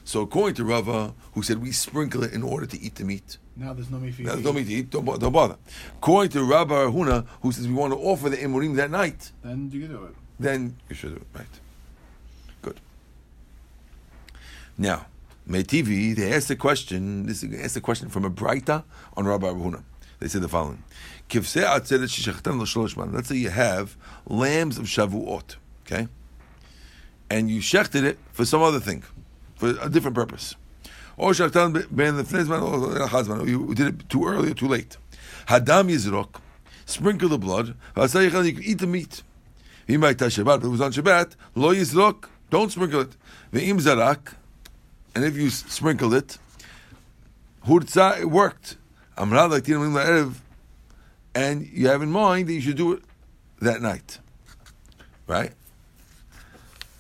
So 0.05 0.21
according 0.21 0.55
to 0.57 0.65
Rava, 0.65 1.15
who 1.35 1.43
said 1.43 1.61
we 1.61 1.73
sprinkle 1.73 2.23
it 2.23 2.33
in 2.33 2.43
order 2.43 2.67
to 2.67 2.81
eat 2.81 2.95
the 2.95 3.05
meat, 3.05 3.39
Now 3.57 3.73
there's 3.73 3.91
no 3.91 3.99
meat 3.99 4.15
for 4.15 4.23
you. 4.23 4.29
now, 4.29 4.37
to 4.37 4.43
don't 4.43 4.59
eat. 4.59 4.65
to 4.67 4.73
eat, 4.73 4.91
don't, 4.91 5.05
don't 5.21 5.33
bother. 5.33 5.57
According 5.97 6.31
to 6.33 6.45
Rabbi 6.45 6.75
Huna, 6.75 7.27
who 7.43 7.51
says 7.51 7.67
we 7.67 7.75
want 7.75 7.93
to 7.93 7.99
offer 7.99 8.29
the 8.29 8.37
emurim 8.37 8.77
that 8.77 8.91
night, 8.91 9.33
Then 9.43 9.69
you 9.73 9.81
can 9.81 9.91
do 9.91 10.05
it. 10.05 10.15
then 10.39 10.77
you 10.89 10.95
should 10.95 11.11
do 11.11 11.17
it, 11.17 11.27
right? 11.35 11.47
Good. 12.63 12.81
Now, 14.79 15.07
Meitivi, 15.49 16.15
they 16.15 16.33
asked 16.33 16.51
a 16.51 16.57
question, 16.57 17.27
this 17.27 17.43
is 17.43 17.61
asked 17.61 17.77
a 17.77 17.81
question 17.81 18.09
from 18.09 18.25
a 18.25 18.31
Braita 18.31 18.85
on 19.17 19.27
Rabbi 19.27 19.49
Huna. 19.49 19.83
They 20.21 20.29
said 20.29 20.43
the 20.43 20.49
following: 20.49 20.83
Kivsei 21.29 21.63
atzeret 21.65 22.09
sheshachtan 22.09 22.59
l'shlosh 22.61 22.97
man. 22.97 23.13
Let's 23.13 23.29
say 23.29 23.37
you 23.37 23.51
have 23.51 23.97
lambs 24.27 24.79
of 24.79 24.87
Shavuot, 24.87 25.57
okay, 25.87 26.09
and 27.31 27.51
you 27.51 27.61
shechted 27.61 28.03
it 28.03 28.19
for 28.33 28.45
some 28.45 28.63
other 28.63 28.81
thing, 28.81 29.03
for 29.55 29.71
a 29.81 29.89
different 29.89 30.15
purpose. 30.15 30.55
Or. 31.17 31.33
You 31.33 31.49
did 33.75 33.87
it 33.87 34.09
too 34.11 34.27
early 34.27 34.51
or 34.51 34.55
too 34.55 34.69
late. 34.69 34.99
Hadam 35.49 35.91
yizrok. 35.91 36.41
Sprinkle 36.85 37.31
the 37.31 37.39
blood. 37.39 37.75
You 37.97 38.31
can 38.31 38.63
eat 38.63 38.79
the 38.79 38.87
meat. 38.87 39.23
He 39.87 39.97
might 39.97 40.19
touch 40.19 40.37
Shabbat, 40.37 40.61
but 40.61 40.65
it 40.65 40.69
was 40.69 40.83
on 40.83 40.93
Shabbat. 40.93 41.35
Lo 41.55 41.75
yizrok. 41.75 42.29
Don't 42.51 42.71
sprinkle 42.71 43.01
it. 43.01 43.17
Ve'im 43.53 43.81
zarak. 43.81 44.35
And 45.15 45.25
if 45.25 45.35
you 45.35 45.49
sprinkled 45.49 46.13
it, 46.13 46.37
hurtza, 47.67 48.21
it 48.21 48.31
worked. 48.31 48.77
Amra 49.17 49.47
like 49.47 49.65
Erev, 49.65 50.35
and 51.35 51.67
you 51.67 51.89
have 51.89 52.03
in 52.03 52.11
mind 52.11 52.49
that 52.49 52.53
you 52.53 52.61
should 52.61 52.77
do 52.77 52.93
it 52.93 53.03
that 53.63 53.81
night. 53.81 54.19
Right? 55.27 55.53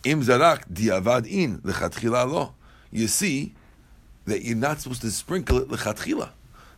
Im 0.07 0.23
zarak 0.23 0.73
diavad 0.73 1.27
in 1.27 1.59
lechatchila 1.63 2.31
lo. 2.31 2.55
You 2.93 3.09
see 3.09 3.55
that 4.27 4.43
you're 4.43 4.57
not 4.57 4.81
supposed 4.81 5.03
to 5.03 5.11
sprinkle 5.11 5.59
it 5.59 5.69
lechatchila. 5.69 6.31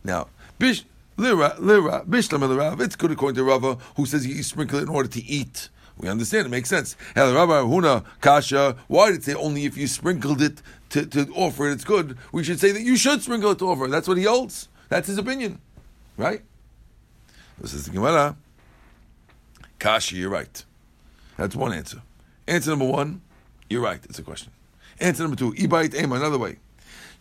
Now, 0.03 0.29
bish 0.57 0.83
lira 1.15 1.55
lira 1.59 2.03
bishlam 2.09 2.57
Rav. 2.57 2.81
It's 2.81 2.95
good 2.95 3.11
according 3.11 3.35
to 3.35 3.43
Rava, 3.43 3.77
who 3.97 4.07
says 4.07 4.25
you 4.25 4.41
sprinkle 4.41 4.79
it 4.79 4.83
in 4.83 4.89
order 4.89 5.09
to 5.09 5.23
eat. 5.23 5.69
We 5.99 6.09
understand 6.09 6.47
it 6.47 6.49
makes 6.49 6.69
sense. 6.69 6.95
Hell, 7.13 7.35
Rabbi 7.35 7.61
Huna 7.61 8.03
Kasha. 8.19 8.75
Why 8.87 9.11
did 9.11 9.19
it 9.19 9.23
say 9.25 9.35
only 9.35 9.65
if 9.65 9.77
you 9.77 9.85
sprinkled 9.85 10.41
it 10.41 10.63
to, 10.89 11.05
to 11.05 11.31
offer 11.35 11.69
it? 11.69 11.73
It's 11.73 11.83
good. 11.83 12.17
We 12.31 12.43
should 12.43 12.59
say 12.59 12.71
that 12.71 12.81
you 12.81 12.97
should 12.97 13.21
sprinkle 13.21 13.51
it 13.51 13.59
to 13.59 13.69
offer. 13.69 13.87
That's 13.87 14.07
what 14.07 14.17
he 14.17 14.23
holds. 14.23 14.69
That's 14.87 15.07
his 15.07 15.19
opinion, 15.19 15.61
right? 16.17 16.41
This 17.61 17.75
is 17.75 17.85
the 17.85 17.91
Gemara. 17.91 18.37
Kasha, 19.77 20.15
you're 20.15 20.31
right. 20.31 20.65
That's 21.37 21.55
one 21.55 21.73
answer. 21.73 22.01
Answer 22.49 22.71
number 22.71 22.85
one, 22.85 23.21
you're 23.69 23.81
right. 23.81 24.03
It's 24.05 24.17
a 24.17 24.23
question. 24.23 24.51
Answer 24.99 25.21
number 25.21 25.37
two, 25.37 25.53
Ibait 25.53 25.93
Ema, 25.93 26.15
another 26.15 26.39
way. 26.39 26.57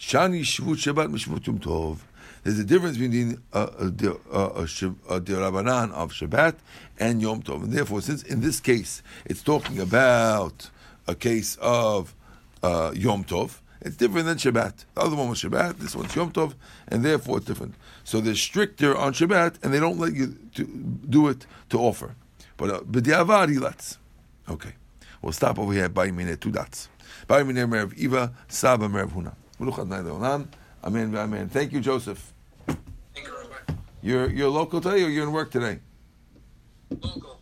Shani 0.01 0.41
Shvut 0.41 0.77
Shabbat 0.77 1.13
Mishvut 1.13 1.47
Yom 1.47 1.59
Tov. 1.59 1.99
There's 2.45 2.59
a 2.59 2.65
difference 2.65 2.97
between 2.97 3.43
a, 3.53 3.65
a, 3.65 3.91
Shab- 3.91 4.97
a 5.07 5.21
Dirabanan 5.21 5.93
of 5.93 6.13
Shabbat 6.13 6.55
and 6.99 7.21
Yom 7.21 7.43
Tov. 7.43 7.65
And 7.65 7.73
therefore, 7.75 8.01
since 8.01 8.23
in 8.23 8.41
this 8.41 8.59
case 8.59 9.03
it's 9.27 9.43
talking 9.43 9.79
about 9.79 10.71
a 11.07 11.15
case 11.15 11.59
of 11.61 12.15
uh, 12.63 12.93
Yom 12.95 13.25
Tov, 13.25 13.59
it's 13.83 13.97
different 13.97 14.25
than 14.25 14.39
Shabbat. 14.39 14.87
The 14.95 15.01
other 15.03 15.15
one 15.15 15.29
was 15.29 15.43
Shabbat, 15.43 15.77
this 15.79 15.95
one's 15.95 16.17
Yom 16.17 16.33
Tov, 16.33 16.55
and 16.89 17.05
therefore 17.05 17.37
it's 17.37 17.47
different. 17.47 17.75
So 18.03 18.23
they're 18.23 18.35
stricter 18.35 18.97
on 18.97 19.13
Shabbat, 19.13 19.63
and 19.63 19.75
they 19.75 19.79
don't 19.79 19.99
let 19.99 20.15
you 20.15 20.29
do 21.07 21.29
it 21.29 21.45
to 21.69 21.79
offer. 21.79 22.15
But 22.57 22.71
uh, 22.71 22.81
B'diavad, 22.81 23.51
he 23.51 23.59
lets. 23.59 23.99
Okay. 24.49 24.73
We'll 25.23 25.33
stop 25.33 25.59
over 25.59 25.73
here 25.73 25.89
by 25.89 26.11
minute 26.11 26.41
two 26.41 26.51
dots. 26.51 26.89
By 27.27 27.43
minute 27.43 27.69
Merev 27.69 27.95
Eva, 27.95 28.33
Saba 28.49 28.89
Merev 28.89 29.11
Huna. 29.13 29.35
Baruch 29.59 29.79
Adonai 29.79 30.09
Le'olam. 30.09 30.49
Amen, 30.85 31.15
amen. 31.17 31.49
Thank 31.49 31.73
you, 31.73 31.81
Joseph. 31.81 32.33
Thank 32.67 33.27
you, 33.27 33.33
Rabbi. 33.37 33.75
You're 34.03 34.31
you're 34.31 34.49
local 34.49 34.81
today, 34.81 35.03
or 35.03 35.09
you're 35.09 35.25
in 35.25 35.33
work 35.33 35.51
today? 35.51 35.81
Local, 36.91 37.41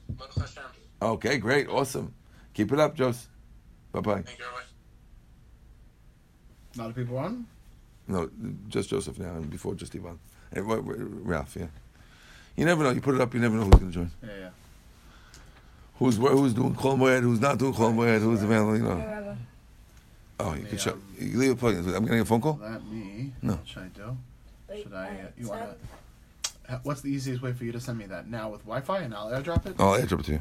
Okay, 1.03 1.39
great, 1.39 1.69
awesome. 1.69 2.15
Keep 2.55 2.73
it 2.73 2.81
up, 2.81 2.95
Joseph. 2.95 3.29
Bye 3.93 4.01
bye. 4.01 4.23
Thank 4.23 4.39
you, 4.39 4.45
Rabbi. 4.47 4.63
A 6.75 6.79
lot 6.81 6.91
of 6.91 6.97
people 6.97 7.19
on. 7.19 7.47
No, 8.09 8.31
just 8.69 8.89
Joseph 8.91 9.19
now, 9.19 9.35
and 9.35 9.51
before 9.51 9.75
just 9.75 9.95
Ivan. 9.95 10.19
And 10.53 10.67
Ra- 10.67 10.81
Ra- 10.83 10.95
Ralph, 11.23 11.57
yeah. 11.59 11.67
You 12.57 12.65
never 12.65 12.83
know. 12.85 12.91
You 12.91 13.01
put 13.01 13.15
it 13.15 13.21
up, 13.21 13.35
you 13.35 13.41
never 13.41 13.57
know 13.57 13.65
who's 13.65 13.75
going 13.75 13.91
to 13.91 13.93
join. 13.93 14.11
Yeah, 14.23 14.31
yeah. 14.41 14.49
Who's 15.99 16.19
where- 16.19 16.33
who's 16.33 16.53
doing 16.55 16.75
Chol 16.75 16.99
Moed, 16.99 17.23
who's 17.23 17.41
not 17.41 17.59
doing 17.59 17.73
Chol 17.73 17.95
Moed, 17.95 18.21
who's 18.21 18.43
available, 18.43 18.77
you 18.77 18.83
know. 18.83 19.37
Oh, 20.39 20.53
you 20.55 20.63
Me, 20.65 20.69
can 20.69 20.79
shut. 20.79 20.93
um, 20.95 21.03
You 21.19 21.39
leave 21.39 21.51
it 21.53 21.59
plugged 21.59 21.79
in. 21.79 21.95
I'm 21.95 22.05
getting 22.05 22.21
a 22.21 22.25
phone 22.27 22.43
call. 22.43 22.55
That 22.55 22.85
me. 22.87 23.33
No. 23.41 23.55
What 23.55 23.67
should 23.67 23.83
I 23.85 23.89
do? 23.89 24.17
Should 24.83 24.93
I? 24.93 25.07
Uh, 25.07 25.11
uh, 25.11 25.15
you 25.39 25.49
want 25.49 25.61
to? 25.63 26.81
What's 26.83 27.01
the 27.01 27.09
easiest 27.11 27.41
way 27.43 27.53
for 27.55 27.65
you 27.65 27.73
to 27.73 27.81
send 27.81 27.97
me 27.97 28.05
that 28.07 28.29
now 28.29 28.51
with 28.51 28.61
Wi-Fi, 28.63 28.99
and 28.99 29.15
I'll 29.15 29.29
airdrop 29.31 29.65
it? 29.67 29.77
Oh, 29.79 29.93
I'll 29.93 30.01
airdrop 30.01 30.21
it 30.21 30.27
to 30.27 30.33
you. 30.33 30.41